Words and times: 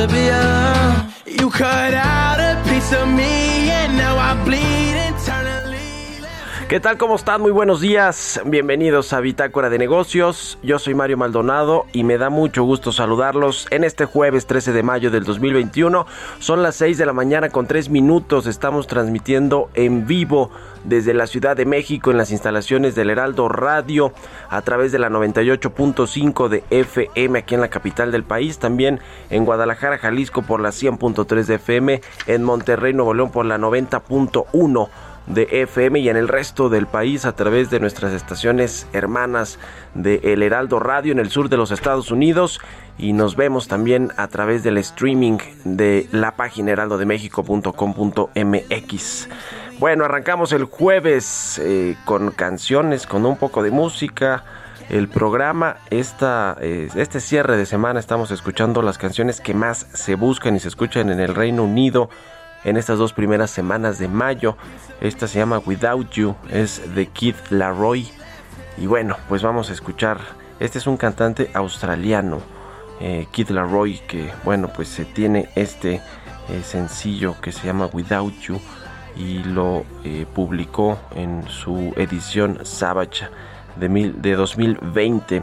to 0.00 0.06
be 0.06 0.28
alone. 0.28 1.12
You 1.26 1.50
cut 1.50 1.92
¿Qué 6.70 6.78
tal? 6.78 6.98
¿Cómo 6.98 7.16
están? 7.16 7.40
Muy 7.40 7.50
buenos 7.50 7.80
días. 7.80 8.40
Bienvenidos 8.46 9.12
a 9.12 9.18
Bitácora 9.18 9.70
de 9.70 9.76
Negocios. 9.76 10.56
Yo 10.62 10.78
soy 10.78 10.94
Mario 10.94 11.16
Maldonado 11.16 11.84
y 11.92 12.04
me 12.04 12.16
da 12.16 12.30
mucho 12.30 12.62
gusto 12.62 12.92
saludarlos 12.92 13.66
en 13.72 13.82
este 13.82 14.04
jueves 14.04 14.46
13 14.46 14.72
de 14.72 14.84
mayo 14.84 15.10
del 15.10 15.24
2021. 15.24 16.06
Son 16.38 16.62
las 16.62 16.76
6 16.76 16.96
de 16.96 17.06
la 17.06 17.12
mañana 17.12 17.48
con 17.48 17.66
3 17.66 17.88
minutos. 17.88 18.46
Estamos 18.46 18.86
transmitiendo 18.86 19.68
en 19.74 20.06
vivo 20.06 20.52
desde 20.84 21.12
la 21.12 21.26
Ciudad 21.26 21.56
de 21.56 21.66
México 21.66 22.12
en 22.12 22.18
las 22.18 22.30
instalaciones 22.30 22.94
del 22.94 23.10
Heraldo 23.10 23.48
Radio 23.48 24.12
a 24.48 24.62
través 24.62 24.92
de 24.92 25.00
la 25.00 25.10
98.5 25.10 26.48
de 26.48 26.62
FM 26.70 27.40
aquí 27.40 27.56
en 27.56 27.62
la 27.62 27.68
capital 27.68 28.12
del 28.12 28.22
país. 28.22 28.60
También 28.60 29.00
en 29.30 29.44
Guadalajara, 29.44 29.98
Jalisco 29.98 30.42
por 30.42 30.60
la 30.60 30.68
100.3 30.68 31.46
de 31.46 31.54
FM. 31.56 32.00
En 32.28 32.44
Monterrey, 32.44 32.92
Nuevo 32.92 33.12
León 33.12 33.32
por 33.32 33.44
la 33.44 33.58
90.1 33.58 34.88
de 35.34 35.48
FM 35.62 35.98
y 36.00 36.08
en 36.08 36.16
el 36.16 36.28
resto 36.28 36.68
del 36.68 36.86
país 36.86 37.24
a 37.24 37.34
través 37.36 37.70
de 37.70 37.78
nuestras 37.78 38.12
estaciones 38.12 38.88
hermanas 38.92 39.60
de 39.94 40.20
El 40.24 40.42
Heraldo 40.42 40.80
Radio 40.80 41.12
en 41.12 41.20
el 41.20 41.30
sur 41.30 41.48
de 41.48 41.56
los 41.56 41.70
Estados 41.70 42.10
Unidos 42.10 42.60
y 42.98 43.12
nos 43.12 43.36
vemos 43.36 43.68
también 43.68 44.10
a 44.16 44.26
través 44.26 44.64
del 44.64 44.76
streaming 44.78 45.38
de 45.64 46.08
la 46.10 46.32
página 46.32 46.72
heraldodemexico.com.mx. 46.72 49.28
Bueno, 49.78 50.04
arrancamos 50.04 50.52
el 50.52 50.64
jueves 50.64 51.60
eh, 51.62 51.94
con 52.04 52.32
canciones, 52.32 53.06
con 53.06 53.24
un 53.24 53.36
poco 53.36 53.62
de 53.62 53.70
música. 53.70 54.44
El 54.90 55.08
programa, 55.08 55.76
esta, 55.90 56.56
eh, 56.60 56.88
este 56.96 57.20
cierre 57.20 57.56
de 57.56 57.64
semana 57.64 58.00
estamos 58.00 58.32
escuchando 58.32 58.82
las 58.82 58.98
canciones 58.98 59.40
que 59.40 59.54
más 59.54 59.86
se 59.92 60.16
buscan 60.16 60.56
y 60.56 60.60
se 60.60 60.68
escuchan 60.68 61.10
en 61.10 61.20
el 61.20 61.34
Reino 61.34 61.62
Unido 61.62 62.10
en 62.64 62.76
estas 62.76 62.98
dos 62.98 63.12
primeras 63.12 63.50
semanas 63.50 63.98
de 63.98 64.08
mayo. 64.08 64.56
Esta 65.00 65.26
se 65.26 65.38
llama 65.38 65.60
Without 65.64 66.10
You, 66.10 66.34
es 66.50 66.94
de 66.94 67.06
Keith 67.06 67.50
Larroy. 67.50 68.08
Y 68.78 68.86
bueno, 68.86 69.16
pues 69.28 69.42
vamos 69.42 69.70
a 69.70 69.72
escuchar. 69.72 70.18
Este 70.58 70.78
es 70.78 70.86
un 70.86 70.96
cantante 70.96 71.50
australiano, 71.54 72.40
eh, 73.00 73.26
Larroy, 73.48 73.98
que 74.06 74.30
bueno, 74.44 74.68
pues 74.68 74.88
se 74.88 75.06
tiene 75.06 75.48
este 75.54 76.02
eh, 76.48 76.62
sencillo 76.62 77.34
que 77.40 77.50
se 77.50 77.66
llama 77.66 77.88
Without 77.92 78.34
You 78.40 78.60
y 79.16 79.42
lo 79.42 79.84
eh, 80.04 80.26
publicó 80.34 80.98
en 81.14 81.48
su 81.48 81.92
edición 81.96 82.60
Savage 82.64 83.26
de, 83.76 83.88
mil, 83.88 84.20
de 84.20 84.34
2020. 84.34 85.42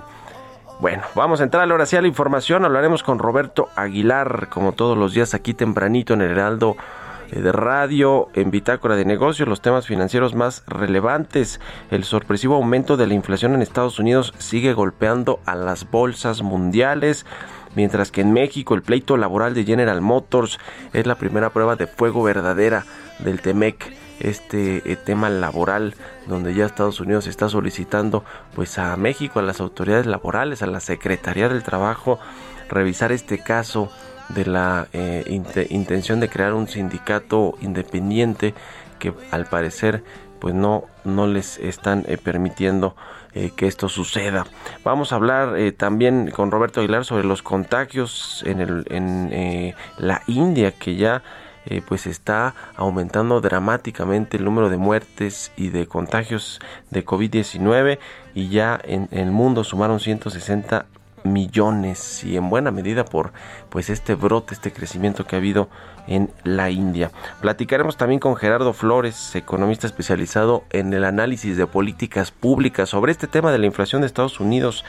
Bueno, 0.79 1.03
vamos 1.16 1.41
a 1.41 1.44
entrar 1.44 1.69
ahora 1.69 1.88
sí 1.88 1.95
a 1.95 2.01
la 2.01 2.07
información. 2.07 2.63
Hablaremos 2.63 3.01
con 3.01 3.17
Roberto 3.17 3.69
Aguilar, 3.75 4.49
como 4.49 4.73
todos 4.73 4.95
los 4.95 5.13
días 5.13 5.34
aquí 5.34 5.55
tempranito 5.55 6.13
en 6.13 6.22
el 6.22 6.31
Heraldo 6.31 6.78
de 7.31 7.51
radio 7.51 8.29
en 8.33 8.51
Bitácora 8.51 8.95
de 8.95 9.05
Negocios, 9.05 9.47
los 9.47 9.61
temas 9.61 9.85
financieros 9.85 10.35
más 10.35 10.63
relevantes. 10.67 11.59
El 11.91 12.03
sorpresivo 12.03 12.55
aumento 12.55 12.97
de 12.97 13.07
la 13.07 13.13
inflación 13.13 13.53
en 13.53 13.61
Estados 13.61 13.99
Unidos 13.99 14.33
sigue 14.38 14.73
golpeando 14.73 15.39
a 15.45 15.55
las 15.55 15.89
bolsas 15.89 16.41
mundiales. 16.41 17.25
Mientras 17.75 18.11
que 18.11 18.21
en 18.21 18.33
México 18.33 18.73
el 18.73 18.81
pleito 18.81 19.17
laboral 19.17 19.53
de 19.53 19.66
General 19.66 20.01
Motors 20.01 20.57
es 20.93 21.05
la 21.05 21.16
primera 21.16 21.51
prueba 21.51 21.75
de 21.75 21.87
fuego 21.87 22.23
verdadera 22.23 22.85
del 23.19 23.41
TEMEC 23.41 23.93
este 24.19 24.91
eh, 24.91 24.95
tema 24.95 25.29
laboral 25.29 25.93
donde 26.25 26.55
ya 26.55 26.66
Estados 26.66 26.99
Unidos 26.99 27.27
está 27.27 27.49
solicitando 27.49 28.23
pues 28.55 28.79
a 28.79 28.95
México, 28.97 29.39
a 29.39 29.43
las 29.43 29.59
autoridades 29.59 30.07
laborales, 30.07 30.63
a 30.63 30.67
la 30.67 30.79
Secretaría 30.79 31.49
del 31.49 31.61
Trabajo 31.61 32.19
revisar 32.69 33.11
este 33.11 33.39
caso 33.39 33.91
de 34.29 34.45
la 34.45 34.88
eh, 34.93 35.23
intención 35.69 36.19
de 36.19 36.29
crear 36.29 36.53
un 36.53 36.67
sindicato 36.67 37.57
independiente 37.61 38.53
que 38.99 39.13
al 39.31 39.45
parecer 39.45 40.03
pues 40.39 40.53
no, 40.53 40.85
no 41.03 41.25
les 41.27 41.57
están 41.57 42.05
eh, 42.07 42.17
permitiendo 42.17 42.95
eh, 43.33 43.51
que 43.55 43.67
esto 43.67 43.89
suceda. 43.89 44.45
Vamos 44.83 45.11
a 45.11 45.16
hablar 45.16 45.55
también 45.77 46.31
con 46.31 46.51
Roberto 46.51 46.79
Aguilar 46.79 47.05
sobre 47.05 47.23
los 47.23 47.41
contagios 47.41 48.43
en, 48.45 48.61
el, 48.61 48.85
en 48.89 49.75
la 49.97 50.21
India 50.27 50.71
que 50.71 50.95
ya 50.95 51.23
pues 51.85 52.07
está 52.07 52.53
aumentando 52.77 53.41
dramáticamente 53.41 54.37
el 54.37 54.45
número 54.45 54.69
de 54.69 54.77
muertes 54.77 55.51
y 55.57 55.67
de 55.67 55.85
contagios 55.85 56.61
de 56.91 57.05
COVID-19 57.05 57.99
y 58.33 58.47
ya 58.47 58.79
en 58.81 59.09
el 59.11 59.31
mundo 59.31 59.66
sumaron 59.66 59.99
160 59.99 60.85
millones 61.33 62.23
y 62.23 62.38
en 62.38 62.49
buena 62.49 62.71
medida 62.71 63.05
por 63.05 63.33
pues 63.69 63.89
este 63.89 64.15
brote, 64.15 64.53
este 64.53 64.71
crecimiento 64.71 65.25
que 65.25 65.35
ha 65.35 65.39
habido 65.39 65.69
en 66.07 66.31
la 66.43 66.69
India. 66.69 67.11
Platicaremos 67.41 67.97
también 67.97 68.19
con 68.19 68.35
Gerardo 68.35 68.73
Flores, 68.73 69.35
economista 69.35 69.87
especializado 69.87 70.63
en 70.72 70.93
el 70.93 71.03
análisis 71.03 71.57
de 71.57 71.67
políticas 71.67 72.31
públicas 72.31 72.90
sobre 72.90 73.11
este 73.11 73.28
tema 73.28 73.52
de 73.52 73.59
la 73.59 73.66
inflación 73.66 74.02
de 74.02 74.07
Estados 74.07 74.40
Unidos. 74.40 74.85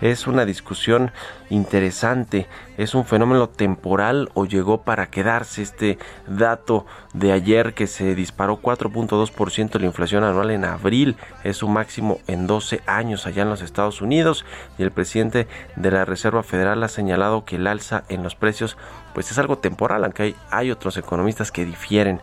Es 0.00 0.26
una 0.26 0.44
discusión 0.44 1.12
interesante, 1.50 2.46
es 2.76 2.94
un 2.94 3.04
fenómeno 3.04 3.48
temporal 3.48 4.30
o 4.34 4.46
llegó 4.46 4.82
para 4.82 5.10
quedarse 5.10 5.62
este 5.62 5.98
dato 6.26 6.86
de 7.14 7.32
ayer 7.32 7.74
que 7.74 7.86
se 7.86 8.14
disparó 8.14 8.60
4.2% 8.60 9.78
la 9.78 9.86
inflación 9.86 10.24
anual 10.24 10.50
en 10.50 10.64
abril, 10.64 11.16
es 11.44 11.58
su 11.58 11.68
máximo 11.68 12.18
en 12.26 12.46
12 12.46 12.80
años 12.86 13.26
allá 13.26 13.42
en 13.42 13.50
los 13.50 13.62
Estados 13.62 14.00
Unidos. 14.00 14.44
Y 14.78 14.82
el 14.82 14.90
presidente 14.90 15.46
de 15.76 15.90
la 15.90 16.04
Reserva 16.04 16.42
Federal 16.42 16.82
ha 16.82 16.88
señalado 16.88 17.44
que 17.44 17.56
el 17.56 17.66
alza 17.66 18.04
en 18.08 18.22
los 18.22 18.34
precios 18.34 18.76
pues 19.14 19.30
es 19.30 19.38
algo 19.38 19.58
temporal, 19.58 20.04
aunque 20.04 20.22
hay, 20.22 20.36
hay 20.50 20.70
otros 20.70 20.96
economistas 20.96 21.52
que 21.52 21.64
difieren 21.64 22.20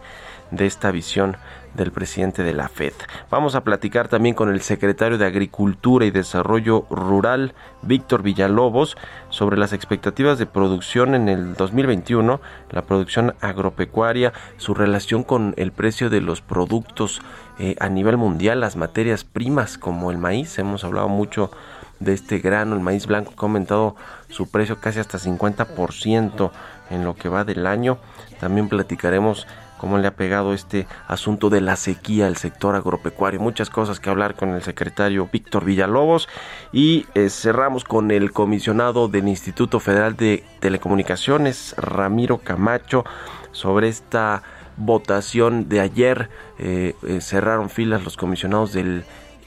de 0.51 0.65
esta 0.65 0.91
visión 0.91 1.37
del 1.75 1.91
presidente 1.91 2.43
de 2.43 2.53
la 2.53 2.67
Fed. 2.67 2.93
Vamos 3.29 3.55
a 3.55 3.63
platicar 3.63 4.07
también 4.07 4.35
con 4.35 4.49
el 4.49 4.61
secretario 4.61 5.17
de 5.17 5.25
Agricultura 5.25 6.05
y 6.05 6.11
Desarrollo 6.11 6.85
Rural, 6.89 7.53
Víctor 7.81 8.23
Villalobos, 8.23 8.97
sobre 9.29 9.57
las 9.57 9.73
expectativas 9.73 10.39
de 10.39 10.45
producción 10.45 11.15
en 11.15 11.29
el 11.29 11.55
2021, 11.55 12.41
la 12.71 12.81
producción 12.83 13.35
agropecuaria, 13.41 14.33
su 14.57 14.73
relación 14.73 15.23
con 15.23 15.53
el 15.57 15.71
precio 15.71 16.09
de 16.09 16.21
los 16.21 16.41
productos 16.41 17.21
eh, 17.59 17.75
a 17.79 17.89
nivel 17.89 18.17
mundial, 18.17 18.61
las 18.61 18.75
materias 18.75 19.23
primas 19.23 19.77
como 19.77 20.11
el 20.11 20.17
maíz, 20.17 20.57
hemos 20.57 20.83
hablado 20.83 21.09
mucho 21.09 21.51
de 21.99 22.13
este 22.13 22.39
grano, 22.39 22.75
el 22.75 22.81
maíz 22.81 23.05
blanco 23.07 23.31
que 23.31 23.39
ha 23.39 23.47
aumentado 23.47 23.95
su 24.29 24.49
precio 24.49 24.79
casi 24.79 24.99
hasta 24.99 25.17
50% 25.17 26.51
en 26.89 27.03
lo 27.03 27.15
que 27.15 27.29
va 27.29 27.43
del 27.43 27.67
año. 27.67 27.97
También 28.39 28.69
platicaremos 28.69 29.47
cómo 29.79 29.97
le 29.97 30.07
ha 30.07 30.15
pegado 30.15 30.53
este 30.53 30.85
asunto 31.07 31.49
de 31.49 31.61
la 31.61 31.75
sequía 31.75 32.27
al 32.27 32.35
sector 32.35 32.75
agropecuario. 32.75 33.39
Muchas 33.39 33.69
cosas 33.69 33.99
que 33.99 34.09
hablar 34.09 34.35
con 34.35 34.49
el 34.49 34.61
secretario 34.61 35.27
Víctor 35.31 35.65
Villalobos 35.65 36.27
y 36.71 37.07
eh, 37.15 37.29
cerramos 37.29 37.85
con 37.85 38.11
el 38.11 38.31
comisionado 38.31 39.07
del 39.07 39.27
Instituto 39.27 39.79
Federal 39.79 40.15
de 40.15 40.43
Telecomunicaciones, 40.59 41.73
Ramiro 41.77 42.39
Camacho, 42.39 43.05
sobre 43.51 43.87
esta 43.87 44.43
votación 44.75 45.69
de 45.69 45.79
ayer. 45.79 46.29
Eh, 46.59 46.93
eh, 47.07 47.21
cerraron 47.21 47.69
filas 47.69 48.03
los 48.03 48.17
comisionados 48.17 48.73
del 48.73 49.05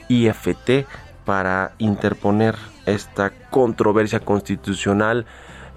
IFT 0.09 0.87
para 1.25 1.73
interponer 1.77 2.55
esta 2.87 3.29
controversia 3.51 4.19
constitucional 4.19 5.25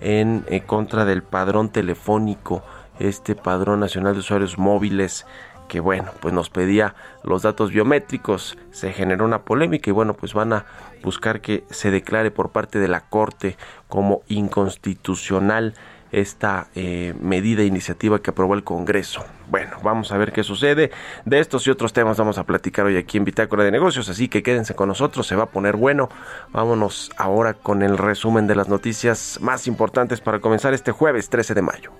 en 0.01 0.45
contra 0.67 1.05
del 1.05 1.23
padrón 1.23 1.71
telefónico 1.71 2.63
este 2.99 3.35
Padrón 3.35 3.81
Nacional 3.81 4.15
de 4.15 4.21
Usuarios 4.21 4.59
Móviles 4.59 5.27
que 5.67 5.81
bueno, 5.81 6.13
pues 6.21 6.33
nos 6.33 6.51
pedía 6.51 6.95
los 7.23 7.43
datos 7.43 7.71
biométricos, 7.71 8.57
se 8.71 8.93
generó 8.93 9.25
una 9.25 9.43
polémica 9.43 9.91
y 9.91 9.93
bueno, 9.93 10.15
pues 10.15 10.35
van 10.35 10.53
a 10.53 10.67
buscar 11.03 11.41
que 11.41 11.65
se 11.71 11.91
declare 11.91 12.31
por 12.31 12.51
parte 12.51 12.79
de 12.79 12.89
la 12.89 13.01
Corte 13.01 13.57
como 13.89 14.23
inconstitucional 14.29 15.75
esta 16.13 16.69
eh, 16.75 17.15
medida 17.21 17.63
e 17.63 17.67
iniciativa 17.67 18.23
que 18.23 18.31
aprobó 18.31 18.55
el 18.55 18.65
Congreso. 18.65 19.25
Bueno, 19.49 19.77
vamos 19.83 20.13
a 20.13 20.17
ver 20.17 20.33
qué 20.33 20.45
sucede. 20.45 20.91
De 21.25 21.41
estos 21.41 21.67
y 21.67 21.71
otros 21.71 21.93
temas 21.93 22.17
vamos 22.17 22.39
a 22.39 22.45
platicar 22.45 22.87
hoy 22.87 22.97
aquí 22.97 23.19
en 23.19 23.25
Bitácora 23.25 23.65
de 23.65 23.73
Negocios, 23.73 24.09
así 24.09 24.29
que 24.29 24.43
quédense 24.43 24.75
con 24.75 24.89
nosotros, 24.89 25.27
se 25.27 25.37
va 25.37 25.45
a 25.45 25.51
poner 25.51 25.77
bueno. 25.77 26.09
Vámonos 26.53 27.11
ahora 27.17 27.55
con 27.55 27.83
el 27.83 27.99
resumen 27.99 28.47
de 28.47 28.55
las 28.55 28.69
noticias 28.69 29.39
más 29.43 29.67
importantes 29.67 30.21
para 30.21 30.39
comenzar 30.39 30.75
este 30.75 30.93
jueves 30.93 31.29
13 31.29 31.55
de 31.55 31.63
mayo. 31.63 31.93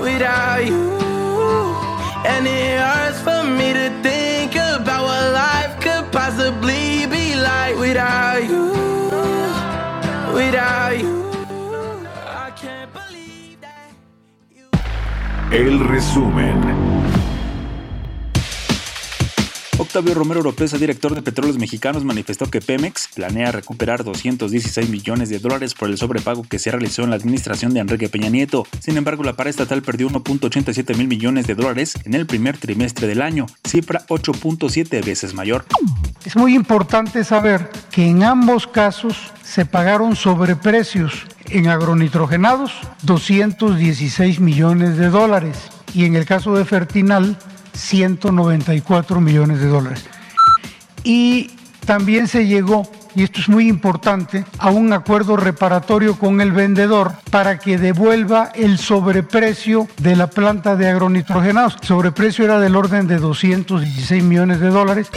Without 0.00 0.64
you. 0.64 0.98
And 2.26 2.46
it 2.46 2.80
hurts 2.80 3.20
for 3.22 3.42
me 3.44 3.72
to 3.74 3.88
think 4.02 4.54
about 4.56 5.04
what 5.04 5.32
life 5.32 5.80
could 5.80 6.12
possibly 6.12 7.06
be 7.06 7.36
like 7.36 7.76
without 7.76 8.44
you. 8.44 8.72
Without 10.34 10.98
you. 11.00 11.16
I 12.26 12.50
can't 12.56 12.92
believe 12.92 13.60
that 13.62 13.92
you. 14.50 14.68
El 15.52 15.78
resumen. 15.88 16.89
Octavio 19.90 20.14
Romero 20.14 20.38
Oropesa, 20.38 20.78
director 20.78 21.16
de 21.16 21.20
Petróleos 21.20 21.58
Mexicanos, 21.58 22.04
manifestó 22.04 22.48
que 22.48 22.60
Pemex 22.60 23.08
planea 23.12 23.50
recuperar 23.50 24.04
216 24.04 24.88
millones 24.88 25.30
de 25.30 25.40
dólares 25.40 25.74
por 25.74 25.90
el 25.90 25.98
sobrepago 25.98 26.44
que 26.44 26.60
se 26.60 26.70
realizó 26.70 27.02
en 27.02 27.10
la 27.10 27.16
administración 27.16 27.74
de 27.74 27.80
Enrique 27.80 28.08
Peña 28.08 28.28
Nieto. 28.28 28.64
Sin 28.78 28.96
embargo, 28.96 29.24
la 29.24 29.32
paraestatal 29.32 29.82
perdió 29.82 30.08
1.87 30.08 30.96
mil 30.96 31.08
millones 31.08 31.48
de 31.48 31.56
dólares 31.56 31.98
en 32.04 32.14
el 32.14 32.26
primer 32.26 32.56
trimestre 32.56 33.08
del 33.08 33.20
año, 33.20 33.46
cifra 33.66 34.06
8.7 34.06 35.04
veces 35.04 35.34
mayor. 35.34 35.64
Es 36.24 36.36
muy 36.36 36.54
importante 36.54 37.24
saber 37.24 37.68
que 37.90 38.06
en 38.06 38.22
ambos 38.22 38.68
casos 38.68 39.32
se 39.42 39.66
pagaron 39.66 40.14
sobreprecios 40.14 41.26
en 41.48 41.66
agronitrogenados 41.66 42.74
216 43.02 44.38
millones 44.38 44.96
de 44.98 45.08
dólares 45.08 45.58
y 45.92 46.04
en 46.04 46.14
el 46.14 46.26
caso 46.26 46.54
de 46.54 46.64
Fertinal 46.64 47.36
194 47.74 49.20
millones 49.20 49.60
de 49.60 49.66
dólares. 49.66 50.04
Y 51.04 51.50
también 51.86 52.28
se 52.28 52.46
llegó 52.46 52.88
y 53.14 53.22
esto 53.22 53.40
es 53.40 53.48
muy 53.48 53.68
importante, 53.68 54.44
a 54.58 54.70
un 54.70 54.92
acuerdo 54.92 55.36
reparatorio 55.36 56.18
con 56.18 56.40
el 56.40 56.52
vendedor 56.52 57.12
para 57.30 57.58
que 57.58 57.78
devuelva 57.78 58.50
el 58.54 58.78
sobreprecio 58.78 59.88
de 59.98 60.16
la 60.16 60.28
planta 60.28 60.76
de 60.76 60.88
agronitrogenados. 60.88 61.76
El 61.80 61.88
sobreprecio 61.88 62.44
era 62.44 62.60
del 62.60 62.76
orden 62.76 63.06
de 63.06 63.18
216 63.18 64.22
millones 64.22 64.60
de 64.60 64.68
dólares. 64.68 65.10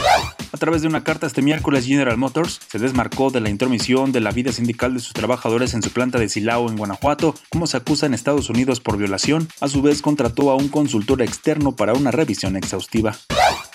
A 0.54 0.56
través 0.56 0.82
de 0.82 0.88
una 0.88 1.02
carta 1.02 1.26
este 1.26 1.42
miércoles, 1.42 1.84
General 1.84 2.16
Motors 2.16 2.60
se 2.68 2.78
desmarcó 2.78 3.30
de 3.30 3.40
la 3.40 3.50
intromisión 3.50 4.12
de 4.12 4.20
la 4.20 4.30
vida 4.30 4.52
sindical 4.52 4.94
de 4.94 5.00
sus 5.00 5.12
trabajadores 5.12 5.74
en 5.74 5.82
su 5.82 5.90
planta 5.90 6.20
de 6.20 6.28
Silao 6.28 6.68
en 6.68 6.76
Guanajuato, 6.76 7.34
como 7.50 7.66
se 7.66 7.76
acusa 7.76 8.06
en 8.06 8.14
Estados 8.14 8.48
Unidos 8.50 8.78
por 8.78 8.96
violación. 8.96 9.48
A 9.60 9.66
su 9.66 9.82
vez, 9.82 10.00
contrató 10.00 10.52
a 10.52 10.54
un 10.54 10.68
consultor 10.68 11.22
externo 11.22 11.72
para 11.72 11.94
una 11.94 12.12
revisión 12.12 12.56
exhaustiva. 12.56 13.16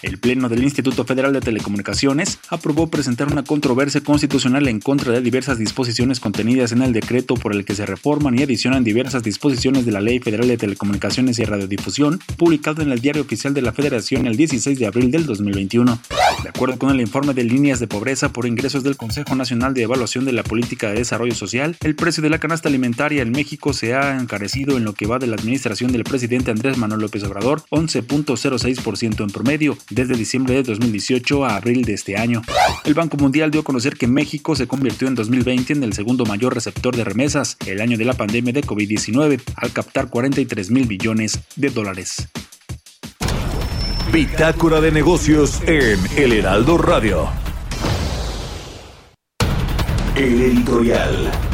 El 0.01 0.19
Pleno 0.19 0.47
del 0.47 0.63
Instituto 0.63 1.03
Federal 1.03 1.33
de 1.33 1.41
Telecomunicaciones 1.41 2.39
aprobó 2.49 2.87
presentar 2.87 3.29
una 3.29 3.43
controversia 3.43 4.01
constitucional 4.09 4.67
en 4.67 4.79
contra 4.79 5.13
de 5.13 5.21
diversas 5.21 5.59
disposiciones 5.59 6.19
contenidas 6.19 6.71
en 6.71 6.81
el 6.81 6.93
decreto 6.93 7.35
por 7.35 7.53
el 7.53 7.63
que 7.63 7.75
se 7.75 7.85
reforman 7.85 8.39
y 8.39 8.41
adicionan 8.41 8.83
diversas 8.83 9.21
disposiciones 9.21 9.85
de 9.85 9.91
la 9.91 10.01
Ley 10.01 10.17
Federal 10.17 10.47
de 10.47 10.57
Telecomunicaciones 10.57 11.37
y 11.37 11.45
Radiodifusión, 11.45 12.19
publicado 12.35 12.81
en 12.81 12.91
el 12.91 13.01
Diario 13.01 13.21
Oficial 13.21 13.53
de 13.53 13.61
la 13.61 13.71
Federación 13.71 14.25
el 14.25 14.35
16 14.35 14.79
de 14.79 14.87
abril 14.87 15.11
del 15.11 15.27
2021. 15.27 15.99
De 16.41 16.49
acuerdo 16.49 16.79
con 16.79 16.89
el 16.89 17.01
informe 17.01 17.35
de 17.35 17.43
líneas 17.43 17.79
de 17.79 17.85
pobreza 17.85 18.33
por 18.33 18.47
ingresos 18.47 18.83
del 18.83 18.97
Consejo 18.97 19.35
Nacional 19.35 19.75
de 19.75 19.83
Evaluación 19.83 20.25
de 20.25 20.33
la 20.33 20.41
Política 20.41 20.89
de 20.89 20.95
Desarrollo 20.95 21.35
Social, 21.35 21.77
el 21.81 21.95
precio 21.95 22.23
de 22.23 22.31
la 22.31 22.39
canasta 22.39 22.67
alimentaria 22.67 23.21
en 23.21 23.29
México 23.29 23.73
se 23.73 23.93
ha 23.93 24.17
encarecido 24.17 24.75
en 24.75 24.85
lo 24.85 24.93
que 24.93 25.05
va 25.05 25.19
de 25.19 25.27
la 25.27 25.35
administración 25.35 25.91
del 25.91 26.03
presidente 26.03 26.49
Andrés 26.49 26.79
Manuel 26.79 27.01
López 27.01 27.23
Obrador 27.25 27.61
11.06% 27.69 29.21
en 29.21 29.29
promedio 29.29 29.77
desde 29.91 30.15
diciembre 30.15 30.55
de 30.55 30.63
2018 30.63 31.45
a 31.45 31.57
abril 31.57 31.85
de 31.85 31.93
este 31.93 32.17
año. 32.17 32.41
El 32.85 32.95
Banco 32.95 33.17
Mundial 33.17 33.51
dio 33.51 33.61
a 33.61 33.63
conocer 33.63 33.98
que 33.99 34.07
México 34.07 34.55
se 34.55 34.67
convirtió 34.67 35.07
en 35.07 35.13
2020 35.13 35.73
en 35.73 35.83
el 35.83 35.93
segundo 35.93 36.25
mayor 36.25 36.55
receptor 36.55 36.95
de 36.95 37.03
remesas, 37.03 37.57
el 37.67 37.81
año 37.81 37.97
de 37.97 38.05
la 38.05 38.13
pandemia 38.13 38.53
de 38.53 38.63
COVID-19, 38.63 39.41
al 39.55 39.71
captar 39.71 40.09
43 40.09 40.71
mil 40.71 40.87
billones 40.87 41.39
de 41.55 41.69
dólares. 41.69 42.27
Bitácora 44.11 44.81
de 44.81 44.91
negocios 44.91 45.61
en 45.67 45.99
El 46.17 46.33
Heraldo 46.33 46.79
Radio. 46.79 47.29
El 50.15 50.41
editorial. 50.41 51.48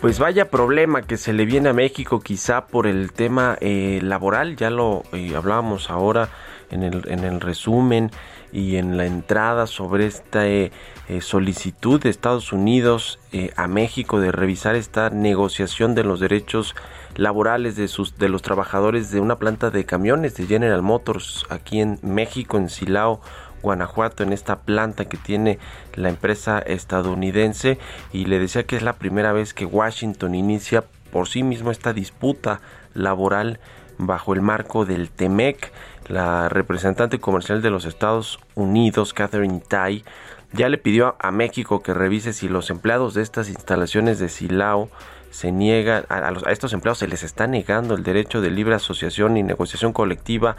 Pues 0.00 0.18
vaya 0.18 0.50
problema 0.50 1.02
que 1.02 1.18
se 1.18 1.34
le 1.34 1.44
viene 1.44 1.68
a 1.68 1.72
México 1.74 2.20
quizá 2.20 2.66
por 2.66 2.86
el 2.86 3.12
tema 3.12 3.58
eh, 3.60 4.00
laboral, 4.02 4.56
ya 4.56 4.70
lo 4.70 5.02
eh, 5.12 5.36
hablábamos 5.36 5.90
ahora 5.90 6.30
en 6.70 6.82
el, 6.82 7.02
en 7.08 7.24
el 7.24 7.40
resumen 7.40 8.10
y 8.52 8.76
en 8.76 8.96
la 8.96 9.06
entrada 9.06 9.66
sobre 9.66 10.06
esta 10.06 10.46
eh, 10.46 10.72
eh, 11.08 11.20
solicitud 11.20 12.00
de 12.00 12.10
Estados 12.10 12.52
Unidos 12.52 13.18
eh, 13.32 13.50
a 13.56 13.68
México 13.68 14.20
de 14.20 14.32
revisar 14.32 14.74
esta 14.74 15.10
negociación 15.10 15.94
de 15.94 16.04
los 16.04 16.20
derechos 16.20 16.74
laborales 17.16 17.76
de 17.76 17.88
sus 17.88 18.16
de 18.18 18.28
los 18.28 18.42
trabajadores 18.42 19.10
de 19.10 19.20
una 19.20 19.38
planta 19.38 19.70
de 19.70 19.84
camiones 19.84 20.34
de 20.36 20.46
General 20.46 20.82
Motors 20.82 21.44
aquí 21.48 21.80
en 21.80 21.98
México 22.02 22.56
en 22.56 22.68
Silao 22.68 23.20
Guanajuato 23.62 24.22
en 24.22 24.32
esta 24.32 24.60
planta 24.60 25.06
que 25.06 25.16
tiene 25.16 25.58
la 25.94 26.08
empresa 26.08 26.58
estadounidense 26.58 27.78
y 28.12 28.26
le 28.26 28.38
decía 28.38 28.64
que 28.64 28.76
es 28.76 28.82
la 28.82 28.94
primera 28.94 29.32
vez 29.32 29.54
que 29.54 29.66
Washington 29.66 30.34
inicia 30.34 30.84
por 31.12 31.28
sí 31.28 31.42
mismo 31.42 31.70
esta 31.70 31.92
disputa 31.92 32.60
laboral 32.94 33.60
bajo 33.98 34.32
el 34.32 34.40
marco 34.40 34.84
del 34.84 35.10
TEMEC 35.10 35.72
la 36.10 36.48
representante 36.48 37.20
comercial 37.20 37.62
de 37.62 37.70
los 37.70 37.84
Estados 37.84 38.40
Unidos, 38.56 39.14
Catherine 39.14 39.62
Tai, 39.66 40.04
ya 40.52 40.68
le 40.68 40.76
pidió 40.76 41.14
a 41.20 41.30
México 41.30 41.82
que 41.82 41.94
revise 41.94 42.32
si 42.32 42.48
los 42.48 42.70
empleados 42.70 43.14
de 43.14 43.22
estas 43.22 43.48
instalaciones 43.48 44.18
de 44.18 44.28
Silao 44.28 44.90
se 45.30 45.52
niegan, 45.52 46.04
a, 46.08 46.32
estos 46.50 46.72
empleados 46.72 46.98
se 46.98 47.06
les 47.06 47.22
está 47.22 47.46
negando 47.46 47.94
el 47.94 48.02
derecho 48.02 48.40
de 48.40 48.50
libre 48.50 48.74
asociación 48.74 49.36
y 49.36 49.44
negociación 49.44 49.92
colectiva 49.92 50.56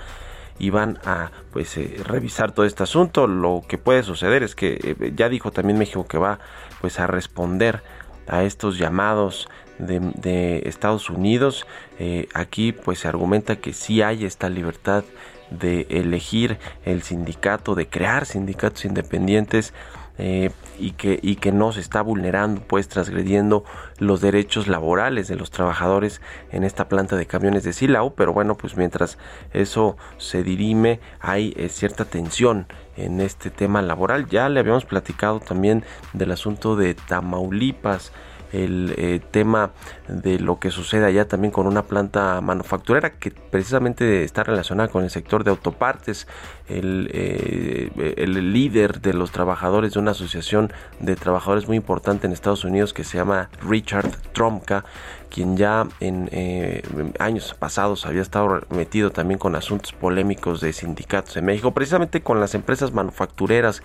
y 0.62 0.70
van 0.70 1.00
a 1.06 1.32
pues 1.52 1.76
eh, 1.78 1.96
revisar 2.06 2.52
todo 2.52 2.68
este 2.68 2.84
asunto. 2.84 3.26
Lo 3.26 3.64
que 3.68 3.80
puede 3.80 4.04
suceder 4.04 4.44
es 4.44 4.54
que 4.54 4.80
eh, 4.84 5.12
ya 5.16 5.28
dijo 5.28 5.52
también 5.52 5.80
México 5.80 6.06
que 6.08 6.20
va 6.20 6.38
pues 6.82 7.00
a 7.00 7.08
responder 7.08 7.82
a 8.28 8.44
estos 8.44 8.78
llamados 8.78 9.50
de, 9.80 10.62
Estados 10.66 11.10
Unidos. 11.10 11.66
Eh, 11.98 12.28
aquí 12.36 12.74
pues 12.74 13.00
se 13.00 13.08
argumenta 13.08 13.56
que 13.56 13.74
sí 13.74 14.04
hay 14.04 14.24
esta 14.24 14.50
libertad 14.50 15.04
de 15.50 15.88
elegir 15.90 16.60
el 16.86 17.02
sindicato, 17.02 17.74
de 17.74 17.88
crear 17.88 18.28
sindicatos 18.28 18.86
independientes 18.86 19.74
eh, 20.18 20.52
y, 20.78 20.92
que, 20.92 21.20
y 21.22 21.36
que 21.36 21.52
no 21.52 21.72
se 21.72 21.80
está 21.80 22.02
vulnerando, 22.02 22.62
pues 22.62 22.88
transgrediendo 22.88 23.64
los 23.98 24.22
derechos 24.22 24.68
laborales 24.68 25.28
de 25.28 25.36
los 25.36 25.52
trabajadores 25.52 26.22
en 26.52 26.64
esta 26.64 26.88
planta 26.90 27.16
de 27.16 27.26
camiones 27.26 27.64
de 27.64 27.74
Silao, 27.74 28.14
pero 28.14 28.34
bueno, 28.34 28.56
pues 28.56 28.78
mientras 28.78 29.18
eso 29.54 29.98
se 30.18 30.44
dirime 30.44 31.00
hay 31.20 31.54
eh, 31.56 31.70
cierta 31.70 32.06
tensión 32.06 32.68
en 32.98 33.22
este 33.22 33.50
tema 33.50 33.82
laboral. 33.82 34.28
Ya 34.28 34.50
le 34.50 34.60
habíamos 34.60 34.86
platicado 34.86 35.40
también 35.40 35.84
del 36.14 36.32
asunto 36.32 36.76
de 36.76 36.94
Tamaulipas, 36.94 38.12
el 38.52 38.94
eh, 38.98 39.20
tema 39.32 39.72
de 40.08 40.40
lo 40.40 40.60
que 40.60 40.72
sucede 40.72 41.06
allá 41.06 41.28
también 41.28 41.52
con 41.52 41.68
una 41.68 41.84
planta 41.84 42.42
manufacturera 42.42 43.12
que 43.12 43.32
precisamente 43.32 44.24
está 44.24 44.44
relacionada 44.44 44.90
con 44.90 45.04
el 45.04 45.10
sector 45.10 45.44
de 45.44 45.52
autopartes. 45.52 46.28
El, 46.68 47.10
eh, 47.12 48.14
el 48.18 48.54
líder 48.54 49.02
de 49.02 49.14
los 49.14 49.32
trabajadores 49.32 49.94
de 49.94 50.00
una 50.00 50.12
asociación 50.12 50.72
de 51.00 51.16
trabajadores 51.18 51.68
muy 51.68 51.76
importante 51.76 52.28
en 52.28 52.34
Estados 52.34 52.64
Unidos 52.64 52.94
que 52.94 53.04
se 53.04 53.18
llama 53.18 53.50
Richard 53.62 54.10
Tromka, 54.32 54.86
quien 55.30 55.58
ya 55.58 55.88
en 56.00 56.30
eh, 56.32 56.84
años 57.20 57.56
pasados 57.58 58.06
había 58.06 58.22
estado 58.22 58.62
metido 58.70 59.12
también 59.12 59.38
con 59.38 59.56
asuntos 59.56 59.94
polémicos 59.94 60.62
de 60.62 60.74
sindicatos 60.74 61.38
en 61.38 61.46
México, 61.46 61.72
precisamente 61.72 62.22
con 62.22 62.40
las 62.40 62.54
empresas 62.54 62.92
manufactureras 62.94 63.82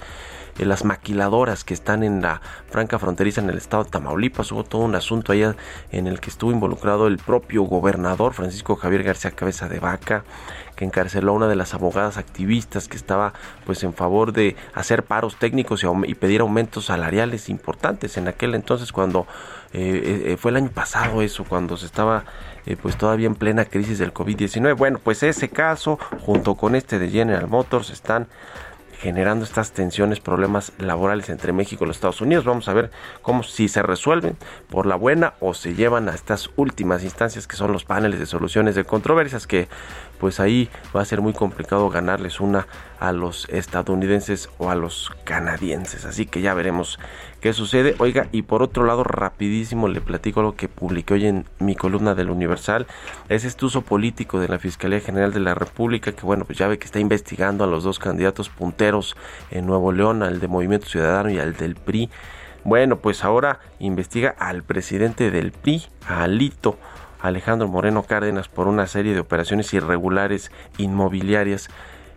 las 0.64 0.84
maquiladoras 0.84 1.64
que 1.64 1.74
están 1.74 2.02
en 2.02 2.22
la 2.22 2.40
franca 2.70 2.98
fronteriza 2.98 3.40
en 3.40 3.50
el 3.50 3.58
estado 3.58 3.84
de 3.84 3.90
Tamaulipas. 3.90 4.50
Hubo 4.52 4.64
todo 4.64 4.82
un 4.82 4.94
asunto 4.94 5.32
allá 5.32 5.56
en 5.92 6.06
el 6.06 6.20
que 6.20 6.30
estuvo 6.30 6.50
involucrado 6.50 7.06
el 7.06 7.18
propio 7.18 7.62
gobernador 7.64 8.32
Francisco 8.32 8.76
Javier 8.76 9.02
García 9.02 9.32
Cabeza 9.32 9.68
de 9.68 9.80
Vaca 9.80 10.24
que 10.76 10.84
encarceló 10.84 11.32
a 11.32 11.34
una 11.34 11.48
de 11.48 11.56
las 11.56 11.74
abogadas 11.74 12.18
activistas 12.18 12.86
que 12.86 12.96
estaba 12.96 13.32
pues 13.64 13.82
en 13.82 13.94
favor 13.94 14.32
de 14.32 14.54
hacer 14.74 15.02
paros 15.02 15.36
técnicos 15.36 15.84
y, 16.06 16.14
pedir 16.14 16.42
aumentos 16.42 16.86
salariales 16.86 17.48
importantes 17.48 18.16
en 18.18 18.28
aquel 18.28 18.54
entonces 18.54 18.92
cuando 18.92 19.26
eh, 19.72 20.22
eh, 20.26 20.36
fue 20.36 20.50
el 20.50 20.58
año 20.58 20.70
pasado 20.70 21.22
eso 21.22 21.44
cuando 21.44 21.76
se 21.76 21.86
estaba 21.86 22.24
eh, 22.66 22.76
pues 22.80 22.96
todavía 22.96 23.26
en 23.26 23.34
plena 23.34 23.64
crisis 23.64 23.98
del 23.98 24.12
COVID-19 24.12 24.76
bueno 24.76 25.00
pues 25.02 25.22
ese 25.22 25.48
caso 25.48 25.98
junto 26.20 26.54
con 26.54 26.74
este 26.74 26.98
de 26.98 27.08
General 27.08 27.48
Motors 27.48 27.90
están 27.90 28.28
generando 29.00 29.44
estas 29.44 29.72
tensiones, 29.72 30.20
problemas 30.20 30.72
laborales 30.78 31.28
entre 31.28 31.52
México 31.52 31.84
y 31.84 31.88
los 31.88 31.96
Estados 31.96 32.20
Unidos. 32.20 32.44
Vamos 32.44 32.68
a 32.68 32.74
ver 32.74 32.90
cómo 33.22 33.42
si 33.42 33.68
se 33.68 33.82
resuelven 33.82 34.36
por 34.68 34.86
la 34.86 34.96
buena 34.96 35.34
o 35.40 35.54
se 35.54 35.74
llevan 35.74 36.08
a 36.08 36.14
estas 36.14 36.50
últimas 36.56 37.02
instancias 37.02 37.46
que 37.46 37.56
son 37.56 37.72
los 37.72 37.84
paneles 37.84 38.18
de 38.18 38.26
soluciones 38.26 38.74
de 38.74 38.84
controversias 38.84 39.46
que 39.46 39.68
pues 40.18 40.40
ahí 40.40 40.68
va 40.94 41.02
a 41.02 41.04
ser 41.04 41.20
muy 41.20 41.32
complicado 41.32 41.88
ganarles 41.90 42.40
una 42.40 42.66
a 42.98 43.12
los 43.12 43.48
estadounidenses 43.50 44.48
o 44.58 44.70
a 44.70 44.74
los 44.74 45.12
canadienses. 45.24 46.04
Así 46.04 46.26
que 46.26 46.40
ya 46.40 46.54
veremos 46.54 46.98
qué 47.40 47.52
sucede. 47.52 47.94
Oiga, 47.98 48.28
y 48.32 48.42
por 48.42 48.62
otro 48.62 48.84
lado, 48.84 49.04
rapidísimo 49.04 49.88
le 49.88 50.00
platico 50.00 50.42
lo 50.42 50.56
que 50.56 50.68
publiqué 50.68 51.14
hoy 51.14 51.26
en 51.26 51.44
mi 51.58 51.74
columna 51.74 52.14
del 52.14 52.30
Universal. 52.30 52.86
Es 53.28 53.44
este 53.44 53.64
uso 53.64 53.82
político 53.82 54.40
de 54.40 54.48
la 54.48 54.58
Fiscalía 54.58 55.00
General 55.00 55.32
de 55.32 55.40
la 55.40 55.54
República, 55.54 56.12
que 56.12 56.22
bueno, 56.22 56.44
pues 56.44 56.58
ya 56.58 56.68
ve 56.68 56.78
que 56.78 56.86
está 56.86 57.00
investigando 57.00 57.64
a 57.64 57.66
los 57.66 57.84
dos 57.84 57.98
candidatos 57.98 58.48
punteros 58.48 59.16
en 59.50 59.66
Nuevo 59.66 59.92
León, 59.92 60.22
al 60.22 60.40
de 60.40 60.48
Movimiento 60.48 60.86
Ciudadano 60.86 61.30
y 61.30 61.38
al 61.38 61.56
del 61.56 61.76
PRI. 61.76 62.10
Bueno, 62.64 62.96
pues 62.96 63.22
ahora 63.22 63.60
investiga 63.78 64.34
al 64.38 64.64
presidente 64.64 65.30
del 65.30 65.52
PRI, 65.52 65.86
Alito 66.08 66.78
Alejandro 67.26 67.68
Moreno 67.68 68.02
Cárdenas 68.02 68.48
por 68.48 68.68
una 68.68 68.86
serie 68.86 69.14
de 69.14 69.20
operaciones 69.20 69.72
irregulares 69.74 70.50
inmobiliarias 70.78 71.68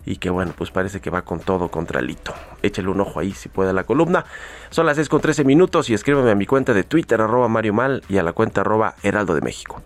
y 0.06 0.18
que 0.18 0.30
bueno, 0.30 0.54
pues 0.58 0.72
parece 0.72 1.02
que 1.02 1.10
va 1.10 1.24
con 1.24 1.40
todo 1.40 1.70
contra 1.70 2.02
Lito. 2.02 2.34
Échale 2.64 2.88
un 2.88 3.02
ojo 3.02 3.20
ahí 3.20 3.32
si 3.32 3.50
puede 3.50 3.72
a 3.72 3.74
la 3.74 3.84
columna. 3.84 4.26
Son 4.70 4.86
las 4.86 4.96
6 4.96 5.10
con 5.10 5.22
13 5.22 5.44
minutos 5.44 5.90
y 5.90 5.94
escríbeme 5.94 6.32
a 6.32 6.36
mi 6.36 6.46
cuenta 6.46 6.74
de 6.74 6.84
Twitter 6.84 7.22
arroba 7.22 7.48
Mario 7.48 7.74
Mal 7.74 8.04
y 8.10 8.18
a 8.18 8.24
la 8.24 8.34
cuenta 8.34 8.62
arroba 8.62 8.96
Heraldo 9.04 9.36
de 9.36 9.42
México. 9.42 9.82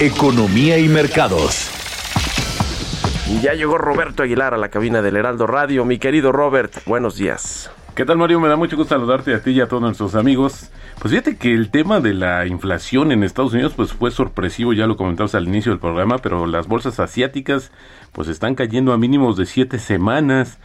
Economía 0.00 0.78
y 0.78 0.88
mercados. 0.88 1.70
Y 3.28 3.40
ya 3.40 3.54
llegó 3.54 3.78
Roberto 3.78 4.24
Aguilar 4.24 4.54
a 4.54 4.58
la 4.58 4.70
cabina 4.70 5.02
del 5.02 5.16
Heraldo 5.16 5.46
Radio. 5.46 5.84
Mi 5.84 5.98
querido 5.98 6.32
Robert, 6.32 6.72
buenos 6.84 7.16
días. 7.16 7.70
¿Qué 8.00 8.06
tal 8.06 8.16
Mario? 8.16 8.40
Me 8.40 8.48
da 8.48 8.56
mucho 8.56 8.78
gusto 8.78 8.94
saludarte 8.94 9.34
a 9.34 9.42
ti 9.42 9.50
y 9.50 9.60
a 9.60 9.68
todos 9.68 9.82
nuestros 9.82 10.14
amigos. 10.14 10.70
Pues 10.98 11.10
fíjate 11.12 11.36
que 11.36 11.52
el 11.52 11.70
tema 11.70 12.00
de 12.00 12.14
la 12.14 12.46
inflación 12.46 13.12
en 13.12 13.22
Estados 13.22 13.52
Unidos 13.52 13.74
pues 13.76 13.92
fue 13.92 14.10
sorpresivo, 14.10 14.72
ya 14.72 14.86
lo 14.86 14.96
comentamos 14.96 15.34
al 15.34 15.46
inicio 15.46 15.70
del 15.70 15.80
programa, 15.80 16.16
pero 16.16 16.46
las 16.46 16.66
bolsas 16.66 16.98
asiáticas 16.98 17.72
pues 18.12 18.28
están 18.28 18.54
cayendo 18.54 18.94
a 18.94 18.96
mínimos 18.96 19.36
de 19.36 19.44
siete 19.44 19.78
semanas. 19.78 20.58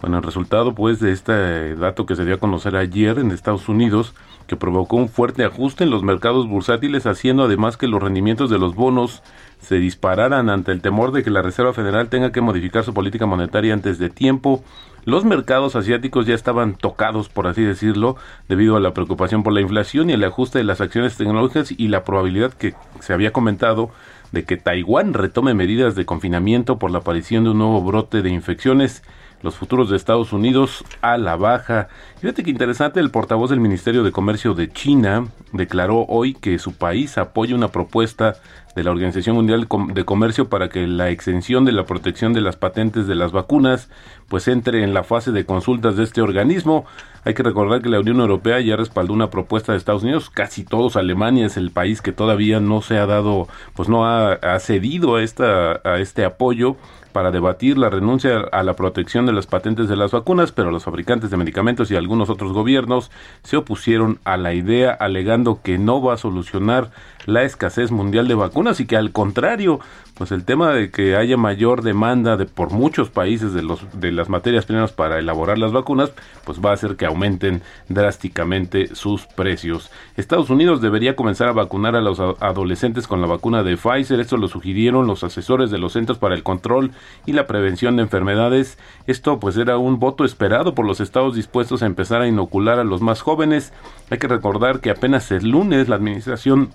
Bueno, 0.00 0.16
el 0.16 0.24
resultado 0.24 0.74
pues 0.74 0.98
de 0.98 1.12
este 1.12 1.76
dato 1.76 2.06
que 2.06 2.16
se 2.16 2.24
dio 2.24 2.34
a 2.34 2.38
conocer 2.38 2.74
ayer 2.74 3.20
en 3.20 3.30
Estados 3.30 3.68
Unidos, 3.68 4.12
que 4.50 4.56
provocó 4.56 4.96
un 4.96 5.08
fuerte 5.08 5.44
ajuste 5.44 5.84
en 5.84 5.90
los 5.90 6.02
mercados 6.02 6.48
bursátiles, 6.48 7.06
haciendo 7.06 7.44
además 7.44 7.76
que 7.76 7.86
los 7.86 8.02
rendimientos 8.02 8.50
de 8.50 8.58
los 8.58 8.74
bonos 8.74 9.22
se 9.60 9.76
dispararan 9.76 10.50
ante 10.50 10.72
el 10.72 10.80
temor 10.80 11.12
de 11.12 11.22
que 11.22 11.30
la 11.30 11.40
Reserva 11.40 11.72
Federal 11.72 12.08
tenga 12.08 12.32
que 12.32 12.40
modificar 12.40 12.82
su 12.82 12.92
política 12.92 13.26
monetaria 13.26 13.72
antes 13.72 14.00
de 14.00 14.10
tiempo. 14.10 14.64
Los 15.04 15.24
mercados 15.24 15.76
asiáticos 15.76 16.26
ya 16.26 16.34
estaban 16.34 16.74
tocados, 16.74 17.28
por 17.28 17.46
así 17.46 17.62
decirlo, 17.62 18.16
debido 18.48 18.76
a 18.76 18.80
la 18.80 18.92
preocupación 18.92 19.44
por 19.44 19.52
la 19.52 19.60
inflación 19.60 20.10
y 20.10 20.14
el 20.14 20.24
ajuste 20.24 20.58
de 20.58 20.64
las 20.64 20.80
acciones 20.80 21.16
tecnológicas 21.16 21.70
y 21.70 21.86
la 21.86 22.02
probabilidad 22.02 22.52
que 22.52 22.74
se 22.98 23.12
había 23.12 23.32
comentado 23.32 23.90
de 24.32 24.42
que 24.42 24.56
Taiwán 24.56 25.14
retome 25.14 25.54
medidas 25.54 25.94
de 25.94 26.06
confinamiento 26.06 26.76
por 26.80 26.90
la 26.90 26.98
aparición 26.98 27.44
de 27.44 27.50
un 27.50 27.58
nuevo 27.58 27.82
brote 27.82 28.20
de 28.20 28.30
infecciones 28.30 29.04
los 29.42 29.54
futuros 29.54 29.90
de 29.90 29.96
Estados 29.96 30.32
Unidos 30.32 30.84
a 31.00 31.16
la 31.18 31.36
baja. 31.36 31.88
Fíjate 32.20 32.42
que 32.42 32.50
interesante, 32.50 33.00
el 33.00 33.10
portavoz 33.10 33.50
del 33.50 33.60
Ministerio 33.60 34.02
de 34.02 34.12
Comercio 34.12 34.54
de 34.54 34.70
China 34.70 35.26
declaró 35.52 36.04
hoy 36.08 36.34
que 36.34 36.58
su 36.58 36.74
país 36.74 37.16
apoya 37.18 37.54
una 37.54 37.68
propuesta 37.68 38.36
de 38.74 38.84
la 38.84 38.90
Organización 38.90 39.36
Mundial 39.36 39.66
de 39.92 40.04
Comercio 40.04 40.48
para 40.48 40.68
que 40.68 40.86
la 40.86 41.10
exención 41.10 41.64
de 41.64 41.72
la 41.72 41.86
protección 41.86 42.32
de 42.32 42.40
las 42.40 42.56
patentes 42.56 43.06
de 43.06 43.14
las 43.14 43.32
vacunas 43.32 43.88
pues 44.28 44.46
entre 44.46 44.84
en 44.84 44.94
la 44.94 45.02
fase 45.02 45.32
de 45.32 45.44
consultas 45.44 45.96
de 45.96 46.04
este 46.04 46.20
organismo. 46.20 46.84
Hay 47.24 47.34
que 47.34 47.42
recordar 47.42 47.82
que 47.82 47.88
la 47.88 48.00
Unión 48.00 48.20
Europea 48.20 48.60
ya 48.60 48.76
respaldó 48.76 49.12
una 49.12 49.28
propuesta 49.28 49.72
de 49.72 49.78
Estados 49.78 50.04
Unidos, 50.04 50.30
casi 50.30 50.64
todos 50.64 50.96
Alemania 50.96 51.46
es 51.46 51.56
el 51.56 51.70
país 51.70 52.00
que 52.00 52.12
todavía 52.12 52.60
no 52.60 52.80
se 52.80 52.98
ha 52.98 53.06
dado, 53.06 53.48
pues 53.74 53.88
no 53.88 54.06
ha, 54.06 54.34
ha 54.34 54.58
cedido 54.60 55.16
a 55.16 55.22
esta 55.22 55.80
a 55.84 55.98
este 55.98 56.24
apoyo 56.24 56.76
para 57.12 57.30
debatir 57.30 57.78
la 57.78 57.90
renuncia 57.90 58.38
a 58.52 58.62
la 58.62 58.74
protección 58.74 59.26
de 59.26 59.32
las 59.32 59.46
patentes 59.46 59.88
de 59.88 59.96
las 59.96 60.12
vacunas, 60.12 60.52
pero 60.52 60.70
los 60.70 60.84
fabricantes 60.84 61.30
de 61.30 61.36
medicamentos 61.36 61.90
y 61.90 61.96
algunos 61.96 62.30
otros 62.30 62.52
gobiernos 62.52 63.10
se 63.42 63.56
opusieron 63.56 64.18
a 64.24 64.36
la 64.36 64.54
idea 64.54 64.92
alegando 64.92 65.60
que 65.62 65.78
no 65.78 66.02
va 66.02 66.14
a 66.14 66.18
solucionar 66.18 66.90
la 67.26 67.42
escasez 67.42 67.90
mundial 67.90 68.28
de 68.28 68.34
vacunas 68.34 68.80
y 68.80 68.86
que 68.86 68.96
al 68.96 69.12
contrario, 69.12 69.80
pues 70.14 70.32
el 70.32 70.44
tema 70.44 70.72
de 70.72 70.90
que 70.90 71.16
haya 71.16 71.36
mayor 71.36 71.82
demanda 71.82 72.36
de 72.36 72.46
por 72.46 72.70
muchos 72.70 73.10
países 73.10 73.52
de 73.52 73.62
los 73.62 73.80
de 73.98 74.12
las 74.12 74.28
materias 74.28 74.66
primas 74.66 74.92
para 74.92 75.18
elaborar 75.18 75.58
las 75.58 75.72
vacunas, 75.72 76.12
pues 76.44 76.60
va 76.60 76.70
a 76.70 76.74
hacer 76.74 76.96
que 76.96 77.06
aumenten 77.06 77.62
drásticamente 77.88 78.94
sus 78.94 79.26
precios. 79.26 79.90
Estados 80.16 80.50
Unidos 80.50 80.80
debería 80.80 81.16
comenzar 81.16 81.48
a 81.48 81.52
vacunar 81.52 81.96
a 81.96 82.00
los 82.00 82.20
adolescentes 82.20 83.06
con 83.06 83.20
la 83.20 83.26
vacuna 83.26 83.62
de 83.62 83.76
Pfizer, 83.76 84.20
esto 84.20 84.36
lo 84.36 84.48
sugirieron 84.48 85.06
los 85.06 85.24
asesores 85.24 85.70
de 85.70 85.78
los 85.78 85.92
Centros 85.92 86.18
para 86.18 86.34
el 86.34 86.42
Control 86.42 86.92
y 87.26 87.32
la 87.32 87.46
Prevención 87.46 87.96
de 87.96 88.02
Enfermedades. 88.02 88.78
Esto 89.06 89.40
pues 89.40 89.56
era 89.56 89.78
un 89.78 89.98
voto 89.98 90.24
esperado 90.24 90.74
por 90.74 90.86
los 90.86 91.00
estados 91.00 91.34
dispuestos 91.34 91.82
a 91.82 91.86
empezar 91.86 92.22
a 92.22 92.28
inocular 92.28 92.78
a 92.78 92.84
los 92.84 93.00
más 93.00 93.22
jóvenes. 93.22 93.72
Hay 94.10 94.18
que 94.18 94.28
recordar 94.28 94.80
que 94.80 94.90
apenas 94.90 95.30
el 95.30 95.50
lunes 95.50 95.88
la 95.88 95.96
administración 95.96 96.70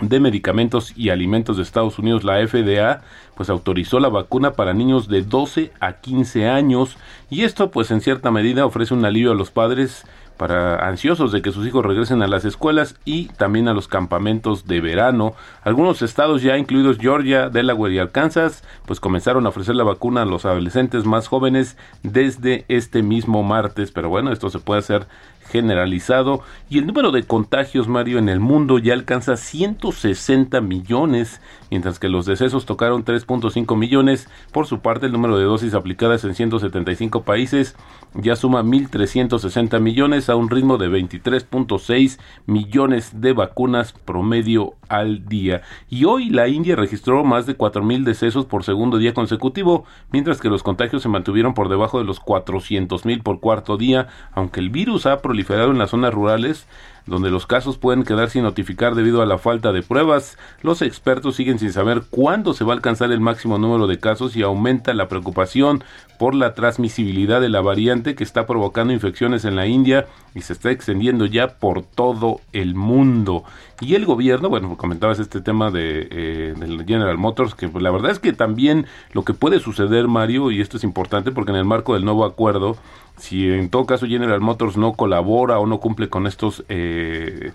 de 0.00 0.20
Medicamentos 0.20 0.92
y 0.96 1.10
Alimentos 1.10 1.56
de 1.56 1.62
Estados 1.62 1.98
Unidos, 1.98 2.24
la 2.24 2.44
FDA, 2.46 3.02
pues 3.36 3.48
autorizó 3.48 4.00
la 4.00 4.08
vacuna 4.08 4.52
para 4.52 4.74
niños 4.74 5.08
de 5.08 5.22
12 5.22 5.72
a 5.80 5.94
15 5.94 6.48
años 6.48 6.96
y 7.30 7.42
esto 7.42 7.70
pues 7.70 7.90
en 7.90 8.00
cierta 8.00 8.30
medida 8.30 8.66
ofrece 8.66 8.94
un 8.94 9.04
alivio 9.04 9.32
a 9.32 9.36
los 9.36 9.50
padres 9.50 10.04
para 10.36 10.88
ansiosos 10.88 11.30
de 11.30 11.42
que 11.42 11.52
sus 11.52 11.66
hijos 11.66 11.84
regresen 11.84 12.22
a 12.22 12.26
las 12.26 12.44
escuelas 12.44 12.96
y 13.04 13.26
también 13.28 13.68
a 13.68 13.72
los 13.72 13.86
campamentos 13.86 14.66
de 14.66 14.80
verano. 14.80 15.34
Algunos 15.62 16.02
estados 16.02 16.42
ya 16.42 16.58
incluidos 16.58 16.98
Georgia, 16.98 17.48
Delaware 17.50 17.92
y 17.92 17.98
Arkansas, 17.98 18.64
pues 18.84 18.98
comenzaron 18.98 19.46
a 19.46 19.50
ofrecer 19.50 19.76
la 19.76 19.84
vacuna 19.84 20.22
a 20.22 20.26
los 20.26 20.44
adolescentes 20.44 21.04
más 21.04 21.28
jóvenes 21.28 21.76
desde 22.02 22.64
este 22.68 23.02
mismo 23.02 23.42
martes, 23.42 23.92
pero 23.92 24.08
bueno, 24.08 24.32
esto 24.32 24.50
se 24.50 24.58
puede 24.58 24.80
hacer 24.80 25.06
generalizado 25.48 26.42
y 26.68 26.78
el 26.78 26.86
número 26.86 27.10
de 27.10 27.22
contagios, 27.22 27.88
Mario, 27.88 28.18
en 28.18 28.28
el 28.28 28.40
mundo 28.40 28.78
ya 28.78 28.94
alcanza 28.94 29.36
160 29.36 30.60
millones, 30.60 31.40
mientras 31.70 31.98
que 31.98 32.08
los 32.08 32.26
decesos 32.26 32.66
tocaron 32.66 33.04
3.5 33.04 33.76
millones. 33.76 34.28
Por 34.52 34.66
su 34.66 34.80
parte, 34.80 35.06
el 35.06 35.12
número 35.12 35.38
de 35.38 35.44
dosis 35.44 35.74
aplicadas 35.74 36.24
en 36.24 36.34
175 36.34 37.22
países 37.22 37.76
ya 38.14 38.36
suma 38.36 38.62
1.360 38.62 39.80
millones 39.80 40.28
a 40.28 40.36
un 40.36 40.48
ritmo 40.48 40.78
de 40.78 40.88
23.6 40.88 42.18
millones 42.46 43.20
de 43.20 43.32
vacunas 43.32 43.92
promedio 43.92 44.74
al 44.88 45.26
día. 45.26 45.62
Y 45.90 46.04
hoy 46.04 46.30
la 46.30 46.48
India 46.48 46.76
registró 46.76 47.24
más 47.24 47.46
de 47.46 47.58
4.000 47.58 48.04
decesos 48.04 48.46
por 48.46 48.64
segundo 48.64 48.98
día 48.98 49.14
consecutivo, 49.14 49.84
mientras 50.12 50.40
que 50.40 50.48
los 50.48 50.62
contagios 50.62 51.02
se 51.02 51.08
mantuvieron 51.08 51.54
por 51.54 51.68
debajo 51.68 51.98
de 51.98 52.04
los 52.04 52.20
400.000 52.22 53.22
por 53.22 53.40
cuarto 53.40 53.76
día, 53.76 54.08
aunque 54.32 54.60
el 54.60 54.70
virus 54.70 55.06
ha 55.06 55.20
proliferado 55.20 55.43
en 55.72 55.78
las 55.78 55.90
zonas 55.90 56.12
rurales 56.12 56.66
donde 57.06 57.30
los 57.30 57.46
casos 57.46 57.78
pueden 57.78 58.04
quedar 58.04 58.30
sin 58.30 58.42
notificar 58.42 58.94
debido 58.94 59.22
a 59.22 59.26
la 59.26 59.38
falta 59.38 59.72
de 59.72 59.82
pruebas. 59.82 60.38
Los 60.62 60.82
expertos 60.82 61.36
siguen 61.36 61.58
sin 61.58 61.72
saber 61.72 62.02
cuándo 62.10 62.54
se 62.54 62.64
va 62.64 62.72
a 62.72 62.76
alcanzar 62.76 63.12
el 63.12 63.20
máximo 63.20 63.58
número 63.58 63.86
de 63.86 63.98
casos 63.98 64.36
y 64.36 64.42
aumenta 64.42 64.94
la 64.94 65.08
preocupación 65.08 65.84
por 66.18 66.34
la 66.34 66.54
transmisibilidad 66.54 67.40
de 67.40 67.48
la 67.48 67.60
variante 67.60 68.14
que 68.14 68.24
está 68.24 68.46
provocando 68.46 68.92
infecciones 68.92 69.44
en 69.44 69.56
la 69.56 69.66
India 69.66 70.06
y 70.34 70.42
se 70.42 70.52
está 70.52 70.70
extendiendo 70.70 71.26
ya 71.26 71.58
por 71.58 71.82
todo 71.82 72.40
el 72.52 72.74
mundo. 72.74 73.44
Y 73.80 73.94
el 73.94 74.06
gobierno, 74.06 74.48
bueno, 74.48 74.76
comentabas 74.76 75.18
este 75.18 75.40
tema 75.40 75.70
de 75.70 76.08
eh, 76.10 76.54
del 76.56 76.84
General 76.84 77.18
Motors, 77.18 77.54
que 77.54 77.68
la 77.68 77.90
verdad 77.90 78.12
es 78.12 78.18
que 78.18 78.32
también 78.32 78.86
lo 79.12 79.24
que 79.24 79.34
puede 79.34 79.60
suceder, 79.60 80.08
Mario, 80.08 80.50
y 80.50 80.60
esto 80.60 80.76
es 80.76 80.84
importante 80.84 81.32
porque 81.32 81.50
en 81.50 81.58
el 81.58 81.64
marco 81.64 81.94
del 81.94 82.04
nuevo 82.04 82.24
acuerdo, 82.24 82.76
si 83.16 83.48
en 83.48 83.68
todo 83.68 83.86
caso 83.86 84.06
General 84.06 84.40
Motors 84.40 84.76
no 84.76 84.94
colabora 84.94 85.58
o 85.58 85.66
no 85.66 85.78
cumple 85.78 86.08
con 86.08 86.26
estos 86.26 86.64
eh, 86.68 86.93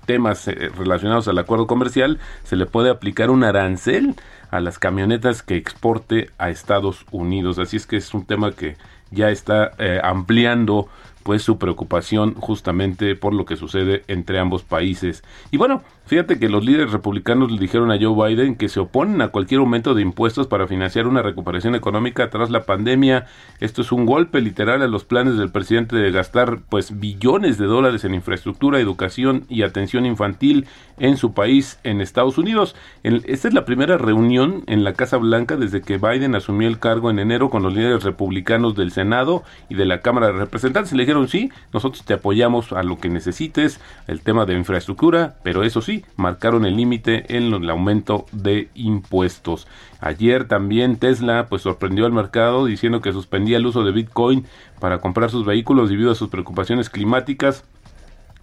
temas 0.06 0.48
eh, 0.48 0.70
relacionados 0.78 1.28
al 1.28 1.38
acuerdo 1.38 1.68
comercial, 1.68 2.20
se 2.44 2.56
le 2.56 2.66
puede 2.66 2.90
aplicar 2.90 3.30
un 3.30 3.44
arancel 3.44 4.16
a 4.52 4.60
las 4.60 4.80
camionetas 4.80 5.44
que 5.44 5.56
exporte 5.56 6.30
a 6.38 6.50
Estados 6.50 7.06
Unidos. 7.12 7.60
Así 7.60 7.78
es 7.78 7.86
que 7.86 7.98
es 7.98 8.14
un 8.14 8.26
tema 8.26 8.52
que 8.52 8.78
ya 9.12 9.30
está 9.30 9.72
eh, 9.78 10.00
ampliando 10.04 10.88
pues 11.24 11.44
su 11.44 11.58
preocupación 11.58 12.34
justamente 12.36 13.16
por 13.16 13.34
lo 13.34 13.46
que 13.46 13.56
sucede 13.56 14.04
entre 14.08 14.40
ambos 14.40 14.64
países. 14.64 15.24
Y 15.52 15.58
bueno, 15.58 15.84
Fíjate 16.10 16.40
que 16.40 16.50
los 16.50 16.66
líderes 16.66 16.92
republicanos 16.92 17.52
le 17.52 17.60
dijeron 17.60 17.92
a 17.92 17.98
Joe 18.02 18.34
Biden 18.34 18.56
que 18.56 18.68
se 18.68 18.80
oponen 18.80 19.22
a 19.22 19.28
cualquier 19.28 19.60
aumento 19.60 19.94
de 19.94 20.02
impuestos 20.02 20.48
para 20.48 20.66
financiar 20.66 21.06
una 21.06 21.22
recuperación 21.22 21.76
económica 21.76 22.32
tras 22.32 22.50
la 22.50 22.64
pandemia. 22.64 23.28
Esto 23.60 23.84
es 23.84 23.92
un 23.92 24.08
golpe 24.08 24.42
literal 24.42 24.82
a 24.82 24.88
los 24.88 25.04
planes 25.04 25.38
del 25.38 25.52
presidente 25.52 25.96
de 25.96 26.10
gastar 26.10 26.62
pues 26.68 27.00
billones 27.00 27.60
de 27.60 27.68
dólares 27.68 28.06
en 28.06 28.16
infraestructura, 28.16 28.80
educación 28.80 29.46
y 29.50 29.62
atención 29.62 30.08
infantil 30.08 30.66
en 30.98 31.16
su 31.16 31.36
país, 31.36 31.80
en 31.84 32.02
Estados 32.02 32.40
Unidos. 32.40 32.76
esta 33.04 33.48
es 33.48 33.54
la 33.54 33.66
primera 33.66 34.00
reunión 34.00 34.64
en 34.66 34.84
la 34.84 34.94
Casa 34.94 35.18
Blanca 35.18 35.58
desde 35.58 35.82
que 35.84 36.00
Biden 36.00 36.34
asumió 36.34 36.68
el 36.68 36.80
cargo 36.80 37.12
en 37.12 37.20
enero 37.20 37.52
con 37.52 37.62
los 37.62 37.76
líderes 37.76 38.04
republicanos 38.04 38.76
del 38.76 38.92
Senado 38.92 39.44
y 39.70 39.76
de 39.76 39.86
la 39.86 40.02
Cámara 40.02 40.28
de 40.28 40.34
Representantes. 40.34 40.92
Le 40.92 41.04
dijeron 41.04 41.28
sí, 41.28 41.52
nosotros 41.72 42.04
te 42.04 42.16
apoyamos 42.16 42.74
a 42.74 42.82
lo 42.82 42.98
que 42.98 43.10
necesites, 43.10 43.80
el 44.08 44.22
tema 44.22 44.48
de 44.48 44.56
infraestructura, 44.56 45.36
pero 45.44 45.62
eso 45.62 45.84
sí, 45.84 45.99
marcaron 46.16 46.66
el 46.66 46.78
límite 46.78 47.36
en 47.36 47.54
el 47.54 47.70
aumento 47.70 48.26
de 48.32 48.70
impuestos. 48.76 49.68
Ayer 50.00 50.48
también 50.48 50.98
Tesla 50.98 51.48
pues 51.50 51.62
sorprendió 51.64 52.06
al 52.06 52.12
mercado 52.12 52.66
diciendo 52.66 53.02
que 53.02 53.14
suspendía 53.14 53.58
el 53.58 53.66
uso 53.66 53.84
de 53.84 53.92
Bitcoin 53.92 54.46
para 54.80 55.00
comprar 55.00 55.30
sus 55.30 55.46
vehículos 55.46 55.90
debido 55.90 56.12
a 56.12 56.16
sus 56.16 56.30
preocupaciones 56.30 56.90
climáticas. 56.90 57.64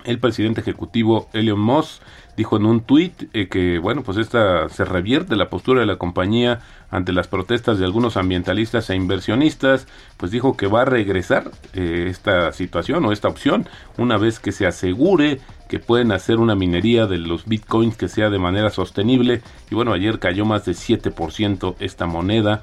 El 0.05 0.21
presidente 0.21 0.61
ejecutivo 0.61 1.29
Elon 1.33 1.59
Musk 1.59 2.01
dijo 2.37 2.57
en 2.57 2.67
un 2.67 2.81
tuit 2.81 3.25
eh, 3.33 3.49
que, 3.49 3.79
bueno, 3.79 4.03
pues 4.03 4.19
esta 4.19 4.69
se 4.69 4.85
revierte 4.85 5.37
la 5.37 5.49
postura 5.49 5.81
de 5.81 5.87
la 5.87 5.97
compañía 5.97 6.61
ante 6.91 7.13
las 7.13 7.29
protestas 7.29 7.79
de 7.79 7.85
algunos 7.85 8.17
ambientalistas 8.17 8.91
e 8.91 8.95
inversionistas, 8.95 9.87
pues 10.17 10.31
dijo 10.31 10.57
que 10.57 10.67
va 10.67 10.83
a 10.83 10.85
regresar 10.85 11.51
eh, 11.75 12.07
esta 12.09 12.53
situación 12.53 13.05
o 13.05 13.13
esta 13.13 13.29
opción 13.29 13.69
una 13.99 14.19
vez 14.19 14.39
que 14.39 14.53
se 14.53 14.67
asegure 14.67 15.41
que 15.69 15.79
pueden 15.79 16.13
hacer 16.13 16.39
una 16.39 16.55
minería 16.55 17.07
de 17.07 17.19
los 17.19 17.47
bitcoins 17.47 17.97
que 17.97 18.09
sea 18.09 18.31
de 18.31 18.39
manera 18.39 18.71
sostenible. 18.71 19.43
Y 19.71 19.75
bueno, 19.75 19.93
ayer 19.93 20.19
cayó 20.19 20.45
más 20.45 20.65
de 20.65 20.73
7% 20.73 21.75
esta 21.81 22.07
moneda. 22.07 22.63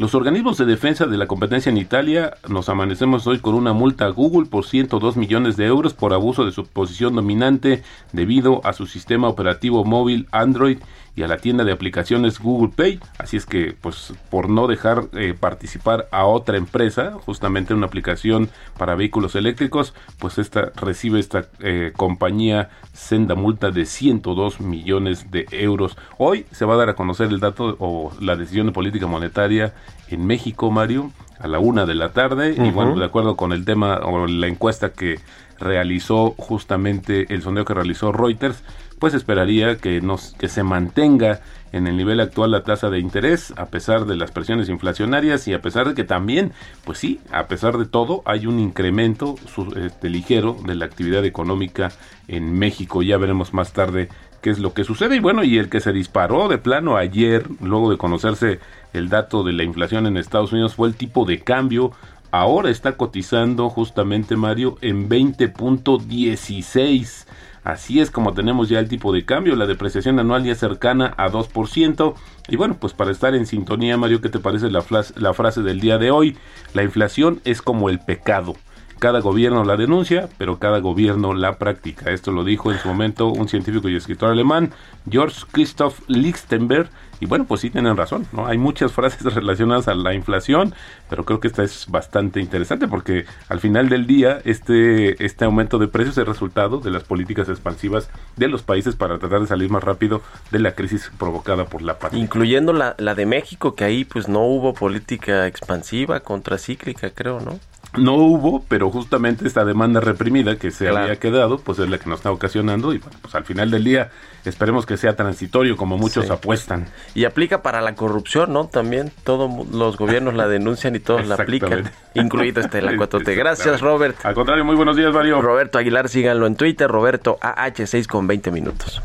Los 0.00 0.14
organismos 0.14 0.56
de 0.56 0.64
defensa 0.64 1.04
de 1.04 1.18
la 1.18 1.26
competencia 1.26 1.68
en 1.68 1.76
Italia 1.76 2.32
nos 2.48 2.70
amanecemos 2.70 3.26
hoy 3.26 3.38
con 3.38 3.54
una 3.54 3.74
multa 3.74 4.06
a 4.06 4.08
Google 4.08 4.48
por 4.48 4.64
102 4.64 5.18
millones 5.18 5.58
de 5.58 5.66
euros 5.66 5.92
por 5.92 6.14
abuso 6.14 6.46
de 6.46 6.52
su 6.52 6.64
posición 6.64 7.14
dominante 7.14 7.82
debido 8.14 8.62
a 8.64 8.72
su 8.72 8.86
sistema 8.86 9.28
operativo 9.28 9.84
móvil 9.84 10.26
Android 10.32 10.78
y 11.16 11.22
a 11.22 11.28
la 11.28 11.38
tienda 11.38 11.64
de 11.64 11.72
aplicaciones 11.72 12.38
Google 12.38 12.72
Pay. 12.74 13.00
Así 13.18 13.36
es 13.36 13.46
que, 13.46 13.74
pues, 13.80 14.14
por 14.30 14.48
no 14.48 14.66
dejar 14.66 15.04
eh, 15.12 15.34
participar 15.38 16.08
a 16.12 16.24
otra 16.24 16.56
empresa, 16.56 17.12
justamente 17.24 17.74
una 17.74 17.86
aplicación 17.86 18.48
para 18.78 18.94
vehículos 18.94 19.34
eléctricos, 19.34 19.94
pues 20.18 20.38
esta 20.38 20.72
recibe 20.76 21.20
esta 21.20 21.46
eh, 21.60 21.92
compañía 21.96 22.70
senda 22.92 23.34
multa 23.34 23.70
de 23.70 23.86
102 23.86 24.60
millones 24.60 25.30
de 25.30 25.46
euros. 25.50 25.96
Hoy 26.18 26.46
se 26.52 26.64
va 26.64 26.74
a 26.74 26.78
dar 26.78 26.90
a 26.90 26.94
conocer 26.94 27.28
el 27.28 27.40
dato 27.40 27.76
o 27.78 28.12
la 28.20 28.36
decisión 28.36 28.66
de 28.66 28.72
política 28.72 29.06
monetaria 29.06 29.74
en 30.08 30.26
México, 30.26 30.70
Mario, 30.70 31.12
a 31.38 31.48
la 31.48 31.58
una 31.58 31.86
de 31.86 31.94
la 31.94 32.12
tarde. 32.12 32.54
Y 32.56 32.70
bueno, 32.70 32.98
de 32.98 33.04
acuerdo 33.04 33.36
con 33.36 33.52
el 33.52 33.64
tema 33.64 34.00
o 34.04 34.26
la 34.26 34.46
encuesta 34.46 34.92
que 34.92 35.18
realizó 35.60 36.34
justamente 36.36 37.32
el 37.32 37.42
sondeo 37.42 37.64
que 37.64 37.74
realizó 37.74 38.12
Reuters, 38.12 38.62
pues 38.98 39.14
esperaría 39.14 39.76
que, 39.76 40.00
nos, 40.00 40.32
que 40.32 40.48
se 40.48 40.62
mantenga 40.62 41.40
en 41.72 41.86
el 41.86 41.96
nivel 41.96 42.20
actual 42.20 42.50
la 42.50 42.64
tasa 42.64 42.90
de 42.90 42.98
interés 42.98 43.54
a 43.56 43.66
pesar 43.66 44.04
de 44.06 44.16
las 44.16 44.30
presiones 44.32 44.68
inflacionarias 44.68 45.46
y 45.46 45.54
a 45.54 45.62
pesar 45.62 45.88
de 45.88 45.94
que 45.94 46.04
también, 46.04 46.52
pues 46.84 46.98
sí, 46.98 47.20
a 47.30 47.46
pesar 47.46 47.78
de 47.78 47.86
todo 47.86 48.22
hay 48.24 48.46
un 48.46 48.58
incremento 48.58 49.36
este, 49.76 50.10
ligero 50.10 50.56
de 50.66 50.74
la 50.74 50.86
actividad 50.86 51.24
económica 51.24 51.92
en 52.28 52.58
México. 52.58 53.02
Ya 53.02 53.16
veremos 53.18 53.54
más 53.54 53.72
tarde 53.72 54.08
qué 54.40 54.50
es 54.50 54.58
lo 54.58 54.72
que 54.72 54.84
sucede. 54.84 55.16
Y 55.16 55.20
bueno, 55.20 55.44
y 55.44 55.58
el 55.58 55.68
que 55.68 55.80
se 55.80 55.92
disparó 55.92 56.48
de 56.48 56.58
plano 56.58 56.96
ayer, 56.96 57.46
luego 57.60 57.90
de 57.90 57.98
conocerse 57.98 58.58
el 58.92 59.08
dato 59.08 59.44
de 59.44 59.52
la 59.52 59.62
inflación 59.62 60.06
en 60.06 60.16
Estados 60.16 60.52
Unidos, 60.52 60.74
fue 60.74 60.88
el 60.88 60.94
tipo 60.94 61.24
de 61.24 61.40
cambio. 61.40 61.92
Ahora 62.30 62.70
está 62.70 62.96
cotizando 62.96 63.68
justamente 63.70 64.36
Mario 64.36 64.78
en 64.80 65.08
20.16 65.08 67.26
Así 67.62 68.00
es 68.00 68.10
como 68.10 68.32
tenemos 68.32 68.68
ya 68.68 68.78
el 68.78 68.88
tipo 68.88 69.12
de 69.12 69.24
cambio, 69.24 69.54
la 69.54 69.66
depreciación 69.66 70.18
anual 70.18 70.44
ya 70.44 70.54
cercana 70.54 71.14
a 71.18 71.30
2%. 71.30 72.14
Y 72.48 72.56
bueno, 72.56 72.76
pues 72.80 72.94
para 72.94 73.10
estar 73.10 73.34
en 73.34 73.46
sintonía, 73.46 73.96
Mario, 73.96 74.20
¿qué 74.20 74.30
te 74.30 74.38
parece 74.38 74.70
la, 74.70 74.82
la 75.16 75.34
frase 75.34 75.62
del 75.62 75.80
día 75.80 75.98
de 75.98 76.10
hoy? 76.10 76.36
La 76.72 76.82
inflación 76.82 77.40
es 77.44 77.60
como 77.60 77.90
el 77.90 78.00
pecado. 78.00 78.54
Cada 79.00 79.20
gobierno 79.20 79.64
la 79.64 79.78
denuncia, 79.78 80.28
pero 80.36 80.58
cada 80.58 80.78
gobierno 80.78 81.32
la 81.32 81.56
practica. 81.56 82.10
Esto 82.10 82.32
lo 82.32 82.44
dijo 82.44 82.70
en 82.70 82.78
su 82.78 82.86
momento 82.86 83.28
un 83.28 83.48
científico 83.48 83.88
y 83.88 83.96
escritor 83.96 84.30
alemán, 84.30 84.72
George 85.10 85.40
Christoph 85.50 86.00
Lichtenberg, 86.06 86.90
y 87.18 87.24
bueno, 87.24 87.46
pues 87.46 87.62
sí 87.62 87.70
tienen 87.70 87.96
razón, 87.96 88.26
¿no? 88.30 88.46
Hay 88.46 88.58
muchas 88.58 88.92
frases 89.00 89.32
relacionadas 89.34 89.88
a 89.88 89.94
la 89.94 90.12
inflación, 90.12 90.74
pero 91.08 91.24
creo 91.24 91.40
que 91.40 91.48
esta 91.48 91.62
es 91.62 91.86
bastante 91.88 92.40
interesante 92.40 92.88
porque 92.88 93.24
al 93.48 93.60
final 93.60 93.88
del 93.88 94.06
día 94.06 94.42
este, 94.44 95.24
este 95.24 95.46
aumento 95.46 95.78
de 95.78 95.88
precios 95.88 96.18
es 96.18 96.28
resultado 96.28 96.80
de 96.80 96.90
las 96.90 97.04
políticas 97.04 97.48
expansivas 97.48 98.10
de 98.36 98.48
los 98.48 98.62
países 98.62 98.96
para 98.96 99.18
tratar 99.18 99.40
de 99.40 99.46
salir 99.46 99.70
más 99.70 99.82
rápido 99.82 100.20
de 100.50 100.58
la 100.58 100.74
crisis 100.74 101.10
provocada 101.18 101.64
por 101.64 101.80
la 101.80 101.98
pandemia. 101.98 102.22
Incluyendo 102.22 102.74
la, 102.74 102.96
la 102.98 103.14
de 103.14 103.24
México, 103.24 103.74
que 103.74 103.84
ahí 103.84 104.04
pues 104.04 104.28
no 104.28 104.40
hubo 104.40 104.74
política 104.74 105.46
expansiva, 105.46 106.20
contracíclica, 106.20 107.08
creo, 107.10 107.40
¿no? 107.40 107.58
No 107.96 108.14
hubo, 108.14 108.64
pero 108.68 108.90
justamente 108.90 109.46
esta 109.46 109.64
demanda 109.64 110.00
reprimida 110.00 110.56
que 110.56 110.70
se 110.70 110.88
había 110.88 111.16
quedado, 111.16 111.58
pues 111.58 111.78
es 111.78 111.88
la 111.88 111.98
que 111.98 112.08
nos 112.08 112.20
está 112.20 112.30
ocasionando 112.30 112.92
y 112.92 112.98
bueno, 112.98 113.18
pues 113.20 113.34
al 113.34 113.44
final 113.44 113.70
del 113.70 113.84
día 113.84 114.10
esperemos 114.44 114.86
que 114.86 114.96
sea 114.96 115.16
transitorio 115.16 115.76
como 115.76 115.98
muchos 115.98 116.30
apuestan. 116.30 116.86
Y 117.14 117.24
aplica 117.24 117.62
para 117.62 117.80
la 117.80 117.94
corrupción, 117.94 118.52
¿no? 118.52 118.66
También 118.68 119.10
todos 119.24 119.68
los 119.68 119.96
gobiernos 119.96 120.34
la 120.34 120.46
denuncian 120.46 120.94
y 120.94 121.00
todos 121.00 121.26
la 121.26 121.34
aplican, 121.34 121.90
incluido 122.14 122.60
este 122.60 122.80
la 122.80 122.92
4T. 122.92 123.36
Gracias, 123.36 123.80
Robert. 123.80 124.16
Al 124.24 124.34
contrario, 124.34 124.64
muy 124.64 124.76
buenos 124.76 124.96
días, 124.96 125.12
Mario. 125.12 125.40
Roberto 125.40 125.78
Aguilar, 125.78 126.08
síganlo 126.08 126.46
en 126.46 126.56
Twitter, 126.56 126.88
Roberto 126.88 127.38
AH6 127.42 128.06
con 128.06 128.26
20 128.26 128.50
minutos. 128.50 129.02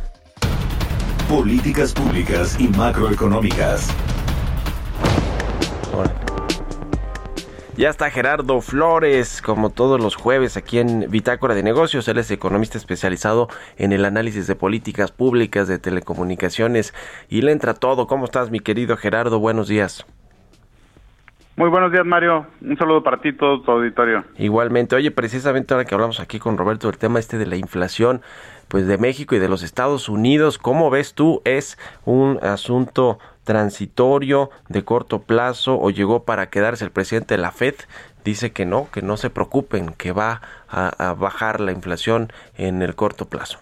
Políticas 1.28 1.92
públicas 1.92 2.56
y 2.60 2.68
macroeconómicas. 2.68 3.90
Ya 7.78 7.90
está 7.90 8.10
Gerardo 8.10 8.62
Flores, 8.62 9.42
como 9.42 9.70
todos 9.70 10.00
los 10.00 10.16
jueves 10.16 10.56
aquí 10.56 10.80
en 10.80 11.12
Bitácora 11.12 11.56
de 11.56 11.62
Negocios. 11.62 12.08
Él 12.08 12.18
es 12.18 12.32
economista 12.32 12.78
especializado 12.78 13.50
en 13.76 13.92
el 13.92 14.06
análisis 14.06 14.48
de 14.48 14.56
políticas 14.56 15.12
públicas, 15.12 15.68
de 15.68 15.78
telecomunicaciones 15.78 16.94
y 17.28 17.42
le 17.42 17.52
entra 17.52 17.74
todo. 17.74 18.08
¿Cómo 18.08 18.24
estás, 18.24 18.50
mi 18.50 18.62
querido 18.62 18.96
Gerardo? 18.96 19.40
Buenos 19.40 19.68
días. 19.68 20.06
Muy 21.58 21.70
buenos 21.70 21.92
días, 21.92 22.06
Mario. 22.06 22.46
Un 22.62 22.78
saludo 22.78 23.04
para 23.04 23.20
ti, 23.20 23.34
todo 23.34 23.62
tu 23.62 23.70
auditorio. 23.72 24.24
Igualmente. 24.38 24.96
Oye, 24.96 25.12
precisamente 25.12 25.74
ahora 25.74 25.84
que 25.84 25.96
hablamos 25.96 26.22
aquí 26.22 26.40
con 26.40 26.58
Roberto 26.58 26.88
del 26.88 26.98
tema 26.98 27.20
este 27.20 27.38
de 27.38 27.46
la 27.46 27.58
inflación, 27.58 28.22
pues 28.70 28.88
de 28.88 28.98
México 28.98 29.36
y 29.36 29.40
de 29.40 29.50
los 29.50 29.64
Estados 29.64 30.08
Unidos, 30.08 30.58
¿cómo 30.58 30.90
ves 30.90 31.14
tú? 31.14 31.42
¿Es 31.44 31.78
un 32.06 32.40
asunto 32.42 33.20
transitorio, 33.46 34.50
de 34.68 34.84
corto 34.84 35.22
plazo 35.22 35.80
o 35.80 35.90
llegó 35.90 36.26
para 36.26 36.50
quedarse 36.50 36.84
el 36.84 36.92
presidente 36.92 37.36
de 37.36 37.42
la 37.42 37.52
Fed? 37.52 37.76
dice 38.26 38.52
que 38.52 38.66
no, 38.66 38.90
que 38.92 39.02
no 39.02 39.16
se 39.16 39.30
preocupen, 39.30 39.94
que 39.98 40.12
va 40.12 40.42
a, 40.68 41.14
bajar 41.14 41.62
la 41.62 41.72
inflación 41.72 42.28
en 42.58 42.82
el 42.82 42.96
corto 42.96 43.30
plazo. 43.30 43.60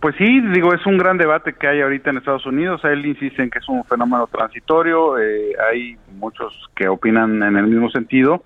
Pues 0.00 0.14
sí, 0.18 0.40
digo, 0.52 0.74
es 0.74 0.84
un 0.84 0.98
gran 0.98 1.16
debate 1.16 1.54
que 1.54 1.66
hay 1.66 1.80
ahorita 1.80 2.10
en 2.10 2.18
Estados 2.18 2.44
Unidos. 2.44 2.84
Él 2.84 3.06
insiste 3.06 3.42
en 3.42 3.48
que 3.48 3.60
es 3.60 3.68
un 3.68 3.82
fenómeno 3.84 4.26
transitorio. 4.26 5.18
Eh, 5.18 5.52
hay 5.70 5.96
muchos 6.18 6.52
que 6.74 6.86
opinan 6.86 7.42
en 7.42 7.56
el 7.56 7.66
mismo 7.66 7.88
sentido. 7.90 8.44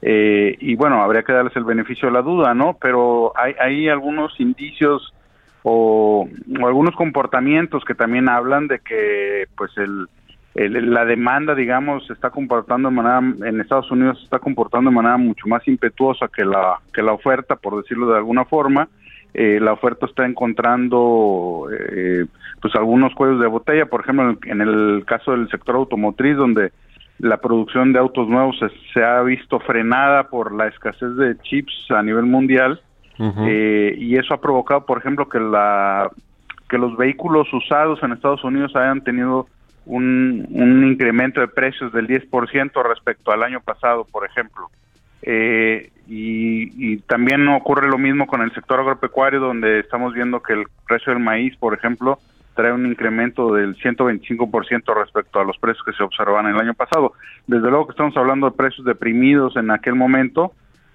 Eh, 0.00 0.56
y 0.60 0.76
bueno, 0.76 1.02
habría 1.02 1.22
que 1.22 1.32
darles 1.32 1.56
el 1.56 1.64
beneficio 1.64 2.08
de 2.08 2.14
la 2.14 2.22
duda, 2.22 2.54
¿no? 2.54 2.76
Pero 2.80 3.32
hay, 3.36 3.54
hay 3.58 3.88
algunos 3.88 4.38
indicios 4.38 5.12
o, 5.62 6.28
algunos 6.64 6.94
comportamientos 6.96 7.84
que 7.84 7.94
también 7.94 8.28
hablan 8.28 8.66
de 8.66 8.80
que 8.80 9.46
pues 9.56 9.70
el, 9.76 10.08
la 10.54 11.04
demanda 11.04 11.54
digamos 11.54 12.06
se 12.06 12.12
está 12.12 12.30
comportando 12.30 12.88
de 12.88 12.94
manera 12.94 13.18
en 13.18 13.60
Estados 13.60 13.90
Unidos 13.90 14.18
se 14.18 14.24
está 14.24 14.38
comportando 14.38 14.90
de 14.90 14.96
manera 14.96 15.16
mucho 15.16 15.46
más 15.46 15.66
impetuosa 15.66 16.28
que 16.28 16.44
la 16.44 16.78
que 16.92 17.02
la 17.02 17.12
oferta 17.12 17.56
por 17.56 17.80
decirlo 17.80 18.10
de 18.10 18.18
alguna 18.18 18.44
forma. 18.44 18.88
Eh, 19.34 19.58
la 19.60 19.72
oferta 19.72 20.04
está 20.04 20.26
encontrando 20.26 21.66
eh, 21.72 22.26
pues 22.60 22.74
algunos 22.74 23.14
cuellos 23.14 23.40
de 23.40 23.46
botella. 23.46 23.86
Por 23.86 24.02
ejemplo 24.02 24.36
en 24.44 24.60
el, 24.60 25.04
caso 25.06 25.30
del 25.30 25.48
sector 25.48 25.76
automotriz 25.76 26.36
donde 26.36 26.70
la 27.18 27.38
producción 27.38 27.94
de 27.94 27.98
autos 27.98 28.28
nuevos 28.28 28.58
se 28.92 29.02
ha 29.02 29.22
visto 29.22 29.58
frenada 29.60 30.28
por 30.28 30.52
la 30.52 30.66
escasez 30.66 31.16
de 31.16 31.38
chips 31.38 31.90
a 31.90 32.02
nivel 32.02 32.26
mundial 32.26 32.82
eh, 33.18 33.94
y 33.98 34.16
eso 34.16 34.34
ha 34.34 34.40
provocado, 34.40 34.86
por 34.86 34.98
ejemplo, 34.98 35.28
que 35.28 35.38
la 35.38 36.10
que 36.68 36.78
los 36.78 36.96
vehículos 36.96 37.52
usados 37.52 38.02
en 38.02 38.12
Estados 38.12 38.42
Unidos 38.44 38.74
hayan 38.74 39.02
tenido 39.02 39.46
un, 39.84 40.46
incremento 40.90 41.40
de 41.40 41.48
precios 41.48 41.92
del 41.92 42.08
10% 42.08 42.82
respecto 42.88 43.30
al 43.30 43.42
año 43.42 43.60
pasado, 43.60 44.06
por 44.10 44.24
ejemplo. 44.24 44.70
Eh, 45.20 45.90
y, 46.08 46.96
también 47.06 47.46
ocurre 47.48 47.88
lo 47.88 47.98
mismo 47.98 48.26
con 48.26 48.40
el 48.40 48.52
sector 48.54 48.80
agropecuario, 48.80 49.38
donde 49.38 49.80
estamos 49.80 50.14
viendo 50.14 50.42
que 50.42 50.54
el 50.54 50.64
precio 50.86 51.12
del 51.12 51.22
maíz, 51.22 51.54
por 51.56 51.74
ejemplo, 51.74 52.18
trae 52.54 52.72
un 52.72 52.86
incremento 52.86 53.52
del 53.52 53.76
125% 53.76 54.94
respecto 54.94 55.40
a 55.40 55.44
los 55.44 55.58
precios 55.58 55.84
que 55.84 55.92
se 55.92 56.02
observaban 56.02 56.46
el 56.46 56.58
año 56.58 56.74
pasado. 56.74 57.12
Desde 57.46 57.68
luego 57.68 57.86
que 57.86 57.92
estamos 57.92 58.16
hablando 58.16 58.48
de 58.48 58.56
precios 58.56 58.86
deprimidos 58.86 59.56
en 59.56 59.70
aquel 59.70 59.94
momento, 59.94 60.52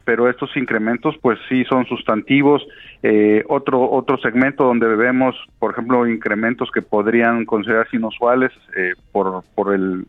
pero 0.08 0.30
estos 0.30 0.56
incrementos 0.56 1.18
pues 1.22 1.38
sí 1.50 1.66
son 1.66 1.86
sustantivos. 1.86 2.66
Eh, 3.04 3.44
otro 3.50 3.92
otro 3.92 4.18
segmento 4.20 4.64
donde 4.64 4.88
vemos, 4.96 5.36
por 5.60 5.74
ejemplo, 5.74 6.08
incrementos 6.08 6.72
que 6.72 6.82
podrían 6.82 7.44
considerarse 7.44 7.98
inusuales 7.98 8.54
eh, 8.78 8.94
por, 9.12 9.44
por 9.54 9.74
el 9.74 10.06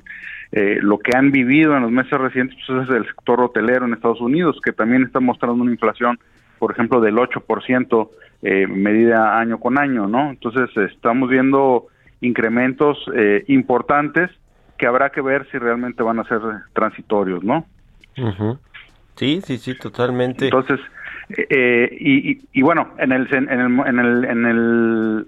eh, 0.52 0.78
lo 0.80 1.00
que 1.00 1.16
han 1.16 1.32
vivido 1.32 1.76
en 1.76 1.82
los 1.82 1.90
meses 1.90 2.16
recientes 2.16 2.56
pues 2.64 2.88
es 2.88 2.94
el 2.94 3.06
sector 3.06 3.40
hotelero 3.40 3.86
en 3.86 3.94
Estados 3.94 4.20
Unidos, 4.20 4.60
que 4.64 4.70
también 4.70 5.02
está 5.02 5.18
mostrando 5.18 5.60
una 5.60 5.72
inflación, 5.72 6.16
por 6.60 6.70
ejemplo, 6.70 7.00
del 7.00 7.16
8% 7.16 8.08
eh, 8.42 8.68
medida 8.68 9.36
año 9.36 9.58
con 9.58 9.80
año, 9.80 10.06
¿no? 10.06 10.30
Entonces 10.30 10.70
estamos 10.92 11.28
viendo 11.28 11.88
incrementos 12.20 12.98
eh, 13.16 13.42
importantes 13.48 14.30
que 14.78 14.86
habrá 14.86 15.10
que 15.10 15.22
ver 15.22 15.44
si 15.50 15.58
realmente 15.58 16.04
van 16.04 16.20
a 16.20 16.24
ser 16.28 16.38
transitorios, 16.72 17.42
¿no? 17.42 17.66
Sí, 19.18 19.40
sí, 19.44 19.58
sí, 19.58 19.74
totalmente. 19.74 20.44
Entonces, 20.44 20.78
eh, 21.36 21.88
y, 21.98 22.40
y, 22.52 22.62
bueno, 22.62 22.94
en 22.98 23.10
el, 23.10 23.28
en 23.34 23.50
el, 23.50 23.86
en 23.86 23.98
el, 23.98 24.24
en 24.24 24.46
el, 24.46 25.26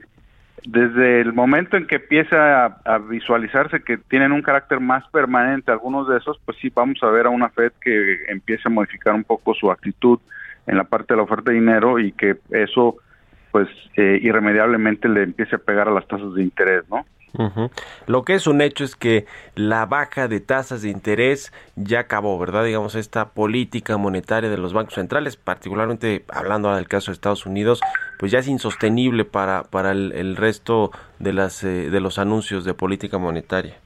desde 0.65 1.21
el 1.21 1.33
momento 1.33 1.77
en 1.77 1.89
que 1.89 1.97
empieza 1.97 2.67
a, 2.67 2.99
visualizarse 2.99 3.83
que 3.83 3.99
tienen 3.99 4.31
un 4.31 4.43
carácter 4.43 4.79
más 4.79 5.03
permanente 5.09 5.73
algunos 5.73 6.07
de 6.09 6.19
esos, 6.19 6.39
pues 6.45 6.57
sí 6.61 6.71
vamos 6.73 7.03
a 7.03 7.11
ver 7.11 7.27
a 7.27 7.31
una 7.31 7.49
Fed 7.49 7.73
que 7.81 8.25
empiece 8.29 8.63
a 8.67 8.71
modificar 8.71 9.13
un 9.15 9.25
poco 9.25 9.55
su 9.55 9.71
actitud 9.73 10.21
en 10.69 10.77
la 10.77 10.85
parte 10.85 11.15
de 11.15 11.17
la 11.17 11.25
oferta 11.25 11.51
de 11.51 11.59
dinero 11.59 11.99
y 11.99 12.13
que 12.13 12.37
eso 12.51 12.97
pues 13.51 13.69
eh, 13.97 14.21
irremediablemente 14.23 15.09
le 15.09 15.25
empiece 15.25 15.57
a 15.57 15.59
pegar 15.59 15.89
a 15.89 15.93
las 15.93 16.07
tasas 16.07 16.33
de 16.35 16.43
interés, 16.45 16.85
¿no? 16.89 17.05
Lo 18.07 18.25
que 18.25 18.35
es 18.35 18.47
un 18.47 18.61
hecho 18.61 18.85
es 18.85 18.97
que 18.97 19.27
la 19.55 19.87
baja 19.87 20.29
de 20.29 20.41
tasas 20.41 20.83
de 20.83 20.91
interés 20.91 21.53
ya 21.77 22.01
acabó, 22.01 22.39
¿verdad? 22.39 22.65
Digamos, 22.65 22.95
esta 22.95 23.31
política 23.31 23.97
monetaria 23.97 24.51
de 24.51 24.57
los 24.57 24.73
bancos 24.73 24.95
centrales, 24.95 25.37
particularmente 25.37 26.25
hablando 26.29 26.75
del 26.75 26.89
caso 26.89 27.11
de 27.11 27.15
Estados 27.15 27.47
Unidos, 27.47 27.81
pues 28.19 28.33
ya 28.33 28.41
es 28.41 28.49
insostenible 28.49 29.25
para, 29.25 29.63
para 29.65 29.93
el, 29.93 30.37
resto 30.37 30.91
de, 31.19 31.33
las, 31.33 31.63
eh, 31.65 31.91
de 31.91 32.01
los 32.01 32.19
anuncios 32.19 32.65
de 32.65 32.75
política 32.75 33.19
monetaria. 33.19 33.77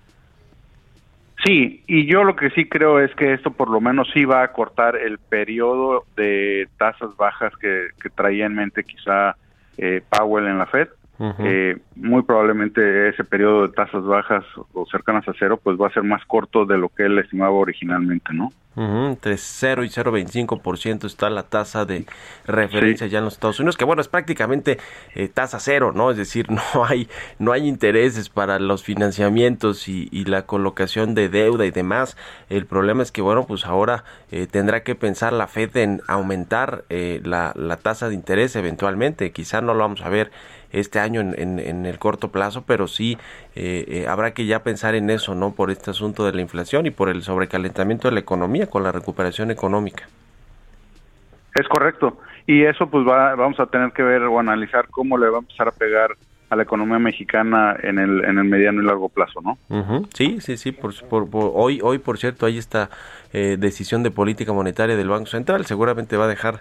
Sí, 1.45 1.83
y 1.87 2.07
yo 2.07 2.25
lo 2.25 2.37
que 2.37 2.49
sí 2.51 2.67
creo 2.67 3.01
es 3.01 3.15
que 3.17 3.35
esto 3.35 3.51
por 3.51 3.69
lo 3.69 3.81
menos 3.81 4.09
sí 4.15 4.25
va 4.25 4.43
a 4.43 4.53
cortar 4.53 4.97
el 4.97 5.19
periodo 5.19 6.05
de 6.17 6.69
tasas 6.79 7.15
bajas 7.19 7.53
que, 7.61 7.89
que 8.01 8.09
traía 8.09 8.47
en 8.47 8.55
mente 8.55 8.83
quizá 8.83 9.37
eh, 9.77 10.01
Powell 10.09 10.47
en 10.47 10.59
la 10.59 10.67
Fed 10.67 10.89
eh, 11.21 11.79
muy 11.95 12.23
probablemente 12.23 13.09
ese 13.09 13.25
periodo 13.25 13.67
de 13.67 13.73
tasas 13.73 14.05
bajas 14.05 14.45
o 14.73 14.85
cercanas 14.87 15.27
a 15.29 15.33
cero, 15.39 15.61
pues 15.63 15.81
va 15.81 15.87
a 15.87 15.93
ser 15.93 16.03
más 16.03 16.25
corto 16.27 16.67
de 16.67 16.79
lo 16.79 16.89
que 16.89 17.05
él 17.05 17.19
estimaba 17.19 17.53
originalmente, 17.53 18.33
¿no? 18.33 18.51
Entre 18.77 19.37
0 19.37 19.85
y 19.85 19.89
0,25% 19.89 21.05
está 21.07 21.31
la 21.31 21.45
tasa 21.45 21.85
de 21.85 22.07
referencia 22.47 23.07
ya 23.07 23.19
en 23.19 23.25
los 23.25 23.35
Estados 23.35 23.61
Unidos, 23.61 23.77
que 23.77 23.85
bueno, 23.85 24.03
es 24.03 24.09
prácticamente 24.09 24.79
eh, 25.15 25.29
tasa 25.29 25.61
cero, 25.61 25.93
¿no? 25.95 26.11
Es 26.11 26.17
decir, 26.17 26.51
no 26.75 26.85
hay, 26.85 27.09
no 27.39 27.53
hay 27.53 27.69
intereses 27.69 28.29
para 28.29 28.59
los 28.59 28.83
financiamientos 28.83 29.89
y, 29.89 30.25
la 30.25 30.47
colocación 30.47 31.15
de 31.15 31.29
deuda 31.29 31.67
y 31.67 31.71
demás. 31.71 32.17
El 32.49 32.65
problema 32.65 33.03
es 33.03 33.13
que, 33.13 33.21
bueno, 33.21 33.47
pues 33.47 33.67
ahora 33.67 34.05
eh, 34.31 34.47
tendrá 34.51 34.83
que 34.83 34.95
pensar 34.95 35.35
la 35.35 35.47
Fed 35.47 35.77
en 35.77 36.01
aumentar 36.09 36.85
eh, 36.89 37.21
la, 37.25 37.53
la 37.55 37.77
tasa 37.77 38.09
de 38.09 38.15
interés 38.15 38.57
eventualmente. 38.57 39.31
Quizá 39.33 39.61
no 39.61 39.75
lo 39.75 39.81
vamos 39.81 40.01
a 40.01 40.09
ver 40.09 40.31
este 40.75 40.99
año 40.99 41.21
en, 41.21 41.59
en, 41.59 41.87
el 41.87 41.99
corto 41.99 42.31
plazo, 42.33 42.65
pero 42.67 42.89
sí 42.89 43.17
eh, 43.57 43.85
eh, 43.89 44.07
habrá 44.09 44.33
que 44.33 44.47
ya 44.47 44.63
pensar 44.63 44.95
en 44.95 45.11
eso, 45.11 45.35
¿no? 45.35 45.53
Por 45.53 45.71
este 45.71 45.91
asunto 45.91 46.25
de 46.25 46.33
la 46.33 46.41
inflación 46.41 46.87
y 46.87 46.91
por 46.91 47.09
el 47.09 47.23
sobrecalentamiento 47.23 48.09
de 48.09 48.15
la 48.15 48.21
economía 48.21 48.69
con 48.69 48.83
la 48.83 48.93
recuperación 48.93 49.51
económica. 49.51 50.09
Es 51.55 51.69
correcto. 51.69 52.19
Y 52.47 52.65
eso 52.65 52.89
pues 52.89 53.07
va, 53.07 53.35
vamos 53.37 53.59
a 53.61 53.67
tener 53.67 53.93
que 53.93 54.03
ver 54.03 54.23
o 54.23 54.39
analizar 54.39 54.89
cómo 54.91 55.17
le 55.17 55.29
va 55.31 55.39
a 55.39 55.41
empezar 55.41 55.69
a 55.69 55.73
pegar 55.73 56.11
a 56.51 56.57
la 56.57 56.63
economía 56.65 56.99
mexicana 56.99 57.77
en 57.83 57.99
el, 57.99 58.25
en 58.25 58.39
el 58.39 58.45
mediano 58.45 58.83
y 58.83 58.85
largo 58.85 59.09
plazo, 59.09 59.41
¿no? 59.41 59.59
Sí, 60.13 60.41
sí, 60.41 60.57
sí. 60.57 60.73
Por, 60.73 60.95
por, 61.09 61.29
hoy, 61.55 61.81
hoy, 61.83 61.99
por 61.99 62.19
cierto, 62.19 62.47
hay 62.47 62.59
esta 62.59 62.91
eh, 63.33 63.57
decisión 63.59 64.03
de 64.03 64.11
política 64.11 64.53
monetaria 64.53 64.97
del 64.97 65.09
Banco 65.09 65.27
Central. 65.27 65.65
Seguramente 65.65 66.17
va 66.17 66.25
a 66.25 66.29
dejar 66.29 66.61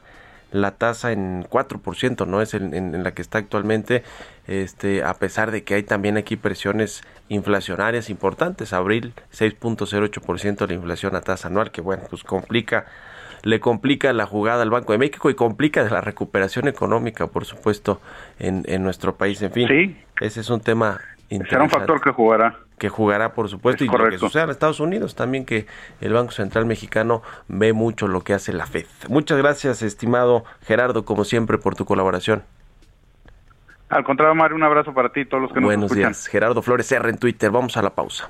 la 0.54 0.72
tasa 0.72 1.12
en 1.12 1.44
4%, 1.44 2.28
¿no? 2.28 2.42
Es 2.42 2.54
en, 2.54 3.04
la 3.04 3.14
que 3.14 3.22
está 3.22 3.40
actualmente, 3.40 4.04
este, 4.48 5.04
a 5.04 5.16
pesar 5.16 5.52
de 5.52 5.64
que 5.64 5.74
hay 5.74 5.84
también 5.84 6.16
aquí 6.16 6.38
presiones 6.38 7.04
inflacionarias 7.28 8.10
importantes. 8.10 8.72
Abril 8.72 9.14
6.08% 9.34 10.68
la 10.68 10.74
inflación 10.74 11.16
a 11.16 11.22
tasa 11.22 11.50
anual, 11.50 11.72
que 11.72 11.82
bueno, 11.82 12.04
pues 12.10 12.24
complica 12.24 12.86
le 13.42 13.60
complica 13.60 14.14
la 14.14 14.26
jugada 14.26 14.62
al 14.62 14.70
Banco 14.70 14.94
de 14.94 15.00
México 15.00 15.30
y 15.30 15.36
complica 15.36 15.84
la 15.84 16.00
recuperación 16.00 16.70
económica, 16.70 17.28
por 17.28 17.44
supuesto, 17.44 18.00
en, 18.40 18.64
en 18.68 18.84
nuestro 18.84 19.18
país. 19.18 19.42
En 19.42 19.52
fin, 19.52 19.68
sí. 19.68 19.98
ese 20.22 20.40
es 20.40 20.50
un 20.50 20.62
tema 20.62 21.02
Será 21.50 21.64
un 21.64 21.70
factor 21.70 22.02
que 22.02 22.12
jugará. 22.12 22.58
Que 22.78 22.90
jugará, 22.90 23.34
por 23.34 23.50
supuesto, 23.50 23.84
y 23.84 23.88
lo 23.88 24.10
que 24.10 24.18
sucede 24.18 24.44
en 24.44 24.50
Estados 24.50 24.80
Unidos 24.80 25.16
también, 25.16 25.46
que 25.46 25.68
el 26.02 26.14
Banco 26.14 26.32
Central 26.32 26.66
Mexicano 26.66 27.22
ve 27.48 27.74
mucho 27.74 28.08
lo 28.08 28.22
que 28.22 28.34
hace 28.34 28.52
la 28.52 28.66
FED. 28.66 28.86
Muchas 29.10 29.38
gracias, 29.38 29.82
estimado 29.82 30.44
Gerardo, 30.64 31.06
como 31.06 31.24
siempre, 31.24 31.58
por 31.58 31.76
tu 31.76 31.86
colaboración. 31.86 32.44
Al 33.90 34.04
contrario, 34.04 34.34
Mario, 34.34 34.56
un 34.56 34.64
abrazo 34.64 34.94
para 34.94 35.10
ti 35.10 35.22
y 35.22 35.26
todos 35.26 35.44
los 35.44 35.54
que 35.54 35.62
nos 35.62 35.68
Buenos 35.68 35.92
días. 35.92 36.28
Gerardo 36.28 36.62
Flores 36.62 36.92
R 36.92 37.10
en 37.10 37.18
Twitter. 37.18 37.52
Vamos 37.52 37.78
a 37.78 37.82
la 37.84 37.92
pausa. 37.92 38.30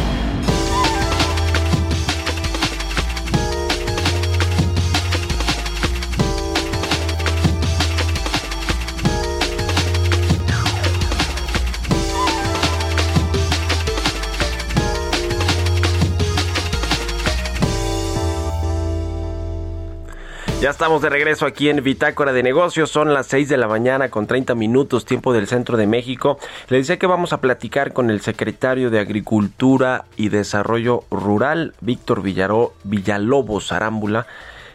Ya 20.61 20.69
estamos 20.69 21.01
de 21.01 21.09
regreso 21.09 21.47
aquí 21.47 21.69
en 21.69 21.83
Bitácora 21.83 22.33
de 22.33 22.43
Negocios. 22.43 22.91
Son 22.91 23.15
las 23.15 23.25
6 23.25 23.49
de 23.49 23.57
la 23.57 23.67
mañana 23.67 24.09
con 24.09 24.27
30 24.27 24.53
minutos, 24.53 25.05
tiempo 25.05 25.33
del 25.33 25.47
centro 25.47 25.75
de 25.75 25.87
México. 25.87 26.37
Le 26.69 26.77
decía 26.77 26.99
que 26.99 27.07
vamos 27.07 27.33
a 27.33 27.41
platicar 27.41 27.93
con 27.93 28.11
el 28.11 28.21
secretario 28.21 28.91
de 28.91 28.99
Agricultura 28.99 30.05
y 30.17 30.29
Desarrollo 30.29 31.03
Rural, 31.09 31.73
Víctor 31.81 32.21
Villalobos 32.21 33.71
Arámbula. 33.71 34.27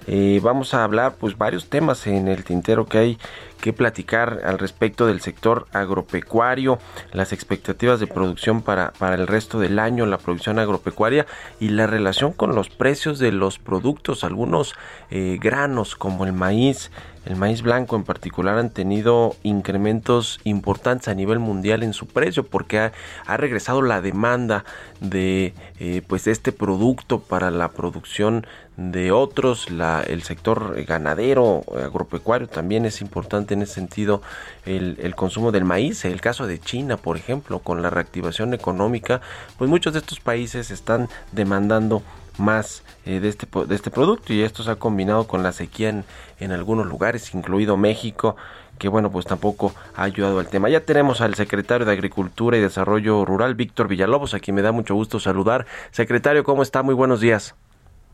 Eh, 0.08 0.40
vamos 0.42 0.74
a 0.74 0.82
hablar 0.82 1.14
pues 1.20 1.38
varios 1.38 1.68
temas 1.68 2.04
en 2.08 2.26
el 2.26 2.42
tintero 2.42 2.86
que 2.86 2.98
hay 2.98 3.18
que 3.60 3.72
platicar 3.72 4.40
al 4.44 4.58
respecto 4.58 5.06
del 5.06 5.20
sector 5.20 5.66
agropecuario, 5.72 6.78
las 7.12 7.32
expectativas 7.32 8.00
de 8.00 8.06
producción 8.06 8.62
para, 8.62 8.92
para 8.92 9.16
el 9.16 9.26
resto 9.26 9.58
del 9.58 9.78
año, 9.78 10.06
la 10.06 10.18
producción 10.18 10.58
agropecuaria 10.58 11.26
y 11.60 11.68
la 11.70 11.86
relación 11.86 12.32
con 12.32 12.54
los 12.54 12.68
precios 12.68 13.18
de 13.18 13.32
los 13.32 13.58
productos, 13.58 14.24
algunos 14.24 14.74
eh, 15.10 15.38
granos 15.40 15.96
como 15.96 16.24
el 16.24 16.32
maíz, 16.32 16.90
el 17.24 17.34
maíz 17.34 17.62
blanco 17.62 17.96
en 17.96 18.04
particular 18.04 18.56
han 18.56 18.70
tenido 18.70 19.34
incrementos 19.42 20.38
importantes 20.44 21.08
a 21.08 21.14
nivel 21.14 21.40
mundial 21.40 21.82
en 21.82 21.92
su 21.92 22.06
precio 22.06 22.46
porque 22.46 22.78
ha, 22.78 23.36
regresado 23.36 23.82
la 23.82 24.00
demanda 24.00 24.64
de 25.00 25.52
eh, 25.80 26.02
pues 26.06 26.28
este 26.28 26.52
producto 26.52 27.20
para 27.20 27.50
la 27.50 27.70
producción 27.70 28.46
de 28.76 29.10
otros 29.10 29.70
la, 29.70 30.02
el 30.02 30.22
sector 30.22 30.82
ganadero 30.84 31.64
agropecuario 31.82 32.46
también 32.46 32.84
es 32.84 33.00
importante 33.00 33.54
en 33.54 33.62
ese 33.62 33.74
sentido 33.74 34.20
el, 34.66 34.98
el, 35.00 35.14
consumo 35.14 35.50
del 35.50 35.64
maíz 35.64 36.04
el 36.04 36.20
caso 36.20 36.46
de 36.46 36.58
China 36.58 36.98
por 36.98 37.16
ejemplo 37.16 37.60
con 37.60 37.80
la 37.80 37.88
reactivación 37.88 38.52
económica 38.52 39.22
pues 39.56 39.70
muchos 39.70 39.94
de 39.94 40.00
estos 40.00 40.20
países 40.20 40.70
están 40.70 41.08
demandando 41.32 42.02
más 42.38 42.82
eh, 43.04 43.20
de, 43.20 43.28
este, 43.28 43.46
de 43.66 43.74
este 43.74 43.90
producto 43.90 44.32
y 44.32 44.42
esto 44.42 44.62
se 44.62 44.70
ha 44.70 44.76
combinado 44.76 45.26
con 45.26 45.42
la 45.42 45.52
sequía 45.52 45.88
en, 45.88 46.04
en 46.40 46.52
algunos 46.52 46.86
lugares, 46.86 47.34
incluido 47.34 47.76
México, 47.76 48.36
que 48.78 48.88
bueno, 48.88 49.10
pues 49.10 49.26
tampoco 49.26 49.74
ha 49.94 50.02
ayudado 50.02 50.38
al 50.38 50.48
tema. 50.48 50.68
Ya 50.68 50.80
tenemos 50.80 51.20
al 51.20 51.34
secretario 51.34 51.86
de 51.86 51.92
Agricultura 51.92 52.56
y 52.56 52.60
Desarrollo 52.60 53.24
Rural, 53.24 53.54
Víctor 53.54 53.88
Villalobos, 53.88 54.34
a 54.34 54.40
quien 54.40 54.54
me 54.54 54.62
da 54.62 54.72
mucho 54.72 54.94
gusto 54.94 55.18
saludar. 55.18 55.66
Secretario, 55.92 56.44
¿cómo 56.44 56.62
está? 56.62 56.82
Muy 56.82 56.94
buenos 56.94 57.20
días. 57.20 57.54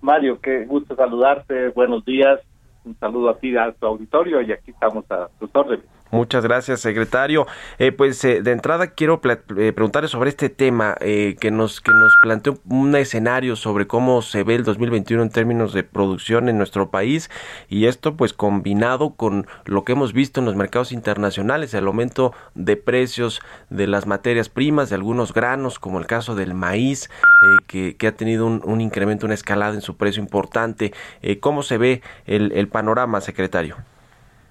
Mario, 0.03 0.41
qué 0.41 0.65
gusto 0.67 0.97
saludarte, 0.97 1.69
buenos 1.69 2.05
días, 2.05 2.41
un 2.85 2.99
saludo 2.99 3.31
a 3.31 3.39
ti, 3.39 3.57
a 3.57 3.71
tu 3.71 3.87
auditorio 3.87 4.43
y 4.43 4.51
aquí 4.51 4.73
estamos 4.73 5.09
a 5.13 5.29
tus 5.39 5.49
órdenes. 5.55 5.87
Muchas 6.13 6.45
gracias, 6.45 6.81
secretario. 6.81 7.47
Eh, 7.79 7.91
pues 7.91 8.23
eh, 8.27 8.43
de 8.43 8.53
entrada 8.53 8.89
quiero 8.89 9.19
eh, 9.25 9.73
preguntarle 9.73 10.11
sobre 10.11 10.29
este 10.29 10.51
tema 10.51 10.95
que 11.01 11.51
nos 11.51 11.81
que 11.81 11.91
nos 11.91 12.15
planteó 12.21 12.59
un 12.69 12.95
escenario 12.97 13.57
sobre 13.57 13.87
cómo 13.87 14.21
se 14.21 14.45
ve 14.45 14.57
el 14.57 14.63
2021 14.63 15.23
en 15.23 15.31
términos 15.31 15.73
de 15.73 15.85
producción 15.85 16.51
en 16.51 16.59
nuestro 16.59 16.91
país 16.91 17.31
y 17.71 17.87
esto 17.87 18.15
pues 18.15 18.35
combinado 18.35 19.15
con 19.15 19.47
lo 19.65 19.85
que 19.85 19.93
hemos 19.93 20.13
visto 20.13 20.41
en 20.41 20.45
los 20.45 20.55
mercados 20.55 20.93
internacionales, 20.93 21.73
el 21.73 21.87
aumento 21.87 22.35
de 22.55 22.77
precios 22.77 23.41
de 23.71 23.87
las 23.87 24.07
materias 24.07 24.51
primas, 24.51 24.91
de 24.91 24.97
algunos 24.97 25.33
granos, 25.33 25.79
como 25.79 25.99
el 25.99 26.07
caso 26.07 26.35
del 26.35 26.53
maíz, 26.53 27.09
que, 27.67 27.97
que, 27.97 28.07
ha 28.07 28.15
tenido 28.15 28.47
un, 28.47 28.61
un, 28.67 28.83
incremento, 28.83 29.25
una 29.25 29.35
escalada 29.35 29.73
en 29.73 29.81
su 29.81 29.97
precio 29.97 30.23
importante. 30.23 30.93
¿Cómo 31.41 31.63
se 31.63 31.79
ve 31.79 32.03
el, 32.27 32.53
el 32.53 32.69
panorama, 32.69 33.23
secretario? 33.23 33.77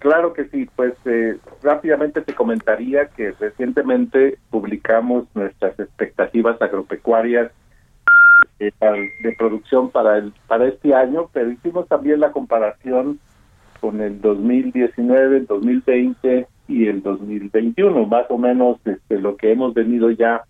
Claro 0.01 0.33
que 0.33 0.45
sí, 0.45 0.67
pues 0.75 0.93
eh, 1.05 1.37
rápidamente 1.61 2.21
te 2.21 2.33
comentaría 2.33 3.05
que 3.09 3.33
recientemente 3.33 4.39
publicamos 4.49 5.25
nuestras 5.35 5.79
expectativas 5.79 6.59
agropecuarias 6.59 7.51
eh, 8.57 8.71
de 8.81 9.31
producción 9.37 9.91
para 9.91 10.17
el 10.17 10.33
para 10.47 10.65
este 10.67 10.95
año, 10.95 11.29
pero 11.31 11.51
hicimos 11.51 11.87
también 11.87 12.19
la 12.19 12.31
comparación 12.31 13.19
con 13.79 14.01
el 14.01 14.19
2019, 14.21 15.37
el 15.37 15.45
2020 15.45 16.47
y 16.67 16.87
el 16.87 17.03
2021, 17.03 18.03
más 18.07 18.25
o 18.29 18.39
menos 18.39 18.79
este, 18.85 19.19
lo 19.19 19.37
que 19.37 19.51
hemos 19.51 19.75
venido 19.75 20.09
ya 20.09 20.45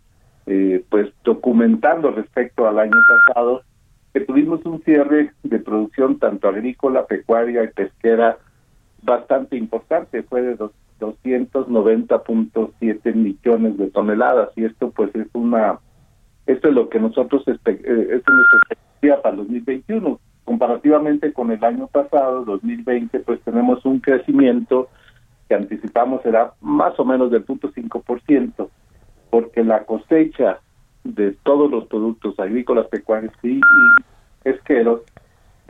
eh, 0.45 0.81
pues 0.87 1.09
documentando 1.25 2.11
respecto 2.11 2.69
al 2.69 2.79
año 2.79 2.97
pasado, 3.27 3.63
que 4.13 4.21
tuvimos 4.21 4.65
un 4.65 4.81
cierre 4.83 5.33
de 5.43 5.59
producción 5.59 6.19
tanto 6.19 6.47
agrícola, 6.47 7.05
pecuaria 7.05 7.65
y 7.65 7.67
pesquera 7.67 8.37
bastante 9.01 9.57
importante, 9.57 10.23
fue 10.23 10.41
de 10.41 10.57
290.7 10.99 13.15
millones 13.15 13.77
de 13.77 13.89
toneladas 13.89 14.49
y 14.55 14.63
esto 14.65 14.91
pues 14.91 15.13
es 15.15 15.27
una, 15.33 15.79
esto 16.45 16.67
es 16.69 16.73
lo 16.73 16.89
que 16.89 16.99
nosotros, 16.99 17.43
eh, 17.47 17.53
esto 17.55 17.71
es 17.75 17.87
nuestra 17.87 18.59
expectativa 18.59 19.21
para 19.21 19.37
2021. 19.37 20.19
Comparativamente 20.43 21.31
con 21.33 21.51
el 21.51 21.63
año 21.63 21.85
pasado, 21.87 22.43
2020, 22.45 23.19
pues 23.21 23.39
tenemos 23.41 23.85
un 23.85 23.99
crecimiento 23.99 24.89
que 25.47 25.55
anticipamos 25.55 26.21
será 26.23 26.53
más 26.61 26.99
o 26.99 27.05
menos 27.05 27.31
del 27.31 27.43
punto 27.43 27.71
ciento 27.71 28.03
porque 29.29 29.63
la 29.63 29.85
cosecha 29.85 30.59
de 31.03 31.31
todos 31.43 31.71
los 31.71 31.87
productos 31.87 32.39
agrícolas, 32.39 32.87
pecuarios 32.87 33.33
y, 33.43 33.57
y 33.57 33.61
pesqueros 34.43 35.01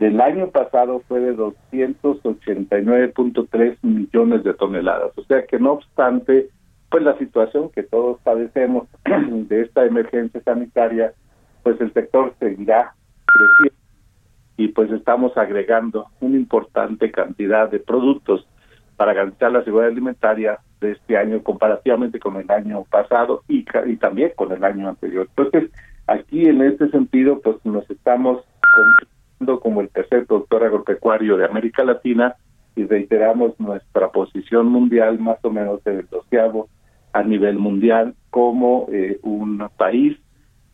del 0.02 0.20
año 0.20 0.50
pasado 0.50 1.00
fue 1.06 1.20
de 1.20 1.34
289.3 1.36 3.78
millones 3.82 4.42
de 4.42 4.52
toneladas. 4.54 5.16
O 5.16 5.22
sea 5.22 5.46
que 5.46 5.60
no 5.60 5.74
obstante, 5.74 6.48
pues 6.90 7.04
la 7.04 7.16
situación 7.18 7.70
que 7.70 7.84
todos 7.84 8.18
padecemos 8.22 8.88
de 9.04 9.62
esta 9.62 9.84
emergencia 9.84 10.42
sanitaria, 10.42 11.12
pues 11.62 11.80
el 11.80 11.92
sector 11.92 12.34
seguirá 12.40 12.96
creciendo 13.26 13.78
y 14.56 14.66
pues 14.68 14.90
estamos 14.90 15.36
agregando 15.36 16.08
una 16.20 16.36
importante 16.36 17.12
cantidad 17.12 17.70
de 17.70 17.78
productos 17.78 18.44
para 18.96 19.12
garantizar 19.12 19.52
la 19.52 19.62
seguridad 19.62 19.92
alimentaria 19.92 20.58
de 20.80 20.90
este 20.92 21.16
año 21.16 21.44
comparativamente 21.44 22.18
con 22.18 22.38
el 22.38 22.50
año 22.50 22.82
pasado 22.90 23.44
y, 23.46 23.64
y 23.86 23.96
también 23.98 24.32
con 24.34 24.50
el 24.50 24.64
año 24.64 24.88
anterior. 24.88 25.28
Entonces, 25.36 25.70
aquí 26.08 26.48
en 26.48 26.60
este 26.60 26.90
sentido, 26.90 27.40
pues 27.40 27.64
nos 27.64 27.88
estamos 27.88 28.42
como 29.60 29.80
el 29.80 29.88
tercer 29.88 30.26
productor 30.26 30.64
agropecuario 30.64 31.36
de 31.36 31.44
América 31.44 31.84
Latina 31.84 32.36
y 32.74 32.84
reiteramos 32.84 33.58
nuestra 33.58 34.10
posición 34.10 34.66
mundial 34.66 35.18
más 35.18 35.38
o 35.42 35.50
menos 35.50 35.80
el 35.86 36.06
doceavo 36.08 36.68
a 37.12 37.22
nivel 37.22 37.58
mundial 37.58 38.14
como 38.30 38.86
eh, 38.90 39.18
un 39.22 39.68
país 39.76 40.18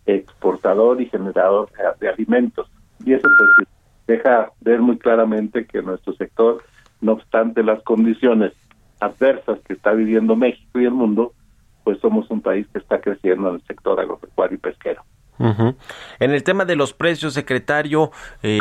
exportador 0.07 1.01
y 1.01 1.07
generador 1.07 1.71
de, 2.01 2.09
alimentos. 2.09 2.71
Y 3.05 3.13
eso 3.13 3.29
pues 3.37 3.69
deja 4.07 4.53
ver 4.61 4.81
muy 4.81 4.99
claramente 4.99 5.67
que 5.67 5.83
nuestro 5.83 6.15
sector, 6.15 6.63
no 7.01 7.13
obstante 7.13 7.63
las 7.63 7.83
condiciones 7.83 8.53
adversas 9.01 9.61
que 9.61 9.75
está 9.75 9.93
viviendo 9.93 10.35
México 10.35 10.81
y 10.81 10.85
el 10.85 10.93
mundo, 10.93 11.33
pues 11.85 11.99
somos 12.01 12.31
un 12.31 12.41
país 12.41 12.67
que 12.73 12.79
está 12.79 13.01
creciendo 13.01 13.49
en 13.49 13.57
el 13.57 13.63
sector 13.63 14.01
agropecuario 14.01 14.57
y 14.57 14.61
pesquero. 14.61 15.03
En 15.39 16.31
el 16.33 16.43
tema 16.43 16.65
de 16.65 16.77
los 16.77 16.93
precios, 16.93 17.35
secretario, 17.35 18.11
eh, 18.43 18.59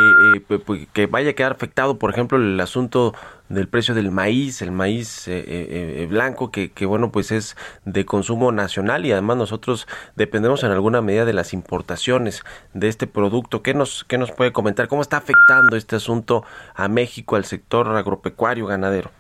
eh, 0.49 0.85
que 0.93 1.07
vaya 1.07 1.31
a 1.31 1.33
quedar 1.33 1.53
afectado, 1.53 1.97
por 1.97 2.11
ejemplo, 2.11 2.37
el 2.37 2.59
asunto 2.59 3.15
del 3.49 3.67
precio 3.67 3.95
del 3.95 4.11
maíz, 4.11 4.61
el 4.61 4.71
maíz 4.71 5.23
eh, 5.27 6.07
blanco, 6.09 6.51
que, 6.51 6.71
que, 6.71 6.85
bueno, 6.85 7.11
pues 7.11 7.31
es 7.31 7.55
de 7.85 8.05
consumo 8.05 8.51
nacional 8.51 9.05
y 9.05 9.11
además 9.11 9.37
nosotros 9.37 9.87
dependemos 10.15 10.63
en 10.63 10.71
alguna 10.71 11.01
medida 11.01 11.25
de 11.25 11.33
las 11.33 11.53
importaciones 11.53 12.43
de 12.73 12.89
este 12.89 13.07
producto. 13.07 13.63
¿Qué 13.63 13.73
nos, 13.73 14.03
qué 14.03 14.17
nos 14.17 14.31
puede 14.31 14.51
comentar? 14.51 14.87
¿Cómo 14.87 15.01
está 15.01 15.17
afectando 15.17 15.77
este 15.77 15.95
asunto 15.95 16.43
a 16.75 16.87
México, 16.87 17.35
al 17.35 17.45
sector 17.45 17.87
agropecuario 17.87 18.67
ganadero? 18.67 19.16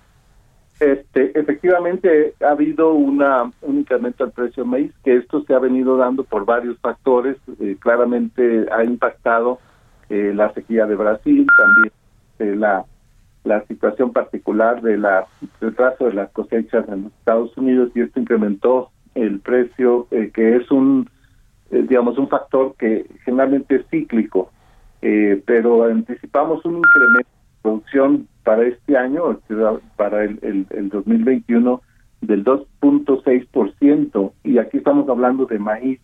Este, 0.79 1.37
efectivamente 1.39 2.35
ha 2.45 2.51
habido 2.51 2.93
una, 2.93 3.51
un 3.61 3.79
incremento 3.79 4.23
al 4.23 4.31
precio 4.31 4.63
del 4.63 4.71
maíz, 4.71 4.93
que 5.03 5.15
esto 5.15 5.43
se 5.43 5.53
ha 5.55 5.59
venido 5.59 5.97
dando 5.97 6.23
por 6.23 6.45
varios 6.45 6.77
factores. 6.79 7.37
Eh, 7.59 7.77
claramente 7.79 8.67
ha 8.71 8.83
impactado 8.83 9.59
eh, 10.09 10.33
la 10.35 10.53
sequía 10.53 10.85
de 10.85 10.95
Brasil, 10.95 11.47
también 11.57 11.93
eh, 12.39 12.55
la, 12.55 12.85
la 13.43 13.65
situación 13.65 14.13
particular 14.13 14.81
de 14.81 14.97
la 14.97 15.25
retraso 15.59 16.05
de 16.05 16.13
las 16.13 16.29
cosechas 16.29 16.87
en 16.89 17.05
los 17.05 17.13
Estados 17.13 17.57
Unidos 17.57 17.89
y 17.95 18.01
esto 18.01 18.19
incrementó 18.19 18.91
el 19.15 19.39
precio, 19.39 20.07
que 20.09 20.57
es 20.57 20.69
un, 20.69 21.09
digamos, 21.71 22.19
un 22.19 22.29
factor 22.29 22.75
que 22.77 23.07
generalmente 23.25 23.77
es 23.77 23.87
cíclico, 23.89 24.51
pero 25.01 25.85
anticipamos 25.85 26.63
un 26.65 26.77
incremento 26.77 27.36
producción 27.67 28.27
para 28.43 28.63
este 28.63 28.95
año, 28.95 29.39
para 29.97 30.23
el, 30.23 30.39
el, 30.69 30.89
2021, 30.89 31.81
del 32.21 32.45
2.6%. 32.45 34.31
Y 34.45 34.57
aquí 34.57 34.77
estamos 34.77 35.09
hablando 35.09 35.45
de 35.45 35.59
maíz, 35.59 35.99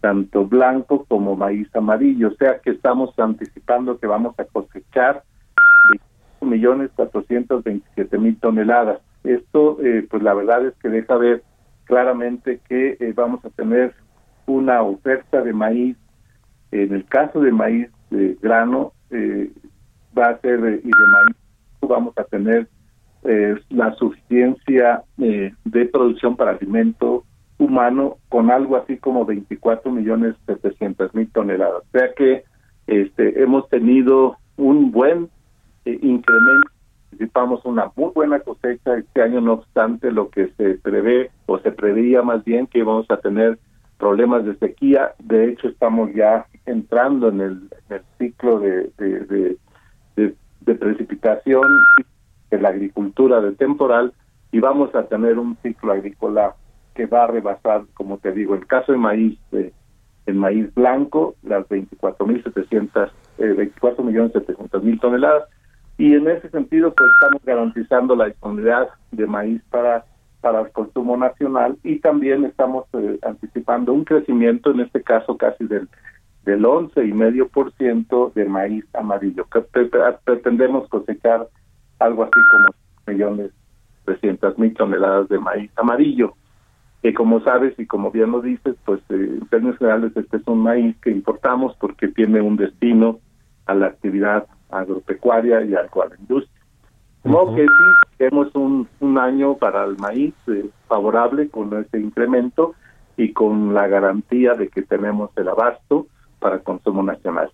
tanto 0.00 0.44
blanco 0.46 1.04
como 1.04 1.36
maíz 1.36 1.68
amarillo. 1.76 2.28
O 2.28 2.34
sea 2.34 2.58
que 2.58 2.70
estamos 2.70 3.16
anticipando 3.18 4.00
que 4.00 4.08
vamos 4.08 4.34
a 4.40 4.44
cosechar 4.46 5.22
millones 6.40 6.90
mil 8.18 8.36
toneladas. 8.40 9.00
Esto, 9.22 9.78
eh, 9.82 10.06
pues 10.10 10.22
la 10.24 10.34
verdad 10.34 10.66
es 10.66 10.74
que 10.82 10.88
deja 10.88 11.16
ver 11.16 11.44
claramente 11.84 12.60
que 12.68 12.96
eh, 12.98 13.12
vamos 13.14 13.44
a 13.44 13.50
tener 13.50 13.94
una 14.46 14.82
oferta 14.82 15.40
de 15.40 15.52
maíz. 15.52 15.96
En 16.72 16.92
el 16.92 17.04
caso 17.06 17.40
de 17.40 17.52
maíz 17.52 17.88
de 18.10 18.36
grano, 18.42 18.92
eh, 19.10 19.50
va 20.16 20.28
a 20.28 20.40
ser 20.40 20.58
y 20.58 20.88
de 20.88 21.06
maíz 21.08 21.36
vamos 21.82 22.16
a 22.16 22.24
tener 22.24 22.68
eh, 23.24 23.56
la 23.70 23.92
suficiencia 23.94 25.02
eh, 25.18 25.52
de 25.64 25.86
producción 25.86 26.36
para 26.36 26.52
alimento 26.52 27.24
humano 27.58 28.18
con 28.28 28.50
algo 28.50 28.76
así 28.76 28.98
como 28.98 29.24
24 29.24 29.90
millones 29.90 30.36
700 30.46 31.14
mil 31.14 31.30
toneladas. 31.32 31.82
O 31.82 31.98
sea 31.98 32.12
que 32.14 32.44
este, 32.86 33.42
hemos 33.42 33.68
tenido 33.68 34.36
un 34.56 34.90
buen 34.92 35.28
eh, 35.84 35.98
incremento, 36.02 36.68
anticipamos 37.12 37.64
una 37.64 37.90
muy 37.96 38.10
buena 38.14 38.40
cosecha 38.40 38.96
este 38.96 39.22
año, 39.22 39.40
no 39.40 39.54
obstante 39.54 40.12
lo 40.12 40.28
que 40.30 40.48
se 40.56 40.74
prevé 40.74 41.30
o 41.46 41.58
se 41.58 41.72
preveía 41.72 42.22
más 42.22 42.44
bien 42.44 42.66
que 42.66 42.80
íbamos 42.80 43.10
a 43.10 43.16
tener 43.16 43.58
problemas 43.98 44.44
de 44.44 44.56
sequía. 44.56 45.12
De 45.18 45.48
hecho, 45.48 45.68
estamos 45.68 46.12
ya 46.14 46.46
entrando 46.66 47.28
en 47.28 47.40
el, 47.40 47.70
ciclo 48.18 48.60
de, 48.60 48.90
de, 48.98 49.56
precipitación 50.64 51.66
de 52.50 52.60
la 52.60 52.70
agricultura 52.70 53.40
de 53.40 53.52
temporal 53.52 54.12
y 54.52 54.60
vamos 54.60 54.94
a 54.94 55.04
tener 55.04 55.38
un 55.38 55.56
ciclo 55.62 55.92
agrícola 55.92 56.54
que 56.94 57.06
va 57.06 57.24
a 57.24 57.26
rebasar, 57.26 57.84
como 57.94 58.18
te 58.18 58.32
digo, 58.32 58.54
el 58.54 58.66
caso 58.66 58.92
de 58.92 58.98
maíz, 58.98 59.38
de, 59.50 59.72
el 60.26 60.34
maíz 60.34 60.74
blanco, 60.74 61.34
las 61.42 61.68
24.700, 61.68 63.10
eh, 63.38 63.46
24 63.46 64.02
millones 64.02 64.32
mil 64.82 64.98
toneladas, 64.98 65.44
y 65.98 66.14
en 66.14 66.28
ese 66.28 66.48
sentido, 66.50 66.92
pues 66.94 67.10
estamos 67.14 67.42
garantizando 67.44 68.16
la 68.16 68.26
disponibilidad 68.26 68.88
de 69.12 69.26
maíz 69.26 69.62
para 69.70 70.04
para 70.46 70.60
el 70.60 70.70
consumo 70.70 71.16
nacional 71.16 71.76
y 71.82 71.98
también 71.98 72.44
estamos 72.44 72.84
eh, 72.92 73.18
anticipando 73.22 73.92
un 73.92 74.04
crecimiento, 74.04 74.70
en 74.70 74.78
este 74.78 75.02
caso 75.02 75.36
casi 75.36 75.64
del 75.64 75.88
del 76.46 76.64
once 76.64 77.04
y 77.04 77.12
medio 77.12 77.48
por 77.48 77.72
ciento 77.72 78.32
de 78.34 78.46
maíz 78.46 78.84
amarillo. 78.94 79.46
Pretendemos 80.24 80.88
cosechar 80.88 81.46
algo 81.98 82.24
así 82.24 82.40
como 82.50 82.68
millones 83.06 83.50
trescientas 84.04 84.56
mil 84.56 84.72
toneladas 84.72 85.28
de 85.28 85.38
maíz 85.38 85.70
amarillo 85.76 86.34
que 87.06 87.14
como 87.14 87.40
sabes 87.40 87.78
y 87.78 87.86
como 87.86 88.10
bien 88.10 88.32
lo 88.32 88.40
dices, 88.40 88.74
pues 88.84 89.00
eh, 89.10 89.38
en 89.40 89.46
términos 89.48 89.78
generales 89.78 90.10
este 90.16 90.38
es 90.38 90.46
un 90.48 90.58
maíz 90.58 90.96
que 91.02 91.10
importamos 91.12 91.76
porque 91.78 92.08
tiene 92.08 92.40
un 92.40 92.56
destino 92.56 93.20
a 93.66 93.74
la 93.74 93.86
actividad 93.86 94.46
agropecuaria 94.70 95.62
y 95.62 95.74
a 95.74 95.82
la 95.82 96.16
industria. 96.18 96.62
Como 97.22 97.54
que 97.54 97.62
sí, 97.62 98.16
tenemos 98.18 98.52
un, 98.54 98.88
un 98.98 99.18
año 99.18 99.54
para 99.54 99.84
el 99.84 99.96
maíz 99.98 100.34
eh, 100.48 100.68
favorable 100.88 101.48
con 101.48 101.76
ese 101.78 102.00
incremento 102.00 102.74
y 103.16 103.32
con 103.32 103.72
la 103.72 103.86
garantía 103.86 104.54
de 104.54 104.68
que 104.68 104.82
tenemos 104.82 105.30
el 105.36 105.48
abasto 105.48 106.06
para 106.46 106.60
consumo 106.60 107.02
nacional. 107.02 107.50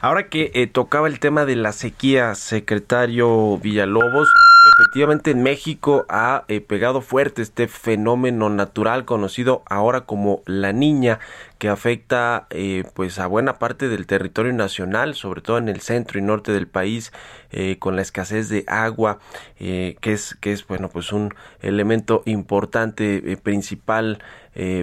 Ahora 0.00 0.28
que 0.30 0.50
eh, 0.54 0.66
tocaba 0.66 1.08
el 1.08 1.20
tema 1.20 1.44
de 1.44 1.56
la 1.56 1.72
sequía, 1.72 2.34
secretario 2.34 3.58
Villalobos, 3.58 4.32
efectivamente 4.78 5.30
en 5.30 5.42
México 5.42 6.06
ha 6.08 6.44
eh, 6.48 6.62
pegado 6.62 7.02
fuerte 7.02 7.42
este 7.42 7.68
fenómeno 7.68 8.48
natural 8.48 9.04
conocido 9.04 9.62
ahora 9.66 10.00
como 10.00 10.40
la 10.46 10.72
niña 10.72 11.20
que 11.64 11.70
afecta 11.70 12.46
eh, 12.50 12.84
pues 12.92 13.18
a 13.18 13.26
buena 13.26 13.58
parte 13.58 13.88
del 13.88 14.06
territorio 14.06 14.52
nacional 14.52 15.14
sobre 15.14 15.40
todo 15.40 15.56
en 15.56 15.70
el 15.70 15.80
centro 15.80 16.18
y 16.18 16.22
norte 16.22 16.52
del 16.52 16.66
país 16.66 17.10
eh, 17.52 17.78
con 17.78 17.96
la 17.96 18.02
escasez 18.02 18.50
de 18.50 18.64
agua 18.66 19.18
que 19.56 19.96
es 20.02 20.34
que 20.42 20.52
es 20.52 20.66
bueno 20.66 20.90
pues 20.90 21.10
un 21.10 21.32
elemento 21.62 22.22
importante 22.26 23.38
principal 23.42 24.18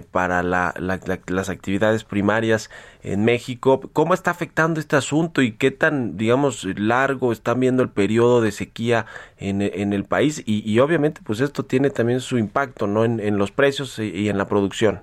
para 0.09 0.41
las 0.41 1.49
actividades 1.49 2.03
primarias 2.03 2.69
en 3.03 3.23
México. 3.25 3.79
¿Cómo 3.93 4.13
está 4.13 4.31
afectando 4.31 4.79
este 4.79 4.95
asunto 4.95 5.41
y 5.41 5.53
qué 5.53 5.71
tan, 5.71 6.17
digamos, 6.17 6.65
largo 6.77 7.31
están 7.31 7.59
viendo 7.59 7.83
el 7.83 7.89
periodo 7.89 8.41
de 8.41 8.51
sequía 8.51 9.05
en, 9.37 9.61
en 9.61 9.93
el 9.93 10.03
país 10.05 10.43
y, 10.45 10.79
obviamente 10.79 11.21
pues 11.23 11.41
esto 11.41 11.63
tiene 11.63 11.89
también 11.89 12.21
su 12.21 12.37
impacto 12.37 12.87
no 12.87 13.05
en, 13.05 13.37
los 13.37 13.51
precios 13.51 13.99
y, 13.99 14.29
en 14.29 14.37
la 14.37 14.47
producción 14.47 15.01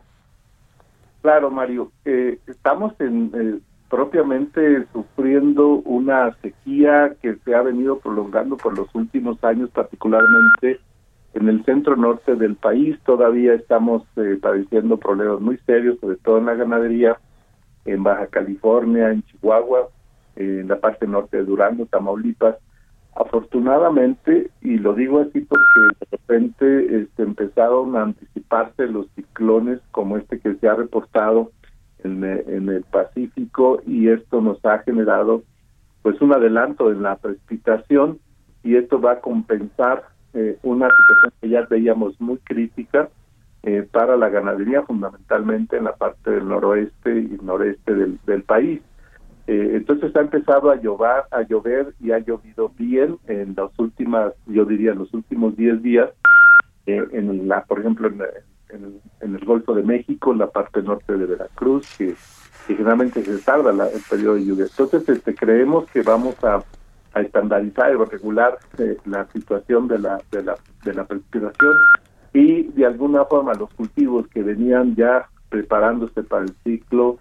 claro 1.23 1.51
Mario. 1.51 1.93
Eh, 2.05 2.39
estamos 2.47 2.93
en 3.01 3.31
eh, 3.35 3.61
propiamente 3.89 4.87
sufriendo 4.93 5.69
una 5.85 6.35
sequía 6.43 7.15
que 7.23 7.37
se 7.45 7.55
ha 7.55 7.63
venido 7.63 7.99
prolongando 7.99 8.57
por 8.57 8.77
los 8.77 8.95
últimos 8.95 9.43
años 9.43 9.71
particularmente 9.71 10.81
en 11.35 11.49
el 11.49 11.65
centro 11.65 11.97
norte 11.97 12.35
del 12.37 12.57
país. 12.57 12.99
Todavía 13.05 13.55
estamos 13.55 14.03
eh, 14.17 14.39
padeciendo 14.41 14.97
problemas 14.97 15.41
muy 15.41 15.59
serios 15.59 15.99
sobre 16.01 16.17
todo 16.17 16.39
en 16.39 16.47
la 16.47 16.55
ganadería 16.55 17.19
en 17.85 18.03
Baja 18.03 18.27
California 18.27 19.11
en 19.11 19.23
Chihuahua 19.23 19.89
en 20.37 20.69
la 20.69 20.79
parte 20.79 21.07
norte 21.07 21.39
de 21.39 21.45
Durango 21.45 21.87
Tamaulipas 21.87 22.57
Afortunadamente, 23.19 24.49
y 24.61 24.79
lo 24.79 24.95
digo 24.95 25.19
así 25.19 25.41
porque 25.41 25.81
de 25.99 26.07
repente 26.13 27.01
este, 27.01 27.25
empezaron 27.25 27.97
a 27.97 28.03
anticiparse 28.03 28.87
los 28.87 29.09
ciclones 29.17 29.81
como 29.91 30.17
este 30.19 30.39
que 30.39 30.55
se 30.55 30.69
ha 30.69 30.77
reportado 30.77 31.51
en, 32.05 32.23
el 32.23 32.85
Pacífico 32.93 33.83
y 33.85 34.09
esto 34.09 34.41
nos 34.41 34.65
ha 34.65 34.79
generado 34.81 35.43
pues 36.03 36.21
un 36.21 36.33
adelanto 36.33 36.93
en 36.93 37.03
la 37.03 37.17
precipitación 37.17 38.21
y 38.63 38.77
esto 38.77 39.01
va 39.01 39.15
a 39.15 39.21
compensar 39.21 40.05
eh, 40.35 40.57
una 40.63 40.89
situación 40.89 41.33
que 41.41 41.49
ya 41.49 41.63
veíamos 41.69 42.21
muy 42.21 42.39
crítica 42.39 43.09
eh, 43.65 43.85
para 43.91 44.17
la 44.17 44.29
ganadería 44.29 44.83
fundamentalmente 44.83 45.77
en 45.77 45.85
la 45.85 45.97
parte 45.97 46.31
del 46.31 46.47
noroeste 46.47 47.19
y 47.19 47.39
noreste 47.43 47.95
del, 47.95 48.21
del 48.27 48.45
país. 48.45 48.81
Eh, 49.49 49.77
entonces 49.77 50.15
ha 50.15 50.21
empezado 50.21 50.71
a 50.71 50.77
llover, 50.77 51.23
a 51.31 51.41
llover 51.41 51.95
y 52.01 52.13
ha 52.13 52.19
llovido 52.19 52.71
bien 52.77 53.17
en 53.29 53.55
las 53.57 53.71
últimas, 53.79 54.35
yo 54.47 54.67
diría, 54.67 54.93
en 54.93 54.99
los 54.99 55.15
últimos 55.15 55.57
10 55.57 55.83
días, 55.83 56.11
eh, 56.85 57.03
en 57.13 57.49
la, 57.49 57.65
por 57.65 57.81
ejemplo, 57.81 58.09
en, 58.09 59.01
el 59.21 59.45
Golfo 59.47 59.75
de 59.75 59.83
México, 59.83 60.33
en 60.33 60.39
la 60.41 60.49
parte 60.49 60.83
norte 60.83 61.17
de 61.17 61.25
Veracruz, 61.25 61.97
que, 61.97 62.15
generalmente 62.67 63.25
se 63.25 63.39
tarda 63.39 63.71
el 63.71 64.03
periodo 64.11 64.35
de 64.35 64.45
lluvia. 64.45 64.67
Entonces, 64.67 65.09
este, 65.09 65.35
creemos 65.35 65.91
que 65.91 66.03
vamos 66.03 66.37
a, 66.45 66.63
estandarizar 67.19 67.91
y 67.91 67.97
regular 67.97 68.59
eh, 68.77 68.97
la 69.07 69.27
situación 69.33 69.89
de 69.89 69.99
la, 69.99 70.21
de 70.31 70.43
la, 70.43 70.57
de 70.85 70.95
la 70.95 71.05
precipitación 71.05 71.75
y 72.33 72.65
de 72.65 72.87
alguna 72.87 73.25
forma 73.25 73.55
los 73.55 73.73
cultivos 73.75 74.29
que 74.29 74.43
venían 74.43 74.95
ya 74.95 75.27
preparándose 75.49 76.23
para 76.23 76.45
el 76.45 76.55
ciclo 76.63 77.19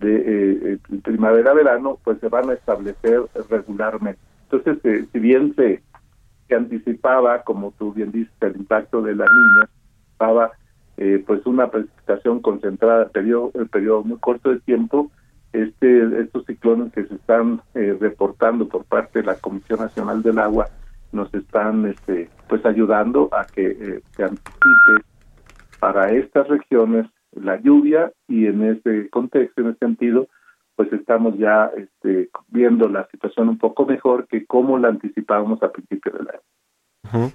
de 0.00 0.72
eh, 0.72 0.78
primavera-verano, 1.02 1.98
pues 2.02 2.18
se 2.20 2.28
van 2.28 2.50
a 2.50 2.54
establecer 2.54 3.22
regularmente. 3.48 4.20
Entonces, 4.50 4.84
eh, 4.84 5.06
si 5.12 5.18
bien 5.18 5.54
se, 5.54 5.82
anticipaba, 6.54 7.42
como 7.42 7.72
tú 7.78 7.92
bien 7.92 8.10
dices, 8.10 8.32
el 8.40 8.56
impacto 8.56 9.02
de 9.02 9.14
la 9.14 9.26
niña, 9.26 9.68
estaba 10.10 10.50
eh, 10.96 11.22
pues 11.24 11.46
una 11.46 11.70
precipitación 11.70 12.40
concentrada 12.40 13.04
en 13.04 13.10
periodo, 13.10 13.52
periodo 13.70 14.02
muy 14.02 14.18
corto 14.18 14.50
de 14.50 14.58
tiempo, 14.58 15.12
este 15.52 16.20
estos 16.20 16.44
ciclones 16.46 16.92
que 16.92 17.04
se 17.04 17.14
están 17.14 17.62
eh, 17.74 17.96
reportando 18.00 18.68
por 18.68 18.84
parte 18.84 19.20
de 19.20 19.26
la 19.26 19.36
Comisión 19.36 19.78
Nacional 19.78 20.22
del 20.22 20.38
Agua 20.38 20.68
nos 21.12 21.32
están 21.34 21.86
este 21.86 22.28
pues 22.48 22.64
ayudando 22.66 23.28
a 23.32 23.44
que 23.44 24.00
se 24.16 24.24
anticipe 24.24 25.04
para 25.80 26.12
estas 26.12 26.46
regiones 26.48 27.06
la 27.32 27.60
lluvia 27.60 28.12
y 28.28 28.46
en 28.46 28.62
ese 28.62 29.08
contexto, 29.10 29.60
en 29.60 29.68
ese 29.68 29.78
sentido, 29.78 30.28
pues 30.76 30.92
estamos 30.92 31.36
ya 31.38 31.70
este, 31.76 32.30
viendo 32.48 32.88
la 32.88 33.06
situación 33.10 33.48
un 33.48 33.58
poco 33.58 33.86
mejor 33.86 34.26
que 34.26 34.46
como 34.46 34.78
la 34.78 34.88
anticipábamos 34.88 35.62
a 35.62 35.72
principio 35.72 36.12
del 36.12 36.28
año. 36.28 37.32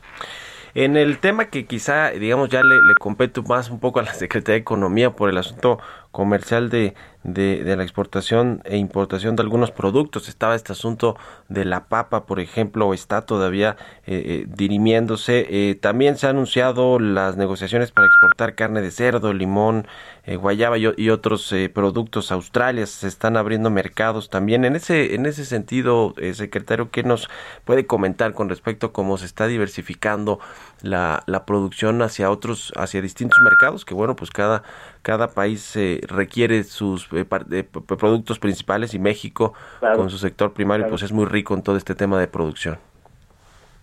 En 0.73 0.97
el 0.97 1.19
tema 1.19 1.45
que 1.45 1.65
quizá, 1.65 2.09
digamos, 2.11 2.49
ya 2.49 2.61
le, 2.61 2.75
le 2.75 2.95
compete 2.99 3.41
más 3.41 3.69
un 3.69 3.79
poco 3.79 3.99
a 3.99 4.03
la 4.03 4.13
Secretaría 4.13 4.55
de 4.55 4.61
Economía 4.61 5.11
por 5.11 5.29
el 5.29 5.37
asunto 5.37 5.79
comercial 6.15 6.69
de, 6.69 6.93
de, 7.25 7.75
la 7.75 7.83
exportación 7.83 8.61
e 8.63 8.77
importación 8.77 9.35
de 9.35 9.41
algunos 9.43 9.71
productos. 9.71 10.29
Estaba 10.29 10.55
este 10.55 10.71
asunto 10.71 11.17
de 11.49 11.65
la 11.65 11.85
papa, 11.85 12.25
por 12.25 12.39
ejemplo, 12.39 12.93
está 12.93 13.23
todavía 13.23 13.75
eh, 14.05 14.23
eh, 14.25 14.45
dirimiéndose. 14.47 15.45
Eh, 15.49 15.75
también 15.75 16.17
se 16.17 16.27
han 16.27 16.35
anunciado 16.35 16.99
las 16.99 17.35
negociaciones 17.35 17.91
para 17.91 18.07
exportar 18.07 18.55
carne 18.55 18.81
de 18.81 18.91
cerdo, 18.91 19.33
limón, 19.33 19.87
guayaba 20.25 20.77
y, 20.77 21.09
otros 21.09 21.53
productos 21.73 22.31
Australia. 22.31 22.85
Se 22.87 23.07
están 23.07 23.37
abriendo 23.37 23.69
mercados 23.69 24.29
también. 24.29 24.65
En 24.65 24.75
ese, 24.75 25.15
en 25.15 25.25
ese 25.25 25.45
sentido, 25.45 26.15
secretario, 26.33 26.89
¿qué 26.91 27.03
nos 27.03 27.29
puede 27.63 27.85
comentar 27.85 28.33
con 28.33 28.49
respecto 28.49 28.87
a 28.87 28.93
cómo 28.93 29.17
se 29.17 29.25
está 29.25 29.45
diversificando 29.47 30.39
la, 30.81 31.23
la 31.25 31.45
producción 31.45 32.01
hacia 32.01 32.29
otros, 32.29 32.73
hacia 32.75 33.01
distintos 33.01 33.39
mercados? 33.43 33.85
Que 33.85 33.93
bueno, 33.93 34.15
pues 34.15 34.31
cada 34.31 34.63
cada 35.05 35.27
país 35.27 35.75
eh, 35.75 36.01
requiere 36.07 36.63
sus 36.63 37.07
eh, 37.13 37.25
productos 37.25 38.39
principales 38.39 38.95
y 38.95 38.99
México 38.99 39.53
con 39.79 40.09
su 40.09 40.17
sector 40.17 40.51
primario 40.51 40.87
pues 40.87 41.03
es 41.03 41.11
muy 41.11 41.25
rico 41.25 41.53
en 41.53 41.61
todo 41.61 41.77
este 41.77 41.93
tema 41.93 42.19
de 42.19 42.27
producción. 42.27 42.79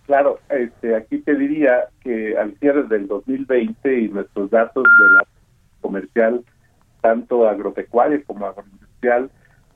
Claro, 0.05 0.39
este, 0.49 0.97
aquí 0.97 1.19
te 1.19 1.33
diría 1.35 1.85
que 2.01 2.37
al 2.37 2.57
cierre 2.59 2.83
del 2.83 3.07
2020 3.07 4.01
y 4.01 4.09
nuestros 4.09 4.51
datos 4.51 4.83
de 4.83 5.13
la 5.15 5.25
comercial, 5.79 6.43
tanto 6.99 7.47
agropecuaria 7.47 8.21
como 8.25 8.45
agroindustrial, 8.45 9.31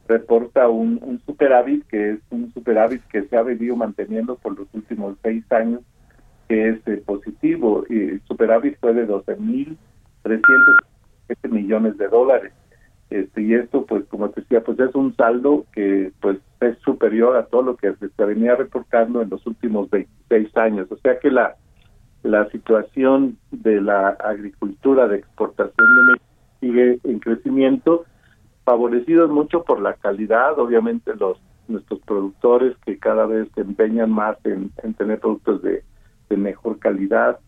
reporta 0.10 0.68
un, 0.68 1.00
un, 1.02 1.22
superávit 1.26 1.88
que 1.88 2.12
es 2.12 2.20
un 2.30 2.52
superávit 2.54 3.02
que 3.08 3.24
se 3.24 3.38
ha 3.38 3.42
venido 3.42 3.78
manteniendo 3.78 4.36
por 4.36 4.60
los 4.60 4.68
últimos 4.74 5.16
seis 5.24 5.50
años, 5.50 5.80
que 6.48 6.70
es 6.70 6.88
eh, 6.88 7.04
positivo. 7.06 7.84
Y 7.90 8.20
superávit 8.28 8.80
fue 8.80 8.94
de 8.94 9.08
12.307 9.08 11.50
millones 11.50 11.98
de 11.98 12.08
dólares. 12.08 12.54
Este, 13.10 13.42
y 13.42 13.54
esto, 13.54 13.86
pues, 13.86 14.06
como 14.06 14.30
te 14.30 14.42
decía, 14.42 14.64
pues 14.64 14.80
es 14.80 14.94
un 14.94 15.16
saldo 15.16 15.66
que 15.72 16.12
pues 16.20 16.38
es 16.60 16.78
superior 16.80 17.38
a 17.38 17.46
todo 17.46 17.62
lo 17.62 17.78
que 17.78 17.94
se 17.96 18.26
venía 18.26 18.56
reportando 18.56 19.22
en 19.22 19.30
los 19.30 19.46
últimos 19.48 19.90
26 19.90 20.58
años. 20.58 20.92
O 20.92 20.98
sea 20.98 21.18
que 21.20 21.32
la, 21.32 21.56
la 22.24 22.50
situación 22.50 23.38
de 23.52 23.82
la 23.82 24.10
agricultura 24.10 25.08
de 25.08 25.20
exportación 25.20 25.96
de 25.96 26.04
México 26.04 26.26
sigue 26.60 27.00
en 27.04 27.20
crecimiento 27.20 28.06
favorecidos 28.66 29.30
mucho 29.30 29.64
por 29.64 29.82
la 29.82 29.94
calidad, 29.94 30.60
obviamente 30.60 31.16
los 31.16 31.40
nuestros 31.70 32.02
productores 32.02 32.76
que 32.86 32.98
cada 32.98 33.26
vez 33.26 33.48
se 33.56 33.62
empeñan 33.62 34.12
más 34.12 34.38
en, 34.44 34.72
tener 34.96 35.20
productos 35.20 35.62
de, 35.62 35.84
mejor 36.36 36.80
calidad, 36.80 37.40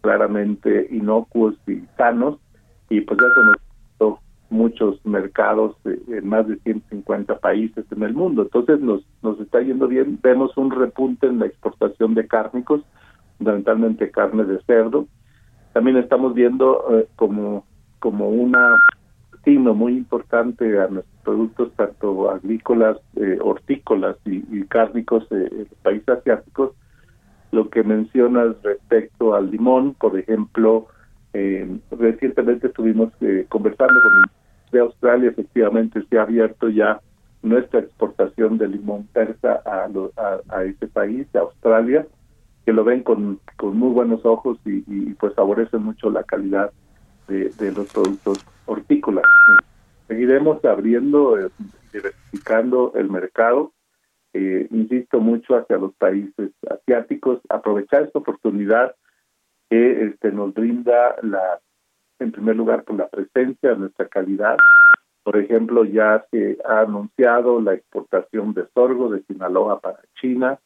claramente 0.00 0.88
inocuos 0.90 1.54
y 1.66 1.82
sanos, 1.96 2.38
y 2.88 3.00
pues 3.02 3.18
eso 3.18 3.42
nos 3.42 3.56
dio 3.98 4.18
muchos 4.50 5.04
mercados 5.04 5.76
en 5.84 6.26
más 6.26 6.46
de 6.46 6.56
150 6.56 7.38
países 7.38 7.84
en 7.90 8.02
el 8.02 8.14
mundo. 8.14 8.42
Entonces 8.42 8.80
nos, 8.80 9.04
nos 9.22 9.38
está 9.40 9.60
yendo 9.60 9.88
bien, 9.88 10.18
vemos 10.22 10.56
un 10.56 10.70
repunte 10.70 11.26
en 11.26 11.38
la 11.38 11.46
exportación 11.46 12.14
de 12.14 12.26
cárnicos, 12.26 12.82
fundamentalmente 13.38 14.10
carne 14.10 14.44
de 14.44 14.62
cerdo. 14.62 15.06
También 15.72 15.96
estamos 15.96 16.34
viendo 16.34 16.84
eh, 16.90 17.08
como, 17.16 17.64
como 17.98 18.28
una 18.28 18.78
muy 19.74 19.96
importante 19.96 20.80
a 20.80 20.86
nuestros 20.88 21.20
productos, 21.24 21.72
tanto 21.76 22.30
agrícolas, 22.30 22.96
eh, 23.16 23.38
hortícolas 23.40 24.16
y, 24.24 24.62
cárnicos 24.64 25.24
eh, 25.30 25.48
en 25.50 25.58
los 25.58 25.78
países 25.82 26.08
asiáticos. 26.08 26.72
Lo 27.52 27.70
que 27.70 27.84
mencionas 27.84 28.56
respecto 28.62 29.34
al 29.34 29.50
limón, 29.50 29.94
por 29.94 30.18
ejemplo, 30.18 30.88
eh, 31.32 31.78
recientemente 31.90 32.66
estuvimos 32.66 33.12
conversando 33.48 34.02
con 34.02 34.12
de 34.72 34.80
Australia, 34.80 35.30
efectivamente 35.30 36.02
se 36.08 36.18
ha 36.18 36.22
abierto 36.22 36.68
ya 36.68 37.00
nuestra 37.42 37.80
exportación 37.80 38.58
de 38.58 38.68
limón 38.68 39.06
persa 39.12 39.62
a, 39.66 39.88
a, 40.48 40.64
ese 40.64 40.86
país, 40.88 41.26
a 41.34 41.40
Australia, 41.40 42.06
que 42.64 42.72
lo 42.72 42.84
ven 42.84 43.02
con, 43.02 43.40
con 43.56 43.76
muy 43.76 43.90
buenos 43.90 44.24
ojos 44.24 44.58
y, 44.64 45.12
pues 45.14 45.34
favorecen 45.34 45.82
mucho 45.82 46.10
la 46.10 46.22
calidad 46.24 46.70
de, 47.28 47.50
de 47.50 47.72
los 47.72 47.92
productos 47.92 48.44
hortícolas. 48.66 49.24
Seguiremos 50.08 50.64
abriendo, 50.64 51.38
eh, 51.38 51.50
diversificando 51.92 52.92
el 52.94 53.10
mercado. 53.10 53.72
Eh, 54.34 54.66
insisto 54.70 55.20
mucho 55.20 55.56
hacia 55.56 55.76
los 55.76 55.94
países 55.94 56.52
asiáticos, 56.68 57.40
aprovechar 57.50 58.04
esta 58.04 58.18
oportunidad 58.18 58.94
que 59.68 60.04
este, 60.04 60.32
nos 60.32 60.54
brinda 60.54 61.16
la, 61.22 61.60
en 62.18 62.32
primer 62.32 62.56
lugar, 62.56 62.84
por 62.84 62.96
la 62.96 63.08
presencia, 63.08 63.70
de 63.70 63.76
nuestra 63.76 64.08
calidad. 64.08 64.56
Por 65.22 65.36
ejemplo, 65.36 65.84
ya 65.84 66.24
se 66.30 66.58
ha 66.64 66.80
anunciado 66.80 67.60
la 67.60 67.74
exportación 67.74 68.54
de 68.54 68.66
sorgo 68.74 69.10
de 69.10 69.22
Sinaloa 69.24 69.80
para 69.80 70.00
China. 70.20 70.58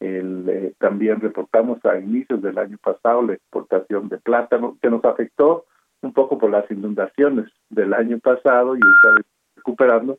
El, 0.00 0.48
eh, 0.48 0.74
también 0.78 1.20
reportamos 1.20 1.84
a 1.84 1.98
inicios 1.98 2.40
del 2.40 2.58
año 2.58 2.78
pasado 2.82 3.22
la 3.22 3.34
exportación 3.34 4.08
de 4.08 4.18
plátano, 4.18 4.78
que 4.80 4.90
nos 4.90 5.04
afectó 5.04 5.66
un 6.02 6.14
poco 6.14 6.38
por 6.38 6.50
las 6.50 6.70
inundaciones 6.70 7.50
del 7.68 7.92
año 7.92 8.18
pasado 8.18 8.76
y 8.76 8.78
está 8.78 9.22
recuperando, 9.56 10.18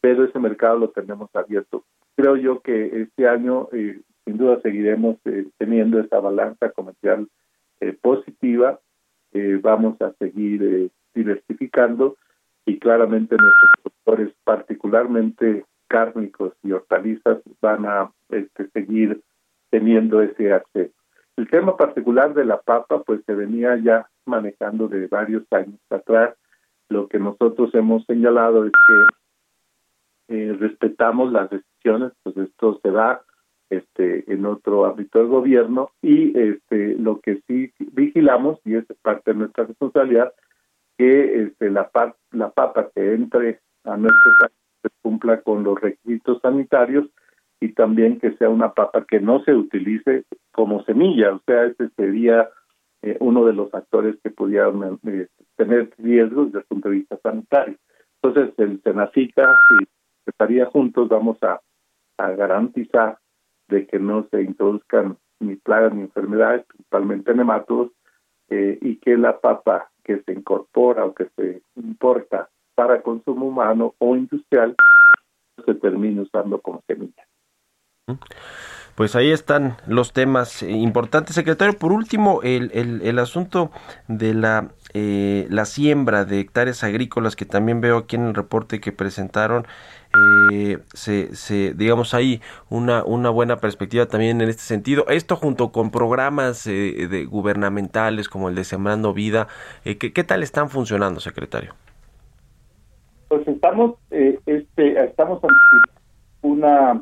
pero 0.00 0.24
ese 0.24 0.38
mercado 0.40 0.78
lo 0.78 0.90
tenemos 0.90 1.30
abierto. 1.34 1.84
Creo 2.16 2.36
yo 2.36 2.60
que 2.60 3.02
este 3.02 3.28
año 3.28 3.68
eh, 3.72 4.00
sin 4.24 4.36
duda 4.36 4.60
seguiremos 4.62 5.16
eh, 5.24 5.46
teniendo 5.58 5.98
esa 6.00 6.20
balanza 6.20 6.70
comercial 6.70 7.28
eh, 7.80 7.96
positiva, 8.00 8.78
vamos 9.62 9.98
a 10.02 10.12
seguir 10.18 10.90
diversificando 11.14 12.18
y 12.66 12.78
claramente 12.78 13.34
nuestros 13.40 13.70
productores, 13.82 14.34
particularmente 14.44 15.64
cárnicos 15.88 16.52
y 16.62 16.72
hortalizas, 16.72 17.38
van 17.62 17.86
a 17.86 18.12
este, 18.28 18.68
seguir 18.70 19.22
teniendo 19.70 20.20
ese 20.20 20.52
acceso. 20.52 20.92
El 21.36 21.48
tema 21.48 21.76
particular 21.76 22.34
de 22.34 22.44
la 22.44 22.60
papa, 22.60 23.02
pues 23.02 23.22
se 23.24 23.34
venía 23.34 23.76
ya 23.76 24.06
manejando 24.26 24.86
de 24.88 25.06
varios 25.06 25.44
años 25.50 25.80
atrás. 25.88 26.36
Lo 26.88 27.08
que 27.08 27.18
nosotros 27.18 27.74
hemos 27.74 28.04
señalado 28.04 28.66
es 28.66 28.72
que 28.86 30.36
eh, 30.36 30.52
respetamos 30.58 31.32
las 31.32 31.50
decisiones, 31.50 31.71
pues 32.22 32.36
esto 32.36 32.80
se 32.82 32.90
da 32.90 33.22
este, 33.70 34.30
en 34.32 34.44
otro 34.46 34.86
ámbito 34.86 35.18
del 35.18 35.28
gobierno 35.28 35.90
y 36.02 36.38
este, 36.38 36.94
lo 36.98 37.20
que 37.20 37.40
sí 37.46 37.72
vigilamos, 37.92 38.60
y 38.64 38.76
es 38.76 38.84
parte 39.02 39.32
de 39.32 39.38
nuestra 39.38 39.64
responsabilidad, 39.64 40.32
que 40.98 41.42
este, 41.44 41.70
la, 41.70 41.90
la 42.32 42.50
papa 42.50 42.90
que 42.94 43.14
entre 43.14 43.60
a 43.84 43.96
nuestro 43.96 44.32
país 44.40 44.52
cumpla 45.00 45.40
con 45.40 45.64
los 45.64 45.80
requisitos 45.80 46.40
sanitarios 46.42 47.06
y 47.60 47.72
también 47.72 48.18
que 48.18 48.36
sea 48.36 48.48
una 48.48 48.72
papa 48.72 49.04
que 49.08 49.20
no 49.20 49.42
se 49.44 49.54
utilice 49.54 50.24
como 50.52 50.84
semilla, 50.84 51.32
o 51.32 51.40
sea, 51.46 51.64
ese 51.64 51.88
sería 51.96 52.48
eh, 53.02 53.16
uno 53.20 53.44
de 53.44 53.52
los 53.52 53.70
factores 53.70 54.16
que 54.22 54.30
pudieran 54.30 54.98
eh, 55.06 55.28
tener 55.56 55.90
riesgos 55.98 56.46
desde 56.46 56.58
el 56.60 56.64
punto 56.66 56.88
de 56.88 56.94
vista 56.96 57.18
sanitario. 57.22 57.76
Entonces, 58.22 58.54
el 58.58 58.80
Senacica 58.82 59.54
y 59.80 59.86
estaría 60.26 60.66
juntos 60.66 61.08
vamos 61.08 61.42
a, 61.42 61.60
garantizar 62.18 63.18
de 63.68 63.86
que 63.86 63.98
no 63.98 64.26
se 64.30 64.42
introduzcan 64.42 65.18
ni 65.40 65.56
plagas 65.56 65.94
ni 65.94 66.02
enfermedades, 66.02 66.64
principalmente 66.66 67.34
nematodos, 67.34 67.90
eh, 68.48 68.78
y 68.80 68.96
que 68.96 69.16
la 69.16 69.40
papa 69.40 69.90
que 70.04 70.22
se 70.22 70.32
incorpora 70.32 71.04
o 71.04 71.14
que 71.14 71.28
se 71.36 71.62
importa 71.76 72.48
para 72.74 73.02
consumo 73.02 73.46
humano 73.46 73.94
o 73.98 74.16
industrial 74.16 74.74
se 75.64 75.74
termine 75.74 76.22
usando 76.22 76.60
como 76.60 76.82
semilla. 76.86 77.26
Pues 78.94 79.16
ahí 79.16 79.30
están 79.30 79.76
los 79.86 80.12
temas 80.12 80.62
importantes, 80.62 81.34
secretario. 81.34 81.78
Por 81.78 81.92
último, 81.92 82.40
el, 82.42 82.70
el, 82.72 83.18
asunto 83.18 83.70
de 84.06 84.34
la, 84.34 84.68
eh, 84.94 85.46
la 85.50 85.64
siembra 85.64 86.24
de 86.24 86.40
hectáreas 86.40 86.84
agrícolas 86.84 87.36
que 87.36 87.44
también 87.44 87.80
veo 87.80 87.98
aquí 87.98 88.16
en 88.16 88.26
el 88.26 88.34
reporte 88.34 88.80
que 88.80 88.92
presentaron. 88.92 89.66
Eh, 90.50 90.78
se, 90.92 91.74
digamos, 91.74 92.12
hay 92.14 92.42
una, 92.68 93.02
una 93.04 93.30
buena 93.30 93.56
perspectiva 93.56 94.06
también 94.06 94.40
en 94.40 94.48
este 94.48 94.62
sentido. 94.62 95.06
Esto 95.08 95.36
junto 95.36 95.72
con 95.72 95.90
programas 95.90 96.66
eh, 96.66 97.08
de 97.10 97.24
gubernamentales 97.24 98.28
como 98.28 98.48
el 98.48 98.54
de 98.54 98.64
Sembrando 98.64 99.14
Vida, 99.14 99.48
¿qué, 99.84 99.96
¿qué 99.98 100.24
tal 100.24 100.42
están 100.42 100.68
funcionando, 100.68 101.20
secretario? 101.20 101.74
Pues 103.28 103.48
estamos, 103.48 103.96
este, 104.10 105.04
estamos 105.04 105.42
ante 105.42 105.56
una 106.42 107.00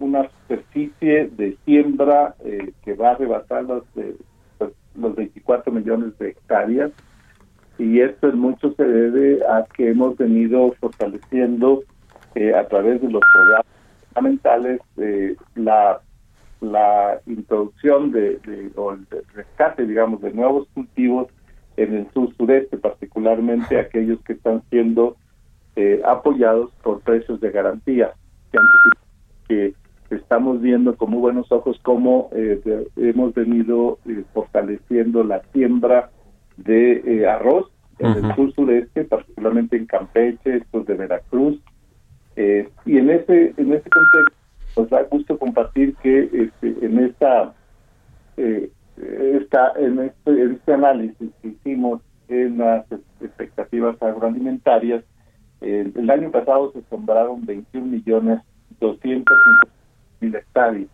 una 0.00 0.28
superficie 0.28 1.28
de 1.36 1.56
siembra 1.64 2.34
eh, 2.44 2.72
que 2.82 2.94
va 2.94 3.10
a 3.10 3.14
rebasar 3.14 3.64
eh, 3.96 4.16
pues, 4.58 4.72
los 4.96 5.14
24 5.14 5.72
millones 5.72 6.18
de 6.18 6.30
hectáreas 6.30 6.90
y 7.80 8.00
esto 8.00 8.28
en 8.28 8.38
mucho 8.38 8.72
se 8.74 8.84
debe 8.84 9.44
a 9.46 9.66
que 9.74 9.90
hemos 9.90 10.16
venido 10.16 10.72
fortaleciendo 10.80 11.82
eh, 12.34 12.54
a 12.54 12.66
través 12.68 13.00
de 13.00 13.10
los 13.10 13.22
programas 13.32 13.66
fundamentales 14.08 14.80
la 15.54 16.00
la 16.60 17.18
introducción 17.26 18.12
de, 18.12 18.38
o 18.76 18.92
el 18.92 19.06
rescate 19.34 19.86
digamos 19.86 20.20
de 20.20 20.30
nuevos 20.32 20.68
cultivos 20.74 21.28
en 21.78 21.94
el 21.94 22.10
sur 22.12 22.34
sureste 22.36 22.76
particularmente 22.76 23.78
aquellos 23.78 24.20
que 24.24 24.34
están 24.34 24.62
siendo 24.68 25.16
apoyados 26.04 26.70
por 26.82 27.00
precios 27.00 27.40
de 27.40 27.50
garantía 27.50 28.12
que, 29.50 29.74
estamos 30.10 30.60
viendo 30.60 30.96
con 30.96 31.10
muy 31.10 31.20
buenos 31.20 31.52
ojos 31.52 31.78
cómo 31.82 32.30
eh, 32.32 32.60
hemos 32.96 33.32
venido 33.32 33.98
eh, 34.06 34.24
fortaleciendo 34.34 35.22
la 35.22 35.40
siembra 35.52 36.10
de 36.64 37.02
eh, 37.04 37.26
arroz 37.26 37.70
en 37.98 38.24
el 38.24 38.34
sur 38.34 38.52
sureste, 38.54 39.04
particularmente 39.04 39.76
en 39.76 39.86
Campeche, 39.86 40.56
estos 40.56 40.86
de 40.86 40.94
Veracruz. 40.94 41.60
y 42.36 42.96
en 42.96 43.10
ese 43.10 43.52
en 43.58 43.72
ese 43.72 43.90
contexto 43.90 44.36
nos 44.76 44.88
da 44.88 45.02
gusto 45.02 45.38
compartir 45.38 45.94
que 45.96 46.22
este, 46.32 46.86
en 46.86 46.98
esta, 47.00 47.52
esta 48.36 49.72
en, 49.76 49.98
este, 49.98 50.30
en 50.30 50.52
este 50.52 50.72
análisis 50.72 51.30
que 51.42 51.48
hicimos 51.48 52.00
en 52.28 52.58
las 52.58 52.86
expectativas 53.20 54.00
agroalimentarias, 54.00 55.04
el 55.60 56.08
año 56.08 56.30
pasado 56.30 56.72
se 56.72 56.80
sembraron 56.88 57.44
21 57.44 57.86
millones 57.86 58.40
250 58.80 59.32
mil 60.20 60.34
hectáreas. 60.34 60.88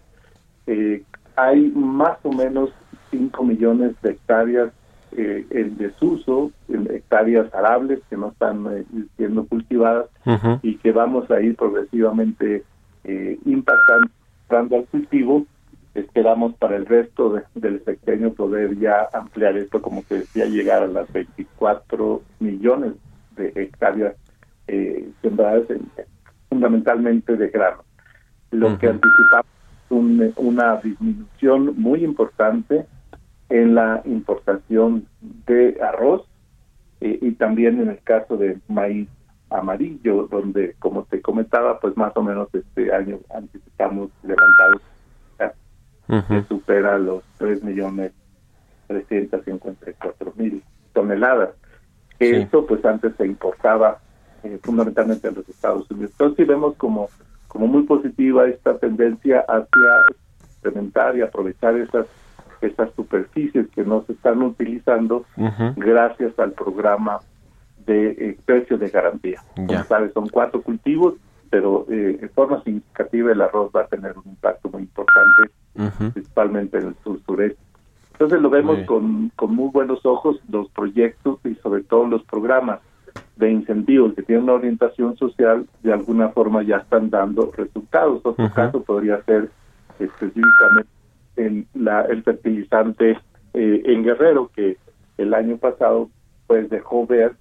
Eh, 0.66 1.02
hay 1.36 1.70
más 1.70 2.18
o 2.22 2.32
menos 2.32 2.70
5 3.10 3.44
millones 3.44 3.92
de 4.02 4.10
hectáreas 4.10 4.72
eh, 5.16 5.46
en 5.50 5.76
desuso, 5.78 6.52
en 6.68 6.86
hectáreas 6.90 7.52
arables 7.54 8.00
que 8.10 8.16
no 8.16 8.28
están 8.28 8.66
eh, 8.70 8.84
siendo 9.16 9.46
cultivadas 9.46 10.06
y 10.62 10.76
que 10.76 10.92
vamos 10.92 11.30
a 11.30 11.40
ir 11.40 11.56
progresivamente 11.56 12.64
eh, 13.04 13.38
impactando 13.44 14.76
al 14.76 14.84
cultivo. 14.86 15.46
Esperamos 15.94 16.54
para 16.56 16.76
el 16.76 16.84
resto 16.84 17.40
del 17.54 17.82
sexenio 17.84 18.34
poder 18.34 18.78
ya 18.78 19.08
ampliar 19.14 19.56
esto, 19.56 19.80
como 19.80 20.04
que 20.06 20.16
decía, 20.16 20.44
llegar 20.44 20.82
a 20.82 20.86
las 20.88 21.10
24 21.10 22.20
millones 22.40 22.92
de 23.36 23.52
hectáreas 23.54 24.14
eh, 24.68 25.08
sembradas 25.22 25.62
fundamentalmente 26.50 27.36
de 27.36 27.48
grano. 27.48 27.84
Lo 28.50 28.76
que 28.78 28.88
anticipamos 28.88 29.50
es 30.20 30.36
una 30.36 30.76
disminución 30.76 31.74
muy 31.78 32.04
importante 32.04 32.86
en 33.48 33.74
la 33.74 34.02
importación 34.04 35.06
de 35.20 35.78
arroz 35.82 36.26
eh, 37.00 37.18
y 37.20 37.32
también 37.32 37.80
en 37.80 37.88
el 37.90 37.98
caso 38.02 38.36
de 38.36 38.58
maíz 38.68 39.08
amarillo, 39.50 40.26
donde, 40.30 40.74
como 40.78 41.04
te 41.04 41.20
comentaba, 41.22 41.78
pues 41.78 41.96
más 41.96 42.16
o 42.16 42.22
menos 42.22 42.48
este 42.52 42.92
año 42.92 43.18
anticipamos 43.34 44.10
levantados 44.22 44.82
que 46.28 46.44
supera 46.44 46.98
los 46.98 47.24
3 47.38 47.64
millones 47.64 48.12
354 48.86 50.32
mil 50.36 50.62
toneladas. 50.92 51.50
Esto 52.18 52.64
pues 52.64 52.84
antes 52.84 53.12
se 53.16 53.26
importaba 53.26 53.98
eh, 54.44 54.58
fundamentalmente 54.62 55.28
en 55.28 55.34
los 55.34 55.48
Estados 55.48 55.90
Unidos. 55.90 56.12
Entonces 56.12 56.36
sí 56.36 56.44
vemos 56.44 56.76
como, 56.76 57.08
como 57.48 57.66
muy 57.66 57.82
positiva 57.82 58.46
esta 58.46 58.78
tendencia 58.78 59.44
hacia 59.48 60.16
incrementar 60.56 61.16
y 61.16 61.22
aprovechar 61.22 61.76
esas 61.76 62.06
esas 62.60 62.92
superficies 62.94 63.68
que 63.68 63.84
no 63.84 64.04
se 64.06 64.12
están 64.12 64.42
utilizando 64.42 65.24
gracias 65.76 66.38
al 66.38 66.52
programa 66.52 67.20
de 67.86 68.10
eh, 68.10 68.38
precios 68.44 68.80
de 68.80 68.88
garantía. 68.88 69.40
Como 69.54 69.84
sabes, 69.84 70.12
son 70.12 70.28
cuatro 70.28 70.62
cultivos, 70.62 71.14
pero 71.50 71.86
eh, 71.90 72.18
en 72.20 72.30
forma 72.30 72.62
significativa 72.64 73.32
el 73.32 73.40
arroz 73.40 73.70
va 73.74 73.82
a 73.82 73.86
tener 73.86 74.16
un 74.18 74.30
impacto 74.30 74.68
muy 74.70 74.82
importante, 74.82 75.50
principalmente 76.12 76.78
en 76.78 76.88
el 76.88 76.96
sur 77.04 77.20
sureste. 77.24 77.60
Entonces 78.12 78.40
lo 78.40 78.50
vemos 78.50 78.78
con, 78.86 79.30
con 79.36 79.54
muy 79.54 79.70
buenos 79.70 80.04
ojos 80.06 80.40
los 80.50 80.70
proyectos 80.70 81.38
y 81.44 81.54
sobre 81.56 81.82
todo 81.82 82.06
los 82.06 82.24
programas 82.24 82.80
de 83.36 83.50
incentivos 83.50 84.14
que 84.14 84.22
tienen 84.22 84.44
una 84.44 84.54
orientación 84.54 85.16
social, 85.16 85.66
de 85.82 85.92
alguna 85.92 86.30
forma 86.30 86.62
ya 86.62 86.78
están 86.78 87.10
dando 87.10 87.52
resultados. 87.54 88.22
Otro 88.24 88.50
caso 88.52 88.82
podría 88.82 89.22
ser 89.24 89.50
específicamente 89.98 90.95
el, 91.36 91.66
la, 91.74 92.02
el 92.02 92.22
fertilizante 92.22 93.18
eh, 93.54 93.82
en 93.84 94.04
Guerrero, 94.04 94.50
que 94.54 94.76
el 95.18 95.34
año 95.34 95.56
pasado 95.56 96.10
pues 96.46 96.70
dejó 96.70 97.06
ver 97.06 97.32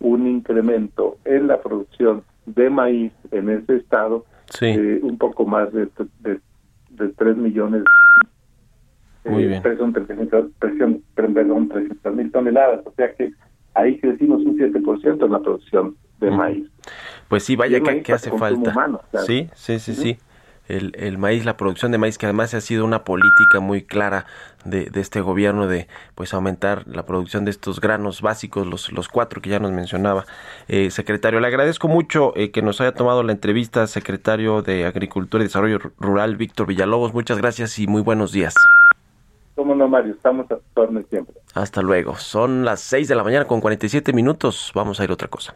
un 0.00 0.26
incremento 0.26 1.18
en 1.24 1.48
la 1.48 1.60
producción 1.60 2.22
de 2.46 2.70
maíz 2.70 3.12
en 3.30 3.48
ese 3.48 3.76
estado 3.76 4.24
eh, 4.60 5.00
un 5.02 5.18
poco 5.18 5.46
más 5.46 5.72
de, 5.72 5.88
de, 6.20 6.40
de 6.90 7.08
3 7.08 7.36
millones 7.36 7.82
Muy 9.24 9.44
eh, 9.44 9.60
Perdón, 9.62 9.92
300 9.92 10.50
mil 12.14 12.30
toneladas, 12.30 12.86
o 12.86 12.92
sea 12.92 13.12
que 13.14 13.32
ahí 13.72 13.98
crecimos 13.98 14.44
un 14.44 14.58
7% 14.58 15.24
en 15.24 15.32
la 15.32 15.40
producción 15.40 15.96
de 16.20 16.30
maíz. 16.30 16.70
Pues 17.28 17.42
sí, 17.42 17.56
vaya 17.56 17.80
que, 17.80 18.12
hace 18.12 18.30
falta. 18.30 18.72
Sí, 19.26 19.48
sí, 19.54 19.78
sí, 19.78 19.94
sí 19.94 20.18
el, 20.68 20.92
el, 20.96 21.18
maíz, 21.18 21.44
la 21.44 21.56
producción 21.56 21.92
de 21.92 21.98
maíz, 21.98 22.18
que 22.18 22.26
además 22.26 22.54
ha 22.54 22.60
sido 22.60 22.84
una 22.84 23.04
política 23.04 23.60
muy 23.60 23.82
clara 23.82 24.26
de, 24.64 24.86
de, 24.86 25.00
este 25.00 25.20
gobierno 25.20 25.66
de 25.66 25.88
pues 26.14 26.32
aumentar 26.34 26.86
la 26.86 27.04
producción 27.04 27.44
de 27.44 27.50
estos 27.50 27.80
granos 27.80 28.22
básicos, 28.22 28.66
los, 28.66 28.92
los 28.92 29.08
cuatro 29.08 29.42
que 29.42 29.50
ya 29.50 29.58
nos 29.58 29.72
mencionaba. 29.72 30.24
Eh, 30.68 30.90
secretario, 30.90 31.40
le 31.40 31.48
agradezco 31.48 31.88
mucho 31.88 32.32
eh, 32.36 32.50
que 32.50 32.62
nos 32.62 32.80
haya 32.80 32.92
tomado 32.92 33.22
la 33.22 33.32
entrevista, 33.32 33.86
secretario 33.86 34.62
de 34.62 34.86
Agricultura 34.86 35.44
y 35.44 35.48
Desarrollo 35.48 35.78
Rural, 35.98 36.36
Víctor 36.36 36.66
Villalobos. 36.66 37.12
Muchas 37.12 37.38
gracias 37.38 37.78
y 37.78 37.86
muy 37.86 38.02
buenos 38.02 38.32
días. 38.32 38.54
Cómo 39.54 39.74
no, 39.74 39.86
Mario, 39.86 40.14
estamos 40.14 40.50
a 40.50 40.56
tu 40.56 41.04
siempre. 41.08 41.34
Hasta 41.54 41.80
luego. 41.80 42.16
Son 42.16 42.64
las 42.64 42.80
6 42.80 43.06
de 43.06 43.14
la 43.14 43.22
mañana 43.22 43.44
con 43.44 43.60
47 43.60 44.12
minutos. 44.12 44.72
Vamos 44.74 44.98
a 44.98 45.04
ir 45.04 45.10
a 45.10 45.14
otra 45.14 45.28
cosa. 45.28 45.54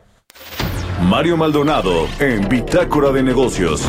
Mario 1.03 1.37
Maldonado 1.37 2.07
en 2.21 2.49
Bitácora 2.49 3.11
de 3.11 3.23
Negocios. 3.23 3.89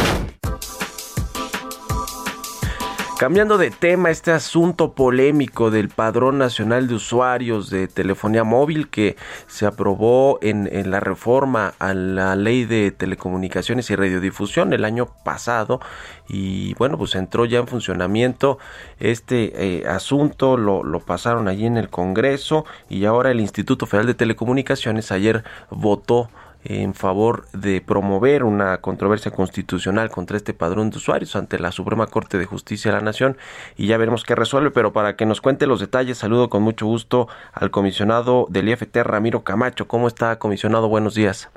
Cambiando 3.20 3.58
de 3.58 3.70
tema, 3.70 4.12
este 4.12 4.32
asunto 4.32 4.94
polémico 4.94 5.72
del 5.72 5.90
Padrón 5.90 6.38
Nacional 6.38 6.88
de 6.88 6.94
Usuarios 6.94 7.70
de 7.70 7.90
Telefonía 7.90 8.46
Móvil 8.46 8.88
que 8.88 9.18
se 9.46 9.66
aprobó 9.66 10.40
en, 10.42 10.70
la 10.90 11.02
reforma 11.02 11.74
a 11.80 11.94
la 11.94 12.38
Ley 12.38 12.64
de 12.64 12.92
Telecomunicaciones 12.92 13.90
y 13.90 13.98
Radiodifusión 13.98 14.72
el 14.72 14.86
año 14.86 15.10
pasado 15.26 15.82
y 16.30 16.76
bueno, 16.76 16.98
pues 16.98 17.14
entró 17.16 17.44
ya 17.44 17.60
en 17.60 17.68
funcionamiento 17.68 18.58
este 19.00 19.80
eh, 19.82 19.86
asunto, 19.86 20.56
lo, 20.56 20.86
lo 20.86 21.02
pasaron 21.02 21.50
allí 21.50 21.66
en 21.66 21.76
el 21.76 21.90
Congreso 21.90 22.64
y 22.88 23.04
ahora 23.04 23.32
el 23.32 23.42
Instituto 23.42 23.86
Federal 23.86 24.08
de 24.08 24.14
Telecomunicaciones 24.14 25.12
ayer 25.12 25.44
votó 25.70 26.30
en 26.64 26.94
favor 26.94 27.46
de 27.54 27.82
promover 27.82 28.44
una 28.44 28.80
controversia 28.80 29.32
constitucional 29.32 30.10
contra 30.10 30.38
este 30.38 30.54
padrón 30.54 30.90
de 30.90 30.98
usuarios 30.98 31.36
ante 31.36 31.60
la 31.60 31.72
Suprema 31.72 32.08
Corte 32.08 32.38
de 32.38 32.46
Justicia 32.46 32.92
de 32.92 32.98
la 32.98 33.04
Nación 33.04 33.38
y 33.78 33.88
ya 33.88 33.98
veremos 33.98 34.24
qué 34.24 34.36
resuelve, 34.36 34.72
pero 34.72 34.92
para 34.92 35.16
que 35.16 35.26
nos 35.26 35.42
cuente 35.42 35.68
los 35.68 35.80
detalles, 35.80 36.18
saludo 36.18 36.50
con 36.50 36.64
mucho 36.64 36.86
gusto 36.86 37.28
al 37.54 37.72
comisionado 37.72 38.46
del 38.50 38.70
IFT, 38.70 38.98
Ramiro 39.04 39.44
Camacho. 39.44 39.88
¿Cómo 39.88 40.08
está, 40.08 40.38
comisionado? 40.40 40.90
Buenos 40.90 41.16
días. 41.16 41.50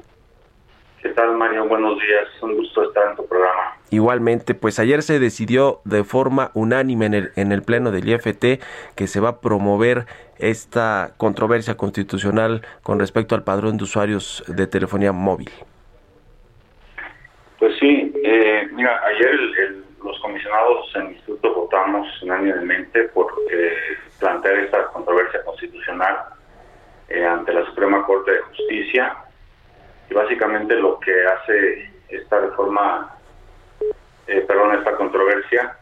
¿Qué 1.02 1.08
tal, 1.10 1.36
Mario? 1.36 1.66
Buenos 1.66 1.98
días. 1.98 2.28
Un 2.42 2.56
gusto 2.56 2.84
estar 2.84 3.10
en 3.10 3.16
tu 3.16 3.26
programa. 3.26 3.71
Igualmente, 3.92 4.54
pues 4.54 4.78
ayer 4.78 5.02
se 5.02 5.18
decidió 5.18 5.80
de 5.84 6.02
forma 6.02 6.50
unánime 6.54 7.04
en 7.04 7.14
el, 7.14 7.30
en 7.36 7.52
el 7.52 7.62
Pleno 7.62 7.90
del 7.90 8.08
IFT 8.08 8.58
que 8.96 9.06
se 9.06 9.20
va 9.20 9.28
a 9.28 9.40
promover 9.42 10.06
esta 10.38 11.12
controversia 11.18 11.76
constitucional 11.76 12.62
con 12.82 12.98
respecto 12.98 13.34
al 13.34 13.44
padrón 13.44 13.76
de 13.76 13.84
usuarios 13.84 14.44
de 14.48 14.66
telefonía 14.66 15.12
móvil. 15.12 15.50
Pues 17.58 17.78
sí, 17.78 18.12
eh, 18.24 18.66
mira, 18.72 18.98
ayer 19.04 19.82
los 20.02 20.18
comisionados 20.20 20.90
en 20.96 21.02
el 21.02 21.12
instituto 21.12 21.54
votamos 21.54 22.06
unánimemente 22.22 23.04
por 23.14 23.30
eh, 23.52 23.76
plantear 24.18 24.56
esta 24.56 24.86
controversia 24.86 25.44
constitucional 25.44 26.16
eh, 27.10 27.26
ante 27.26 27.52
la 27.52 27.66
Suprema 27.66 28.06
Corte 28.06 28.32
de 28.32 28.40
Justicia 28.40 29.16
y 30.10 30.14
básicamente 30.14 30.76
lo 30.76 30.98
que 30.98 31.12
hace 31.26 31.90
esta 32.08 32.40
reforma, 32.40 33.14
eh, 34.26 34.44
perdón, 34.46 34.76
esta 34.78 34.96
controversia, 34.96 35.76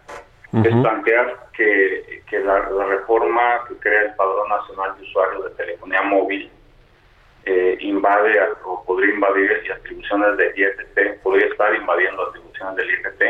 es 0.52 0.74
plantear 0.82 1.46
que, 1.52 2.22
que 2.28 2.40
la, 2.40 2.60
reforma 2.86 3.64
que 3.68 3.76
crea 3.76 4.02
el 4.02 4.14
Padrón 4.14 4.48
Nacional 4.48 4.96
de 4.96 5.02
Usuarios 5.04 5.44
de 5.44 5.50
Telefonía 5.50 6.02
Móvil 6.02 6.50
eh, 7.44 7.78
invade 7.80 8.36
o 8.64 8.84
podría 8.84 9.14
invadir 9.14 9.52
atribuciones 9.72 10.36
del 10.36 10.58
IFT, 10.58 11.22
podría 11.22 11.46
estar 11.46 11.72
invadiendo 11.72 12.22
atribuciones 12.22 12.74
del 12.74 12.90
IFT 12.90 13.22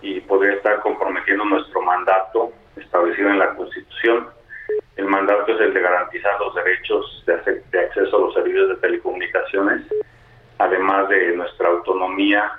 y 0.00 0.20
podría 0.20 0.54
estar 0.54 0.80
comprometiendo 0.80 1.44
nuestro 1.44 1.82
mandato 1.82 2.50
establecido 2.76 3.28
en 3.28 3.38
la 3.38 3.54
Constitución. 3.54 4.28
El 4.96 5.04
mandato 5.04 5.54
es 5.54 5.60
el 5.60 5.74
de 5.74 5.80
garantizar 5.80 6.40
los 6.40 6.54
derechos 6.54 7.24
de, 7.26 7.62
de 7.70 7.78
acceso 7.78 8.16
a 8.16 8.20
los 8.20 8.34
servicios 8.34 8.70
de 8.70 8.76
telecomunicaciones 8.76 9.82
además 10.62 11.08
de 11.08 11.36
nuestra 11.36 11.68
autonomía 11.68 12.52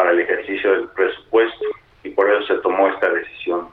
para 0.00 0.12
el 0.12 0.20
ejercicio 0.20 0.72
del 0.72 0.88
presupuesto 0.88 1.66
y 2.04 2.08
por 2.08 2.26
eso 2.30 2.46
se 2.46 2.54
tomó 2.62 2.88
esta 2.88 3.10
decisión. 3.10 3.68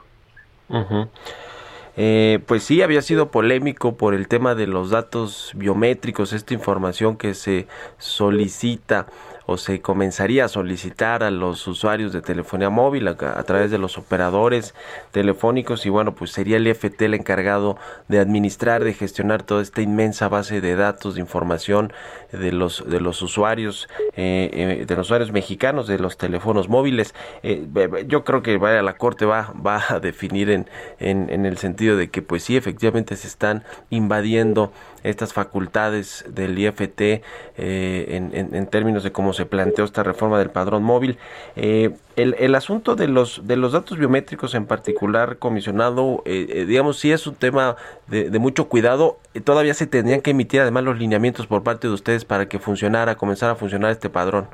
Eh, 1.96 2.40
pues 2.46 2.64
sí, 2.64 2.82
había 2.82 3.00
sido 3.00 3.30
polémico 3.30 3.96
por 3.96 4.12
el 4.12 4.28
tema 4.28 4.54
de 4.54 4.66
los 4.66 4.90
datos 4.90 5.52
biométricos, 5.54 6.34
esta 6.34 6.52
información 6.52 7.16
que 7.16 7.32
se 7.32 7.66
solicita 7.96 9.06
o 9.50 9.56
se 9.56 9.80
comenzaría 9.80 10.44
a 10.44 10.48
solicitar 10.48 11.22
a 11.22 11.30
los 11.30 11.66
usuarios 11.66 12.12
de 12.12 12.20
telefonía 12.20 12.68
móvil 12.68 13.08
a, 13.08 13.14
través 13.14 13.70
de 13.70 13.78
los 13.78 13.96
operadores 13.96 14.74
telefónicos 15.10 15.86
y 15.86 15.88
bueno 15.88 16.14
pues 16.14 16.32
sería 16.32 16.58
el 16.58 16.66
IFT 16.66 17.00
el 17.00 17.14
encargado 17.14 17.78
de 18.08 18.18
administrar 18.18 18.84
de 18.84 18.92
gestionar 18.92 19.42
toda 19.42 19.62
esta 19.62 19.80
inmensa 19.80 20.28
base 20.28 20.60
de 20.60 20.76
datos 20.76 21.14
de 21.14 21.22
información 21.22 21.94
de 22.30 22.52
los 22.52 22.84
de 22.90 23.00
los 23.00 23.22
usuarios 23.22 23.88
eh, 24.16 24.50
eh, 24.52 24.84
de 24.86 24.96
los 24.96 25.06
usuarios 25.06 25.32
mexicanos 25.32 25.86
de 25.86 25.98
los 25.98 26.18
teléfonos 26.18 26.68
móviles. 26.68 27.14
Eh, 27.42 27.66
yo 28.06 28.24
creo 28.24 28.42
que 28.42 28.58
vaya 28.58 28.82
la 28.82 28.98
corte 28.98 29.24
va 29.24 29.54
va 29.66 29.82
a 29.88 29.98
definir 29.98 30.50
en, 30.50 30.68
en, 30.98 31.30
en 31.30 31.46
el 31.46 31.56
sentido 31.56 31.96
de 31.96 32.10
que 32.10 32.20
pues 32.20 32.42
sí 32.42 32.58
efectivamente 32.58 33.16
se 33.16 33.26
están 33.26 33.64
invadiendo 33.88 34.72
estas 35.02 35.32
facultades 35.32 36.24
del 36.28 36.58
IFT 36.58 37.00
eh, 37.00 37.22
en, 37.56 38.66
términos 38.66 39.02
de 39.04 39.12
cómo 39.12 39.32
se 39.32 39.46
planteó 39.46 39.84
esta 39.84 40.02
reforma 40.02 40.38
del 40.38 40.50
padrón 40.50 40.82
móvil. 40.82 41.18
Eh, 41.56 41.90
el, 42.16 42.54
asunto 42.54 42.96
de 42.96 43.08
los 43.08 43.46
de 43.46 43.56
los 43.56 43.72
datos 43.72 43.98
biométricos 43.98 44.54
en 44.54 44.66
particular, 44.66 45.38
comisionado, 45.38 46.22
eh, 46.26 46.64
digamos, 46.66 46.98
sí 46.98 47.12
es 47.12 47.26
un 47.26 47.36
tema 47.36 47.76
de, 48.08 48.36
mucho 48.38 48.68
cuidado. 48.68 49.18
Todavía 49.44 49.74
se 49.74 49.86
tendrían 49.86 50.20
que 50.20 50.30
emitir 50.30 50.60
además 50.60 50.84
los 50.84 50.98
lineamientos 50.98 51.46
por 51.46 51.62
parte 51.62 51.86
de 51.88 51.94
ustedes 51.94 52.24
para 52.24 52.48
que 52.48 52.58
funcionara, 52.58 53.16
comenzara 53.16 53.52
a 53.52 53.56
funcionar 53.56 53.90
este 53.92 54.10
padrón. 54.10 54.48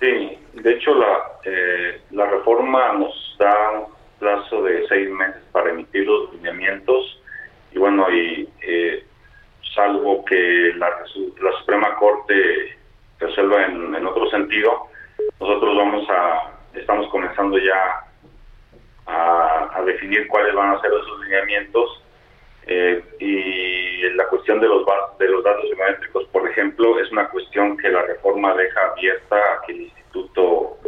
Sí, 0.00 0.38
de 0.54 0.72
hecho 0.72 0.94
la, 0.94 1.06
la 2.10 2.26
reforma 2.30 2.94
nos 2.94 3.36
da 3.38 3.54
un 3.72 3.92
plazo 4.18 4.62
de 4.62 4.86
seis 4.88 5.10
meses 5.10 5.42
para 5.52 5.70
emitir 5.70 6.06
los 6.06 6.32
lineamientos 6.34 7.20
y 7.72 7.78
bueno, 7.78 8.10
y 8.10 8.48
eh, 8.62 9.04
salvo 9.74 10.24
que 10.24 10.72
la, 10.76 10.90
Suprema 11.60 11.96
Corte 11.96 12.78
resuelva 13.18 13.66
en, 13.66 14.06
otro 14.06 14.28
sentido, 14.30 14.88
nosotros 15.40 15.76
vamos 15.76 16.08
a, 16.08 16.52
estamos 16.74 17.08
comenzando 17.10 17.58
ya 17.58 18.04
a, 19.06 19.70
a 19.74 19.82
definir 19.82 20.26
cuáles 20.28 20.54
van 20.54 20.74
a 20.74 20.80
ser 20.80 20.90
esos 20.90 21.20
lineamientos 21.24 22.02
eh, 22.66 23.02
y 23.18 24.08
la 24.14 24.26
cuestión 24.26 24.60
de 24.60 24.68
los 24.68 24.86
de 25.18 25.28
los 25.28 25.42
datos 25.42 25.64
biométricos, 25.64 26.24
por 26.26 26.48
ejemplo, 26.48 27.00
es 27.00 27.10
una 27.10 27.28
cuestión 27.28 27.76
que 27.76 27.88
la 27.88 28.02
reforma 28.02 28.54
deja 28.54 28.80
abierta 28.92 29.36
a 29.36 29.66
que 29.66 29.72
el 29.72 29.80
instituto 29.82 30.78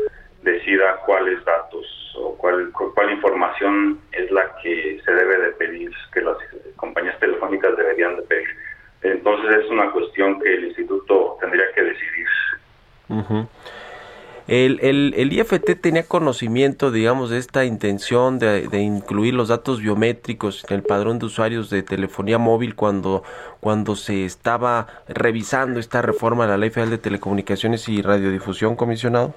decida 0.43 0.97
cuáles 1.07 1.45
datos 1.45 2.14
o 2.16 2.37
cuál, 2.37 2.70
cuál 2.72 3.11
información 3.11 4.01
es 4.12 4.30
la 4.30 4.55
que 4.62 5.01
se 5.05 5.12
debe 5.12 5.39
de 5.39 5.53
pedir, 5.53 5.91
que 6.12 6.20
las 6.20 6.37
compañías 6.76 7.18
telefónicas 7.18 7.76
deberían 7.76 8.16
de 8.16 8.22
pedir. 8.22 8.49
Entonces 9.03 9.61
es 9.61 9.61
una 9.72 9.90
cuestión 9.90 10.38
que 10.40 10.54
el 10.54 10.64
instituto 10.66 11.36
tendría 11.40 11.64
que 11.74 11.82
decidir. 11.82 12.26
el, 14.48 14.78
el, 14.82 15.14
el, 15.16 15.32
IFT 15.32 15.80
tenía 15.80 16.04
conocimiento, 16.04 16.90
digamos, 16.90 17.30
de 17.30 17.38
esta 17.38 17.64
intención 17.64 18.38
de, 18.38 18.68
de, 18.68 18.80
incluir 18.80 19.34
los 19.34 19.48
datos 19.48 19.80
biométricos 19.80 20.64
en 20.68 20.76
el 20.76 20.82
padrón 20.82 21.18
de 21.18 21.26
usuarios 21.26 21.70
de 21.70 21.82
telefonía 21.82 22.38
móvil 22.38 22.74
cuando, 22.74 23.22
cuando 23.60 23.96
se 23.96 24.24
estaba 24.24 24.86
revisando 25.08 25.80
esta 25.80 26.02
reforma 26.02 26.44
de 26.44 26.50
la 26.50 26.58
Ley 26.58 26.70
Federal 26.70 26.90
de 26.90 26.98
Telecomunicaciones 26.98 27.88
y 27.88 28.02
Radiodifusión, 28.02 28.76
comisionado? 28.76 29.34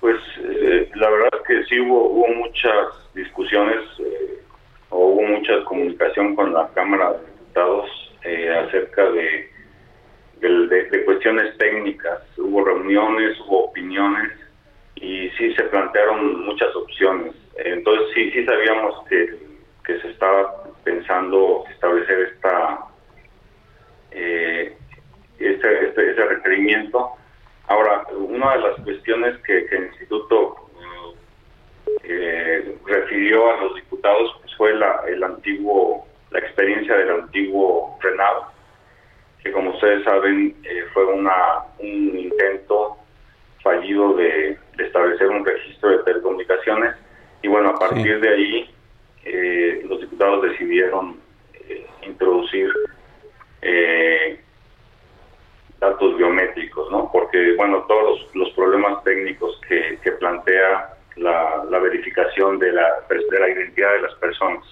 Pues 0.00 0.16
eh, 0.38 0.90
la 0.94 1.10
verdad 1.10 1.28
es 1.32 1.46
que 1.46 1.64
sí 1.64 1.80
hubo, 1.80 2.08
hubo 2.08 2.28
muchas 2.28 3.14
discusiones 3.14 3.80
eh, 3.98 4.42
o 4.90 5.06
hubo 5.06 5.22
mucha 5.22 5.64
comunicación 5.64 6.34
con 6.36 6.52
la 6.52 6.68
Cámara 6.74 7.12
de 7.12 7.18
Diputados 7.18 7.97
eh, 8.24 8.50
acerca 8.50 9.10
de, 9.10 9.50
de, 10.40 11.04
cuestiones 11.04 11.56
técnicas. 11.58 12.20
Hubo 12.36 12.64
reuniones, 12.64 13.38
hubo 13.40 13.64
opiniones 13.66 14.32
y 14.96 15.30
sí 15.30 15.54
se 15.54 15.64
plantearon 15.64 16.44
muchas 16.44 16.74
opciones. 16.74 17.34
Entonces 17.56 18.08
sí, 18.14 18.30
sí 18.30 18.44
sabíamos 18.44 19.06
que, 19.08 19.36
que 19.84 20.00
se 20.00 20.10
estaba 20.10 20.64
pensando 20.84 21.64
establecer 21.70 22.32
esta, 22.34 22.78
este, 24.10 25.86
este, 25.86 26.10
ese 26.10 26.24
requerimiento 26.24 27.18
Ahora, 27.68 28.06
una 28.16 28.54
de 28.54 28.60
las 28.60 28.80
cuestiones 28.80 29.38
que, 29.44 29.58
el 29.58 29.86
instituto 29.88 30.56
eh, 32.02 32.78
refirió 32.86 33.52
a 33.52 33.60
los 33.62 33.74
diputados 33.74 34.36
pues, 34.40 34.56
fue 34.56 34.74
la, 34.74 35.02
el 35.06 35.22
antiguo, 35.22 36.06
la 36.30 36.38
experiencia 36.38 36.96
del 36.96 37.10
antiguo 37.10 37.98
Renault, 38.00 38.46
que 39.42 39.52
como 39.52 39.70
ustedes 39.70 40.04
saben 40.04 40.54
eh, 40.64 40.84
fue 40.92 41.04
una, 41.06 41.60
un 41.78 42.18
intento 42.18 42.96
fallido 43.62 44.14
de, 44.14 44.58
establecer 44.78 45.28
un 45.28 45.44
registro 45.44 45.90
de 45.90 46.04
telecomunicaciones 46.04 46.94
y 47.42 47.48
bueno, 47.48 47.70
a 47.70 47.78
partir 47.78 48.20
de 48.20 48.28
ahí 48.28 48.74
eh, 49.24 49.82
los 49.88 50.00
diputados 50.00 50.42
decidieron 50.42 51.16
introducir 52.02 52.72
datos 55.80 56.16
biométricos, 56.16 56.90
¿no? 56.90 57.10
Porque, 57.12 57.54
bueno, 57.56 57.84
todos 57.88 58.28
los, 58.34 58.50
problemas 58.50 59.02
técnicos 59.04 59.60
que, 59.68 59.98
que 60.02 60.12
plantea 60.12 60.94
la, 61.16 61.64
la, 61.70 61.78
verificación 61.78 62.58
de 62.58 62.72
la, 62.72 62.88
de 63.08 63.40
la 63.40 63.48
identidad 63.48 63.92
de 63.92 64.02
las 64.02 64.14
personas. 64.16 64.64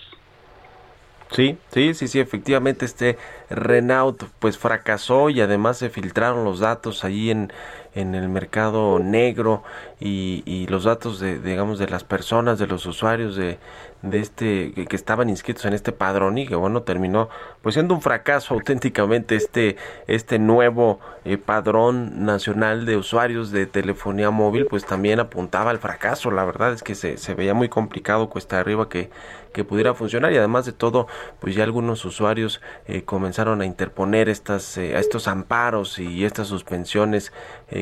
Sí, 1.30 1.58
sí, 1.72 1.92
sí, 1.94 2.06
sí, 2.08 2.20
efectivamente 2.20 2.84
este 2.84 3.18
Renault 3.50 4.22
pues 4.38 4.58
fracasó 4.58 5.28
y 5.28 5.40
además 5.40 5.76
se 5.78 5.90
filtraron 5.90 6.44
los 6.44 6.60
datos 6.60 7.04
allí 7.04 7.30
en, 7.30 7.52
en 7.96 8.14
el 8.14 8.28
mercado 8.28 9.00
negro 9.00 9.62
y, 9.98 10.66
los 10.68 10.84
datos 10.84 11.18
de, 11.18 11.38
digamos, 11.38 11.78
de 11.78 11.88
las 11.88 12.04
personas, 12.04 12.58
de 12.58 12.66
los 12.66 12.84
usuarios 12.86 13.36
de, 13.36 13.58
de 14.02 14.20
este 14.20 14.72
que, 14.72 14.96
estaban 14.96 15.28
inscritos 15.30 15.64
en 15.64 15.72
este 15.72 15.92
padrón 15.92 16.38
y 16.38 16.46
que 16.46 16.54
bueno 16.54 16.82
terminó 16.82 17.28
pues 17.62 17.74
siendo 17.74 17.94
un 17.94 18.02
fracaso 18.02 18.54
auténticamente 18.54 19.36
este 19.36 19.76
este 20.06 20.38
nuevo 20.38 21.00
eh, 21.24 21.38
padrón 21.38 22.24
nacional 22.24 22.86
de 22.86 22.96
usuarios 22.96 23.50
de 23.50 23.66
telefonía 23.66 24.30
móvil 24.30 24.66
pues 24.66 24.84
también 24.84 25.18
apuntaba 25.18 25.70
al 25.70 25.78
fracaso. 25.78 26.30
La 26.30 26.44
verdad 26.44 26.72
es 26.72 26.82
que 26.82 26.94
se, 26.94 27.16
se 27.16 27.34
veía 27.34 27.54
muy 27.54 27.68
complicado 27.68 28.28
cuesta 28.28 28.60
arriba 28.60 28.88
que, 28.88 29.10
que 29.52 29.64
pudiera 29.64 29.94
funcionar. 29.94 30.32
Y 30.32 30.36
además 30.36 30.66
de 30.66 30.72
todo 30.72 31.08
pues 31.40 31.54
ya 31.54 31.64
algunos 31.64 32.04
usuarios 32.04 32.60
eh, 32.86 33.02
comenzaron 33.02 33.60
a 33.60 33.66
interponer 33.66 34.28
estas 34.28 34.76
eh, 34.78 34.96
estos 34.98 35.26
amparos 35.26 35.98
y 35.98 36.24
estas 36.24 36.46
suspensiones 36.48 37.32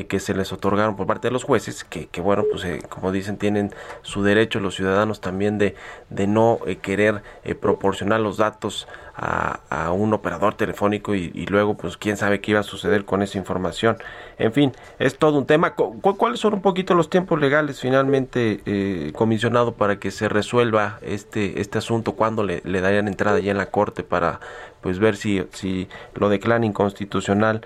que 0.05 0.19
se 0.19 0.33
les 0.33 0.51
otorgaron 0.51 0.95
por 0.95 1.07
parte 1.07 1.27
de 1.27 1.31
los 1.31 1.43
jueces 1.43 1.83
que, 1.83 2.09
bueno 2.21 2.43
pues 2.49 2.65
como 2.89 3.11
dicen 3.11 3.37
tienen 3.37 3.73
su 4.01 4.23
derecho 4.23 4.59
los 4.59 4.75
ciudadanos 4.75 5.21
también 5.21 5.57
de 5.57 5.75
de 6.09 6.27
no 6.27 6.59
eh, 6.65 6.77
querer 6.77 7.23
eh, 7.43 7.55
proporcionar 7.55 8.19
los 8.19 8.37
datos 8.37 8.87
a, 9.15 9.59
a 9.69 9.91
un 9.91 10.13
operador 10.13 10.55
telefónico 10.55 11.15
y, 11.15 11.45
luego 11.45 11.75
pues 11.77 11.97
quién 11.97 12.17
sabe 12.17 12.41
qué 12.41 12.51
iba 12.51 12.59
a 12.59 12.63
suceder 12.63 13.05
con 13.05 13.21
esa 13.21 13.37
información. 13.37 13.97
En 14.37 14.51
fin, 14.51 14.71
es 14.99 15.17
todo 15.17 15.37
un 15.37 15.45
tema. 15.45 15.73
¿Cuáles 15.75 16.39
son 16.39 16.55
un 16.55 16.61
poquito 16.61 16.95
los 16.95 17.09
tiempos 17.09 17.39
legales 17.39 17.79
finalmente, 17.79 18.59
eh, 18.65 19.11
comisionado, 19.13 19.73
para 19.73 19.99
que 19.99 20.11
se 20.11 20.27
resuelva 20.27 20.99
este, 21.01 21.61
este 21.61 21.77
asunto? 21.77 22.13
¿Cuándo 22.13 22.43
le, 22.43 22.61
darían 22.61 23.07
entrada 23.07 23.39
ya 23.39 23.51
en 23.51 23.57
la 23.57 23.67
corte 23.67 24.03
para 24.03 24.39
pues 24.81 24.99
ver 24.99 25.15
si, 25.15 25.43
si 25.51 25.87
lo 26.15 26.29
declaran 26.29 26.63
inconstitucional 26.63 27.61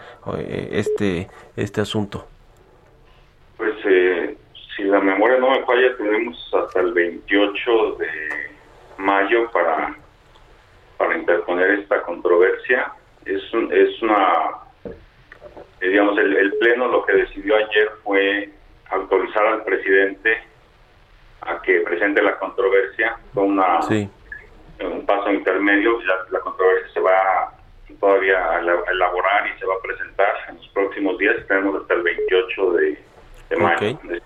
este, 0.72 1.28
este 1.56 1.82
asunto? 1.82 2.28
Pues 3.58 3.74
si 4.76 4.84
la 4.84 5.02
memoria 5.02 5.38
no 5.40 5.50
me 5.50 5.66
falla, 5.66 5.98
tenemos 5.98 6.52
hasta 6.54 6.80
el 6.80 6.94
28 6.94 7.96
de 7.96 8.08
mayo 8.98 9.50
para, 9.52 9.96
para 11.00 11.18
interponer 11.18 11.80
esta 11.80 12.02
controversia. 12.02 12.92
Es, 13.26 13.42
es 13.72 14.02
una, 14.02 14.50
eh, 14.84 15.88
digamos, 15.88 16.18
el, 16.20 16.54
Pleno 16.60 16.90
lo 16.90 17.06
que 17.06 17.14
decidió 17.14 17.56
ayer 17.56 17.90
fue 18.04 18.50
autorizar 18.92 19.46
al 19.46 19.64
presidente 19.64 20.44
a 21.42 21.62
que 21.62 21.80
presente 21.80 22.22
la 22.22 22.38
controversia. 22.38 23.18
con 23.34 23.46
una, 23.46 23.80
un 23.80 25.06
paso 25.06 25.32
intermedio. 25.32 26.02
La, 26.02 26.16
la 26.32 26.40
controversia 26.42 26.94
se 26.94 27.00
va 27.00 27.54
todavía 27.98 28.52
a 28.52 28.60
elaborar 28.60 29.48
y 29.48 29.58
se 29.58 29.66
va 29.66 29.76
a 29.76 29.82
presentar 29.82 30.36
en 30.50 30.58
los 30.58 30.68
próximos 30.70 31.18
días. 31.18 31.36
Tenemos 31.48 31.82
hasta 31.82 31.94
el 31.94 32.02
28 32.04 32.72
de, 32.74 32.98
mayo 33.58 33.88
de 33.88 33.98
mes. 34.04 34.19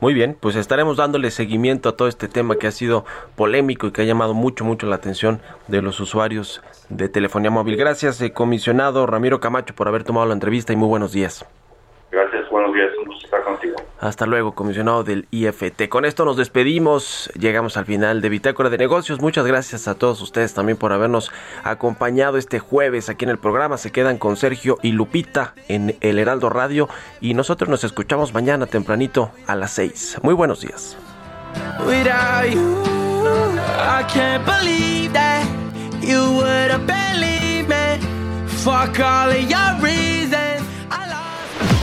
Muy 0.00 0.14
bien, 0.14 0.36
pues 0.38 0.54
estaremos 0.54 0.96
dándole 0.96 1.32
seguimiento 1.32 1.88
a 1.88 1.96
todo 1.96 2.06
este 2.06 2.28
tema 2.28 2.56
que 2.56 2.68
ha 2.68 2.70
sido 2.70 3.04
polémico 3.34 3.88
y 3.88 3.90
que 3.90 4.02
ha 4.02 4.04
llamado 4.04 4.32
mucho, 4.32 4.64
mucho 4.64 4.86
la 4.86 4.94
atención 4.94 5.40
de 5.66 5.82
los 5.82 5.98
usuarios 5.98 6.62
de 6.88 7.08
telefonía 7.08 7.50
móvil. 7.50 7.76
Gracias, 7.76 8.20
eh, 8.20 8.32
comisionado 8.32 9.06
Ramiro 9.06 9.40
Camacho, 9.40 9.74
por 9.74 9.88
haber 9.88 10.04
tomado 10.04 10.26
la 10.26 10.34
entrevista 10.34 10.72
y 10.72 10.76
muy 10.76 10.88
buenos 10.88 11.12
días. 11.12 11.44
Gracias, 12.78 12.96
buenos 12.96 12.96
días, 12.96 12.98
un 12.98 13.06
gusto 13.06 13.24
estar 13.24 13.42
contigo. 13.42 13.76
Hasta 14.00 14.26
luego, 14.26 14.52
comisionado 14.52 15.02
del 15.02 15.26
IFT. 15.32 15.88
Con 15.88 16.04
esto 16.04 16.24
nos 16.24 16.36
despedimos, 16.36 17.30
llegamos 17.38 17.76
al 17.76 17.86
final 17.86 18.20
de 18.20 18.28
Bitácora 18.28 18.70
de 18.70 18.78
Negocios. 18.78 19.20
Muchas 19.20 19.46
gracias 19.46 19.88
a 19.88 19.96
todos 19.96 20.20
ustedes 20.22 20.54
también 20.54 20.78
por 20.78 20.92
habernos 20.92 21.32
acompañado 21.64 22.38
este 22.38 22.60
jueves 22.60 23.08
aquí 23.08 23.24
en 23.24 23.30
el 23.30 23.38
programa. 23.38 23.78
Se 23.78 23.90
quedan 23.90 24.18
con 24.18 24.36
Sergio 24.36 24.78
y 24.82 24.92
Lupita 24.92 25.54
en 25.66 25.96
el 26.00 26.18
Heraldo 26.20 26.50
Radio 26.50 26.88
y 27.20 27.34
nosotros 27.34 27.68
nos 27.68 27.82
escuchamos 27.82 28.32
mañana 28.32 28.66
tempranito 28.66 29.32
a 29.46 29.56
las 29.56 29.72
6. 29.72 30.18
Muy 30.22 30.34
buenos 30.34 30.60
días. 30.60 30.96